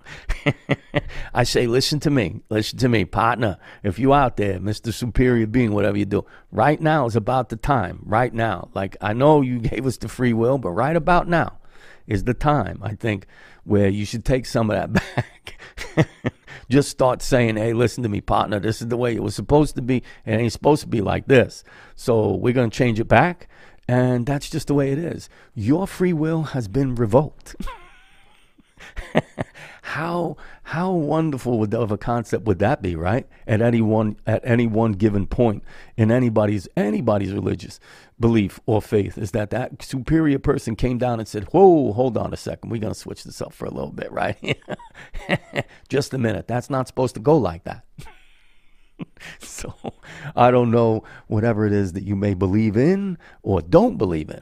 I 1.34 1.44
say, 1.44 1.66
listen 1.66 2.00
to 2.00 2.10
me, 2.10 2.40
listen 2.48 2.78
to 2.80 2.88
me, 2.88 3.04
partner. 3.04 3.58
If 3.82 3.98
you 3.98 4.14
out 4.14 4.36
there, 4.36 4.58
Mr. 4.58 4.92
Superior 4.92 5.46
Being, 5.46 5.72
whatever 5.72 5.96
you 5.96 6.04
do, 6.04 6.24
right 6.50 6.80
now 6.80 7.06
is 7.06 7.16
about 7.16 7.48
the 7.48 7.56
time. 7.56 8.00
Right 8.04 8.32
now, 8.32 8.68
like 8.74 8.96
I 9.00 9.12
know 9.12 9.42
you 9.42 9.58
gave 9.60 9.86
us 9.86 9.96
the 9.96 10.08
free 10.08 10.32
will, 10.32 10.58
but 10.58 10.70
right 10.70 10.96
about 10.96 11.28
now 11.28 11.58
is 12.06 12.24
the 12.24 12.34
time. 12.34 12.80
I 12.82 12.94
think 12.94 13.26
where 13.64 13.88
you 13.88 14.04
should 14.06 14.24
take 14.24 14.46
some 14.46 14.70
of 14.70 14.76
that 14.76 14.92
back. 14.92 15.60
Just 16.70 16.90
start 16.90 17.22
saying, 17.22 17.56
hey, 17.56 17.72
listen 17.72 18.02
to 18.02 18.08
me, 18.08 18.20
partner. 18.20 18.60
This 18.60 18.82
is 18.82 18.88
the 18.88 18.96
way 18.96 19.14
it 19.14 19.22
was 19.22 19.34
supposed 19.34 19.74
to 19.76 19.82
be. 19.82 19.98
It 20.26 20.32
ain't 20.32 20.52
supposed 20.52 20.82
to 20.82 20.88
be 20.88 21.00
like 21.00 21.26
this. 21.26 21.64
So 21.96 22.34
we're 22.34 22.52
gonna 22.52 22.70
change 22.70 23.00
it 23.00 23.08
back, 23.08 23.48
and 23.86 24.26
that's 24.26 24.50
just 24.50 24.68
the 24.68 24.74
way 24.74 24.92
it 24.92 24.98
is. 24.98 25.28
Your 25.54 25.86
free 25.86 26.12
will 26.12 26.42
has 26.42 26.68
been 26.68 26.94
revoked. 26.94 27.56
how 29.83 30.37
how 30.64 30.93
wonderful 30.93 31.59
would 31.59 31.74
of 31.74 31.91
a 31.91 31.99
concept 31.99 32.45
would 32.45 32.59
that 32.59 32.83
be, 32.83 32.95
right? 32.95 33.26
At 33.47 33.62
any 33.62 33.81
one 33.81 34.16
at 34.26 34.41
any 34.45 34.66
one 34.66 34.93
given 34.93 35.26
point 35.26 35.62
in 35.97 36.11
anybody's 36.11 36.68
anybody's 36.76 37.33
religious 37.33 37.81
belief 38.20 38.61
or 38.66 38.83
faith 38.83 39.16
is 39.16 39.31
that 39.33 39.51
that 39.51 39.83
superior 39.83 40.39
person 40.39 40.76
came 40.76 40.99
down 40.99 41.18
and 41.20 41.29
said, 41.29 41.45
"Whoa, 41.53 41.93
hold 41.93 42.18
on 42.18 42.33
a 42.33 42.37
second, 42.37 42.70
we're 42.70 42.81
gonna 42.81 42.95
switch 42.95 43.24
this 43.24 43.41
up 43.41 43.53
for 43.53 43.66
a 43.66 43.70
little 43.70 43.93
bit, 43.93 44.11
right? 44.12 44.59
Just 45.89 46.14
a 46.14 46.18
minute. 46.18 46.49
That's 46.49 46.70
not 46.70 46.89
supposed 46.89 47.14
to 47.14 47.20
go 47.20 47.37
like 47.37 47.64
that." 47.64 47.85
so 49.39 49.74
I 50.37 50.51
don't 50.51 50.70
know 50.70 51.05
whatever 51.26 51.66
it 51.66 51.72
is 51.72 51.93
that 51.93 52.05
you 52.05 52.16
may 52.16 52.35
believe 52.35 52.76
in 52.76 53.18
or 53.43 53.61
don't 53.61 53.97
believe 53.97 54.31
in. 54.31 54.41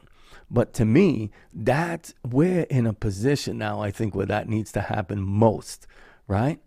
But 0.51 0.73
to 0.75 0.85
me, 0.85 1.31
that 1.53 2.13
we're 2.25 2.63
in 2.63 2.87
a 2.87 2.93
position 2.93 3.59
now, 3.59 3.81
I 3.81 3.91
think, 3.91 4.15
where 4.15 4.27
that 4.27 4.49
needs 4.49 4.71
to 4.73 4.81
happen 4.81 5.21
most, 5.21 5.87
right? 6.29 6.61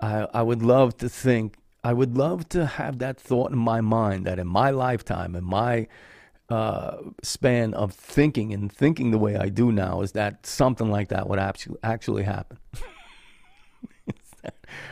I, 0.00 0.26
I 0.32 0.42
would 0.42 0.62
love 0.62 0.96
to 0.98 1.08
think, 1.08 1.56
I 1.84 1.92
would 1.92 2.16
love 2.16 2.48
to 2.50 2.64
have 2.64 2.98
that 2.98 3.20
thought 3.20 3.50
in 3.52 3.58
my 3.58 3.80
mind 3.80 4.26
that 4.26 4.38
in 4.38 4.46
my 4.46 4.70
lifetime, 4.70 5.34
in 5.36 5.44
my 5.44 5.88
uh, 6.48 6.96
span 7.22 7.74
of 7.74 7.92
thinking 7.92 8.52
and 8.52 8.72
thinking 8.72 9.10
the 9.10 9.18
way 9.18 9.36
I 9.36 9.48
do 9.48 9.72
now, 9.72 10.00
is 10.00 10.12
that 10.12 10.46
something 10.46 10.90
like 10.90 11.08
that 11.08 11.28
would 11.28 11.38
actually, 11.38 11.78
actually 11.82 12.22
happen. 12.22 12.58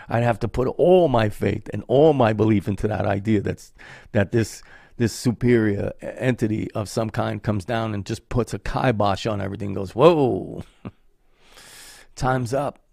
I'd 0.08 0.22
have 0.22 0.38
to 0.40 0.48
put 0.48 0.68
all 0.68 1.08
my 1.08 1.28
faith 1.28 1.68
and 1.72 1.84
all 1.88 2.12
my 2.12 2.32
belief 2.32 2.68
into 2.68 2.86
that 2.88 3.06
idea 3.06 3.40
that's 3.40 3.72
that 4.12 4.32
this 4.32 4.62
this 5.00 5.12
superior 5.14 5.92
entity 6.02 6.70
of 6.72 6.86
some 6.86 7.08
kind 7.08 7.42
comes 7.42 7.64
down 7.64 7.94
and 7.94 8.04
just 8.04 8.28
puts 8.28 8.52
a 8.52 8.58
kibosh 8.58 9.26
on 9.26 9.40
everything 9.40 9.72
goes, 9.72 9.94
whoa, 9.94 10.62
time's 12.14 12.52
up. 12.52 12.86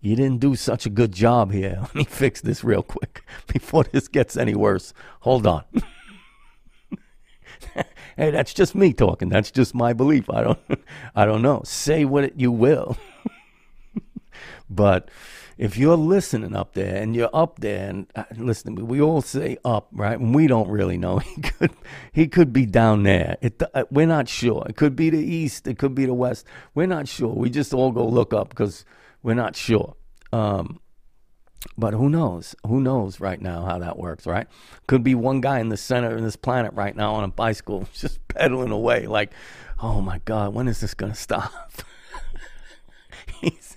you 0.00 0.16
didn't 0.16 0.40
do 0.40 0.56
such 0.56 0.84
a 0.84 0.90
good 0.90 1.12
job 1.12 1.52
here. 1.52 1.78
Let 1.80 1.94
me 1.94 2.02
fix 2.02 2.40
this 2.40 2.64
real 2.64 2.82
quick 2.82 3.22
before 3.46 3.84
this 3.84 4.08
gets 4.08 4.36
any 4.36 4.56
worse. 4.56 4.92
Hold 5.20 5.46
on. 5.46 5.62
hey, 8.16 8.32
that's 8.32 8.52
just 8.52 8.74
me 8.74 8.92
talking. 8.92 9.28
That's 9.28 9.52
just 9.52 9.76
my 9.76 9.92
belief. 9.92 10.28
I 10.28 10.42
don't 10.42 10.58
I 11.14 11.24
don't 11.24 11.42
know. 11.42 11.62
Say 11.64 12.04
what 12.04 12.36
you 12.36 12.50
will. 12.50 12.96
but 14.68 15.08
if 15.58 15.76
you're 15.76 15.96
listening 15.96 16.54
up 16.54 16.74
there 16.74 16.96
and 16.96 17.16
you're 17.16 17.30
up 17.34 17.58
there 17.58 17.90
and 17.90 18.06
uh, 18.14 18.24
listen 18.36 18.86
we 18.86 19.00
all 19.00 19.20
say 19.20 19.58
up, 19.64 19.88
right? 19.92 20.18
And 20.18 20.34
we 20.34 20.46
don't 20.46 20.68
really 20.68 20.96
know. 20.96 21.18
He 21.38 21.42
could, 21.42 21.70
he 22.12 22.28
could 22.28 22.52
be 22.52 22.66
down 22.66 23.02
there. 23.02 23.36
It, 23.40 23.60
uh, 23.74 23.84
we're 23.90 24.06
not 24.06 24.28
sure. 24.28 24.64
It 24.68 24.76
could 24.76 24.94
be 24.94 25.10
the 25.10 25.18
east. 25.18 25.66
It 25.66 25.78
could 25.78 25.94
be 25.94 26.06
the 26.06 26.14
west. 26.14 26.46
We're 26.74 26.86
not 26.86 27.08
sure. 27.08 27.34
We 27.34 27.50
just 27.50 27.74
all 27.74 27.90
go 27.90 28.06
look 28.06 28.32
up 28.32 28.50
because 28.50 28.84
we're 29.22 29.34
not 29.34 29.56
sure. 29.56 29.96
Um, 30.32 30.80
but 31.76 31.94
who 31.94 32.08
knows? 32.08 32.54
Who 32.66 32.80
knows 32.80 33.20
right 33.20 33.40
now 33.40 33.64
how 33.64 33.78
that 33.78 33.98
works, 33.98 34.26
right? 34.26 34.46
Could 34.86 35.02
be 35.02 35.14
one 35.14 35.40
guy 35.40 35.58
in 35.58 35.68
the 35.68 35.76
center 35.76 36.14
of 36.14 36.22
this 36.22 36.36
planet 36.36 36.72
right 36.74 36.94
now 36.94 37.14
on 37.14 37.24
a 37.24 37.28
bicycle 37.28 37.88
just 37.94 38.26
pedaling 38.28 38.70
away 38.70 39.06
like, 39.06 39.32
oh 39.80 40.00
my 40.00 40.20
God, 40.24 40.54
when 40.54 40.68
is 40.68 40.80
this 40.80 40.94
going 40.94 41.12
to 41.12 41.18
stop? 41.18 41.52
he's 43.40 43.76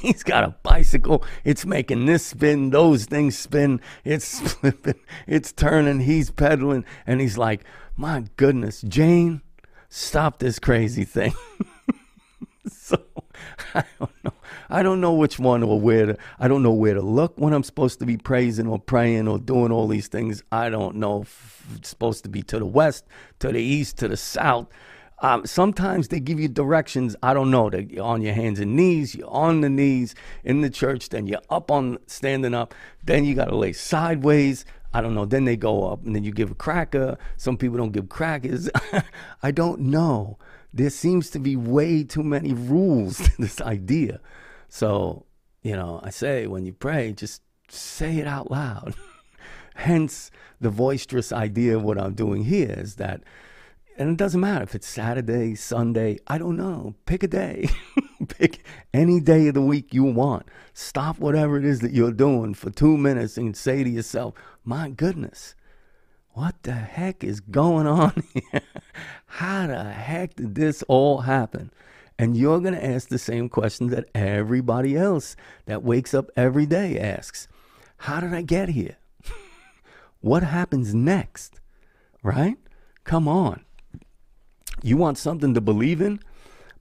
he's 0.00 0.22
got 0.22 0.44
a 0.44 0.54
bicycle. 0.62 1.24
It's 1.44 1.64
making 1.64 2.06
this 2.06 2.26
spin, 2.26 2.70
those 2.70 3.06
things 3.06 3.36
spin. 3.38 3.80
It's 4.04 4.40
flipping, 4.52 5.00
it's 5.26 5.52
turning. 5.52 6.00
He's 6.00 6.30
pedaling, 6.30 6.84
and 7.06 7.20
he's 7.20 7.38
like, 7.38 7.64
"My 7.96 8.24
goodness, 8.36 8.82
Jane, 8.82 9.42
stop 9.88 10.38
this 10.38 10.58
crazy 10.58 11.04
thing." 11.04 11.34
so 12.70 13.00
I 13.74 13.84
don't 13.98 14.24
know. 14.24 14.32
I 14.68 14.82
don't 14.82 15.00
know 15.00 15.14
which 15.14 15.38
one 15.38 15.62
or 15.62 15.80
where 15.80 16.06
to. 16.06 16.16
I 16.38 16.48
don't 16.48 16.62
know 16.62 16.72
where 16.72 16.94
to 16.94 17.02
look 17.02 17.34
when 17.38 17.52
I'm 17.52 17.62
supposed 17.62 18.00
to 18.00 18.06
be 18.06 18.16
praising 18.16 18.66
or 18.66 18.78
praying 18.78 19.28
or 19.28 19.38
doing 19.38 19.70
all 19.70 19.86
these 19.86 20.08
things. 20.08 20.42
I 20.50 20.70
don't 20.70 20.96
know 20.96 21.24
supposed 21.82 22.22
to 22.24 22.28
be 22.28 22.42
to 22.42 22.58
the 22.58 22.66
west, 22.66 23.04
to 23.40 23.48
the 23.52 23.60
east, 23.60 23.98
to 23.98 24.08
the 24.08 24.16
south. 24.16 24.68
Um, 25.20 25.46
sometimes 25.46 26.08
they 26.08 26.20
give 26.20 26.38
you 26.38 26.48
directions. 26.48 27.16
I 27.22 27.32
don't 27.32 27.50
know. 27.50 27.70
You're 27.70 28.04
on 28.04 28.22
your 28.22 28.34
hands 28.34 28.60
and 28.60 28.76
knees. 28.76 29.14
You're 29.14 29.30
on 29.30 29.62
the 29.62 29.70
knees 29.70 30.14
in 30.44 30.60
the 30.60 30.70
church. 30.70 31.08
Then 31.08 31.26
you're 31.26 31.40
up 31.48 31.70
on 31.70 31.98
standing 32.06 32.54
up. 32.54 32.74
Then 33.02 33.24
you 33.24 33.34
got 33.34 33.46
to 33.46 33.56
lay 33.56 33.72
sideways. 33.72 34.64
I 34.92 35.00
don't 35.00 35.14
know. 35.14 35.24
Then 35.24 35.44
they 35.44 35.56
go 35.56 35.90
up 35.90 36.04
and 36.04 36.14
then 36.14 36.24
you 36.24 36.32
give 36.32 36.50
a 36.50 36.54
cracker. 36.54 37.18
Some 37.36 37.56
people 37.56 37.78
don't 37.78 37.92
give 37.92 38.08
crackers. 38.08 38.68
I 39.42 39.50
don't 39.50 39.80
know. 39.80 40.38
There 40.72 40.90
seems 40.90 41.30
to 41.30 41.38
be 41.38 41.56
way 41.56 42.04
too 42.04 42.22
many 42.22 42.52
rules 42.52 43.18
to 43.24 43.32
this 43.38 43.60
idea. 43.60 44.20
So, 44.68 45.24
you 45.62 45.76
know, 45.76 46.00
I 46.02 46.10
say 46.10 46.46
when 46.46 46.66
you 46.66 46.72
pray, 46.72 47.12
just 47.12 47.42
say 47.68 48.18
it 48.18 48.26
out 48.26 48.50
loud. 48.50 48.94
Hence, 49.76 50.30
the 50.60 50.70
boisterous 50.70 51.32
idea 51.32 51.76
of 51.76 51.82
what 51.82 51.98
I'm 52.00 52.14
doing 52.14 52.44
here 52.44 52.74
is 52.76 52.96
that 52.96 53.22
and 53.98 54.10
it 54.10 54.16
doesn't 54.16 54.40
matter 54.40 54.62
if 54.62 54.74
it's 54.74 54.86
Saturday, 54.86 55.54
Sunday, 55.54 56.18
I 56.26 56.38
don't 56.38 56.56
know. 56.56 56.94
Pick 57.06 57.22
a 57.22 57.28
day. 57.28 57.68
Pick 58.28 58.64
any 58.92 59.20
day 59.20 59.48
of 59.48 59.54
the 59.54 59.62
week 59.62 59.94
you 59.94 60.04
want. 60.04 60.46
Stop 60.74 61.18
whatever 61.18 61.56
it 61.56 61.64
is 61.64 61.80
that 61.80 61.92
you're 61.92 62.12
doing 62.12 62.54
for 62.54 62.70
two 62.70 62.96
minutes 62.96 63.36
and 63.36 63.56
say 63.56 63.82
to 63.84 63.90
yourself, 63.90 64.34
my 64.64 64.90
goodness, 64.90 65.54
what 66.30 66.62
the 66.62 66.72
heck 66.72 67.24
is 67.24 67.40
going 67.40 67.86
on 67.86 68.22
here? 68.34 68.62
How 69.26 69.66
the 69.66 69.84
heck 69.84 70.36
did 70.36 70.54
this 70.54 70.82
all 70.88 71.22
happen? 71.22 71.70
And 72.18 72.36
you're 72.36 72.60
going 72.60 72.74
to 72.74 72.84
ask 72.84 73.08
the 73.08 73.18
same 73.18 73.48
question 73.48 73.88
that 73.88 74.08
everybody 74.14 74.96
else 74.96 75.36
that 75.66 75.82
wakes 75.82 76.14
up 76.14 76.30
every 76.36 76.66
day 76.66 76.98
asks 76.98 77.48
How 77.98 78.20
did 78.20 78.32
I 78.32 78.42
get 78.42 78.70
here? 78.70 78.96
what 80.20 80.42
happens 80.42 80.94
next? 80.94 81.60
Right? 82.22 82.56
Come 83.04 83.28
on. 83.28 83.65
You 84.82 84.96
want 84.96 85.18
something 85.18 85.54
to 85.54 85.60
believe 85.60 86.00
in? 86.00 86.20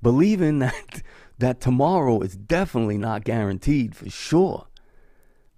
Believe 0.01 0.41
in 0.41 0.59
that, 0.59 1.01
that 1.39 1.61
tomorrow 1.61 2.21
is 2.21 2.35
definitely 2.35 2.97
not 2.97 3.23
guaranteed 3.23 3.95
for 3.95 4.09
sure. 4.09 4.67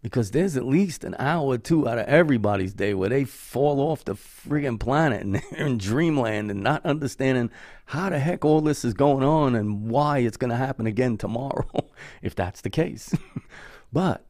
Because 0.03 0.31
there's 0.31 0.55
at 0.55 0.65
least 0.65 1.03
an 1.03 1.15
hour 1.19 1.47
or 1.47 1.57
two 1.57 1.88
out 1.88 1.97
of 1.97 2.05
everybody's 2.05 2.73
day 2.73 2.93
where 2.93 3.09
they 3.09 3.25
fall 3.25 3.81
off 3.81 4.05
the 4.05 4.13
friggin' 4.13 4.79
planet 4.79 5.23
and 5.23 5.35
they're 5.51 5.65
in 5.67 5.77
dreamland 5.77 6.51
and 6.51 6.61
not 6.61 6.85
understanding 6.85 7.49
how 7.85 8.09
the 8.09 8.19
heck 8.19 8.45
all 8.45 8.61
this 8.61 8.85
is 8.85 8.93
going 8.93 9.23
on 9.23 9.55
and 9.55 9.89
why 9.89 10.19
it's 10.19 10.38
going 10.38 10.51
to 10.51 10.55
happen 10.55 10.85
again 10.85 11.17
tomorrow, 11.17 11.67
if 12.21 12.35
that's 12.35 12.61
the 12.61 12.69
case. 12.69 13.13
but 13.91 14.23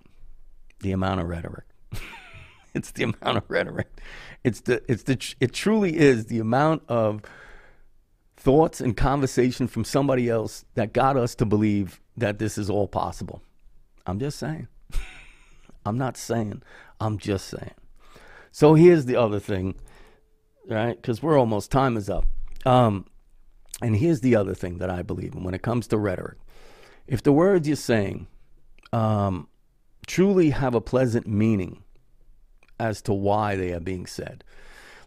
the 0.79 0.91
amount 0.91 1.19
of 1.19 1.27
rhetoric. 1.27 1.65
it's 2.73 2.91
the 2.91 3.03
amount 3.03 3.37
of 3.37 3.43
rhetoric. 3.47 3.87
It's 4.43 4.61
the 4.61 4.81
it's 4.87 5.03
the 5.03 5.35
it 5.39 5.53
truly 5.53 5.97
is 5.97 6.27
the 6.27 6.39
amount 6.39 6.83
of 6.87 7.21
thoughts 8.37 8.79
and 8.79 8.95
conversation 8.95 9.67
from 9.67 9.83
somebody 9.83 10.29
else 10.29 10.63
that 10.75 10.93
got 10.93 11.17
us 11.17 11.35
to 11.35 11.45
believe 11.45 11.99
that 12.15 12.39
this 12.39 12.57
is 12.57 12.69
all 12.69 12.87
possible. 12.87 13.41
I'm 14.05 14.19
just 14.19 14.37
saying. 14.39 14.67
I'm 15.85 15.97
not 15.97 16.15
saying. 16.15 16.61
I'm 17.01 17.17
just 17.17 17.47
saying. 17.47 17.73
So 18.51 18.75
here's 18.75 19.05
the 19.05 19.15
other 19.15 19.39
thing, 19.39 19.75
right? 20.67 20.95
Because 20.95 21.21
we're 21.21 21.37
almost 21.37 21.71
time 21.71 21.97
is 21.97 22.09
up. 22.09 22.25
Um, 22.65 23.05
and 23.81 23.95
here's 23.95 24.21
the 24.21 24.35
other 24.35 24.53
thing 24.53 24.77
that 24.77 24.89
I 24.89 25.01
believe 25.01 25.33
in 25.33 25.43
when 25.43 25.53
it 25.53 25.61
comes 25.61 25.87
to 25.87 25.97
rhetoric. 25.97 26.37
If 27.07 27.23
the 27.23 27.31
words 27.31 27.67
you're 27.67 27.75
saying 27.75 28.27
um, 28.93 29.47
truly 30.05 30.51
have 30.51 30.75
a 30.75 30.81
pleasant 30.81 31.27
meaning 31.27 31.83
as 32.79 33.01
to 33.03 33.13
why 33.13 33.55
they 33.55 33.73
are 33.73 33.79
being 33.79 34.05
said, 34.05 34.43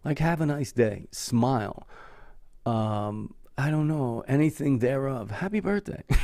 like 0.04 0.18
have 0.18 0.40
a 0.40 0.46
nice 0.46 0.72
day, 0.72 1.06
smile, 1.10 1.86
um, 2.70 3.34
I 3.58 3.70
don't 3.70 3.88
know, 3.88 4.24
anything 4.28 4.78
thereof, 4.78 5.30
happy 5.30 5.60
birthday. 5.60 6.04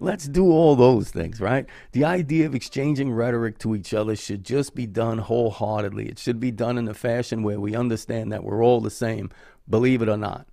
Let's 0.00 0.26
do 0.26 0.50
all 0.50 0.74
those 0.76 1.10
things, 1.10 1.40
right? 1.40 1.64
The 1.92 2.04
idea 2.04 2.46
of 2.46 2.54
exchanging 2.54 3.12
rhetoric 3.12 3.58
to 3.58 3.74
each 3.74 3.94
other 3.94 4.16
should 4.16 4.44
just 4.44 4.74
be 4.74 4.86
done 4.86 5.18
wholeheartedly. 5.18 6.08
It 6.08 6.18
should 6.18 6.40
be 6.40 6.50
done 6.50 6.76
in 6.76 6.88
a 6.88 6.94
fashion 6.94 7.42
where 7.42 7.60
we 7.60 7.76
understand 7.76 8.32
that 8.32 8.42
we're 8.44 8.64
all 8.64 8.80
the 8.80 8.90
same, 8.90 9.30
believe 9.68 10.02
it 10.02 10.08
or 10.08 10.16
not, 10.16 10.46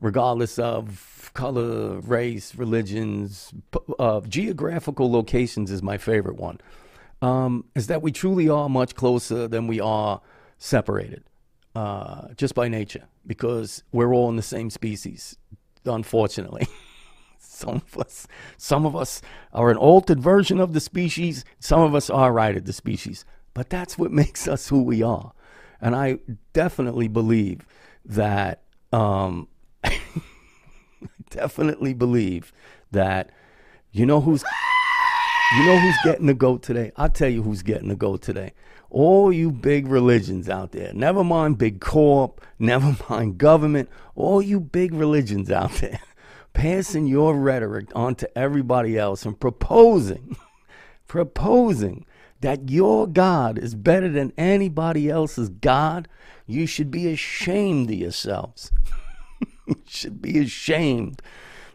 regardless 0.00 0.58
of 0.58 1.30
color, 1.34 2.00
race, 2.00 2.54
religions, 2.54 3.52
uh, 3.98 4.20
geographical 4.22 5.10
locations 5.10 5.70
is 5.70 5.82
my 5.82 5.98
favorite 5.98 6.36
one. 6.36 6.58
Um, 7.20 7.66
is 7.76 7.86
that 7.86 8.02
we 8.02 8.10
truly 8.10 8.48
are 8.48 8.68
much 8.68 8.94
closer 8.96 9.46
than 9.46 9.68
we 9.68 9.80
are 9.80 10.20
separated, 10.58 11.24
uh, 11.74 12.28
just 12.36 12.54
by 12.54 12.68
nature, 12.68 13.04
because 13.26 13.82
we're 13.92 14.12
all 14.14 14.28
in 14.28 14.36
the 14.36 14.42
same 14.42 14.70
species, 14.70 15.36
unfortunately. 15.84 16.66
some 17.38 17.76
of 17.76 17.98
us, 17.98 18.26
some 18.56 18.86
of 18.86 18.96
us 18.96 19.22
are 19.52 19.70
an 19.70 19.76
altered 19.76 20.20
version 20.20 20.60
of 20.60 20.72
the 20.72 20.80
species. 20.80 21.44
Some 21.60 21.80
of 21.80 21.94
us 21.94 22.10
are 22.10 22.32
right 22.32 22.56
at 22.56 22.66
the 22.66 22.72
species, 22.72 23.24
but 23.54 23.70
that's 23.70 23.96
what 23.96 24.10
makes 24.22 24.48
us 24.48 24.68
who 24.68 24.82
we 24.82 25.02
are. 25.02 25.32
And 25.80 25.96
I 25.96 26.18
definitely 26.52 27.08
believe 27.08 27.66
that. 28.04 28.62
Um, 28.92 29.48
definitely 31.30 31.94
believe 31.94 32.52
that. 32.90 33.30
You 33.90 34.06
know 34.06 34.20
who's. 34.20 34.42
You 35.54 35.66
know 35.66 35.78
who's 35.78 35.96
getting 36.02 36.26
the 36.26 36.34
goat 36.34 36.62
today? 36.62 36.92
I'll 36.96 37.10
tell 37.10 37.28
you 37.28 37.42
who's 37.42 37.62
getting 37.62 37.88
the 37.88 37.94
goat 37.94 38.22
today. 38.22 38.54
All 38.92 39.32
you 39.32 39.50
big 39.50 39.88
religions 39.88 40.50
out 40.50 40.72
there. 40.72 40.92
Never 40.92 41.24
mind 41.24 41.56
big 41.56 41.80
corp, 41.80 42.44
never 42.58 42.94
mind 43.08 43.38
government. 43.38 43.88
All 44.14 44.42
you 44.42 44.60
big 44.60 44.92
religions 44.92 45.50
out 45.50 45.72
there 45.76 45.98
passing 46.52 47.06
your 47.06 47.34
rhetoric 47.34 47.88
on 47.94 48.14
to 48.16 48.38
everybody 48.38 48.98
else 48.98 49.24
and 49.24 49.40
proposing, 49.40 50.36
proposing 51.08 52.04
that 52.42 52.68
your 52.68 53.06
God 53.06 53.56
is 53.56 53.74
better 53.74 54.10
than 54.10 54.34
anybody 54.36 55.08
else's 55.08 55.48
God, 55.48 56.06
you 56.46 56.66
should 56.66 56.90
be 56.90 57.10
ashamed 57.10 57.88
of 57.88 57.96
yourselves. 57.96 58.72
you 59.66 59.76
should 59.86 60.20
be 60.20 60.38
ashamed 60.38 61.22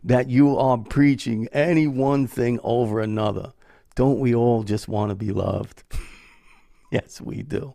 that 0.04 0.30
you 0.30 0.56
are 0.56 0.78
preaching 0.78 1.48
any 1.52 1.88
one 1.88 2.28
thing 2.28 2.60
over 2.64 3.00
another. 3.00 3.54
Don't 3.96 4.20
we 4.20 4.36
all 4.36 4.62
just 4.62 4.88
want 4.88 5.10
to 5.10 5.16
be 5.16 5.32
loved? 5.32 5.82
yes, 6.92 7.22
we 7.22 7.44
do. 7.44 7.74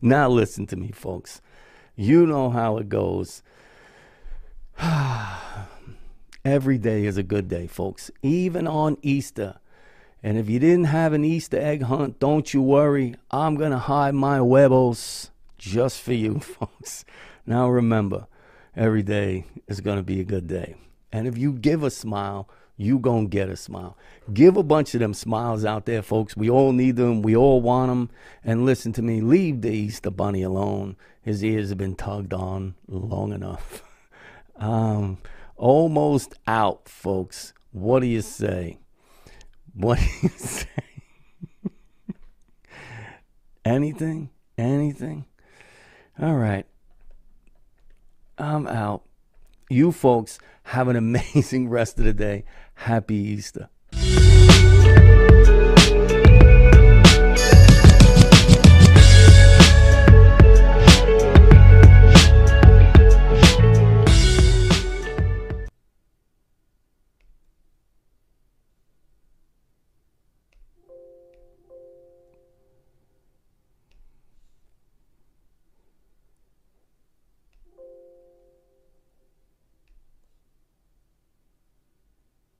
Now, 0.00 0.28
listen 0.28 0.66
to 0.68 0.76
me, 0.76 0.90
folks. 0.92 1.40
You 1.96 2.26
know 2.26 2.50
how 2.50 2.78
it 2.78 2.88
goes. 2.88 3.42
Every 6.44 6.78
day 6.78 7.04
is 7.04 7.16
a 7.16 7.22
good 7.22 7.48
day, 7.48 7.66
folks, 7.66 8.10
even 8.22 8.66
on 8.66 8.96
Easter. 9.02 9.58
And 10.22 10.38
if 10.38 10.48
you 10.48 10.58
didn't 10.58 10.84
have 10.84 11.12
an 11.12 11.24
Easter 11.24 11.58
egg 11.58 11.82
hunt, 11.82 12.18
don't 12.18 12.52
you 12.54 12.62
worry. 12.62 13.14
I'm 13.30 13.56
going 13.56 13.72
to 13.72 13.78
hide 13.78 14.14
my 14.14 14.38
huevos 14.38 15.30
just 15.58 16.00
for 16.00 16.12
you, 16.12 16.38
folks. 16.40 17.04
Now 17.46 17.68
remember, 17.68 18.26
every 18.76 19.02
day 19.02 19.46
is 19.66 19.80
going 19.80 19.96
to 19.98 20.02
be 20.02 20.20
a 20.20 20.24
good 20.24 20.46
day. 20.46 20.76
And 21.12 21.26
if 21.26 21.36
you 21.36 21.52
give 21.52 21.82
a 21.82 21.90
smile, 21.90 22.48
you 22.76 22.98
going 22.98 23.26
to 23.26 23.30
get 23.30 23.48
a 23.48 23.56
smile. 23.56 23.96
Give 24.32 24.56
a 24.56 24.62
bunch 24.62 24.94
of 24.94 25.00
them 25.00 25.14
smiles 25.14 25.64
out 25.64 25.86
there, 25.86 26.02
folks. 26.02 26.36
We 26.36 26.50
all 26.50 26.72
need 26.72 26.96
them. 26.96 27.22
We 27.22 27.36
all 27.36 27.60
want 27.60 27.90
them. 27.90 28.10
And 28.44 28.64
listen 28.64 28.92
to 28.94 29.02
me, 29.02 29.20
leave 29.20 29.60
the 29.60 29.70
Easter 29.70 30.10
Bunny 30.10 30.42
alone. 30.42 30.96
His 31.20 31.44
ears 31.44 31.68
have 31.68 31.78
been 31.78 31.94
tugged 31.94 32.32
on 32.32 32.74
long 32.88 33.32
enough. 33.32 33.82
um, 34.56 35.18
almost 35.56 36.34
out, 36.46 36.88
folks. 36.88 37.52
What 37.70 38.00
do 38.00 38.06
you 38.06 38.22
say? 38.22 38.78
What 39.74 39.98
do 39.98 40.04
you 40.22 40.28
say? 40.36 40.66
Anything? 43.64 44.30
Anything? 44.58 45.26
All 46.20 46.34
right. 46.34 46.66
I'm 48.38 48.66
out. 48.66 49.02
You 49.70 49.92
folks 49.92 50.38
have 50.64 50.88
an 50.88 50.96
amazing 50.96 51.68
rest 51.70 51.98
of 51.98 52.04
the 52.04 52.12
day. 52.12 52.44
Happy 52.82 53.14
Easter. 53.14 53.68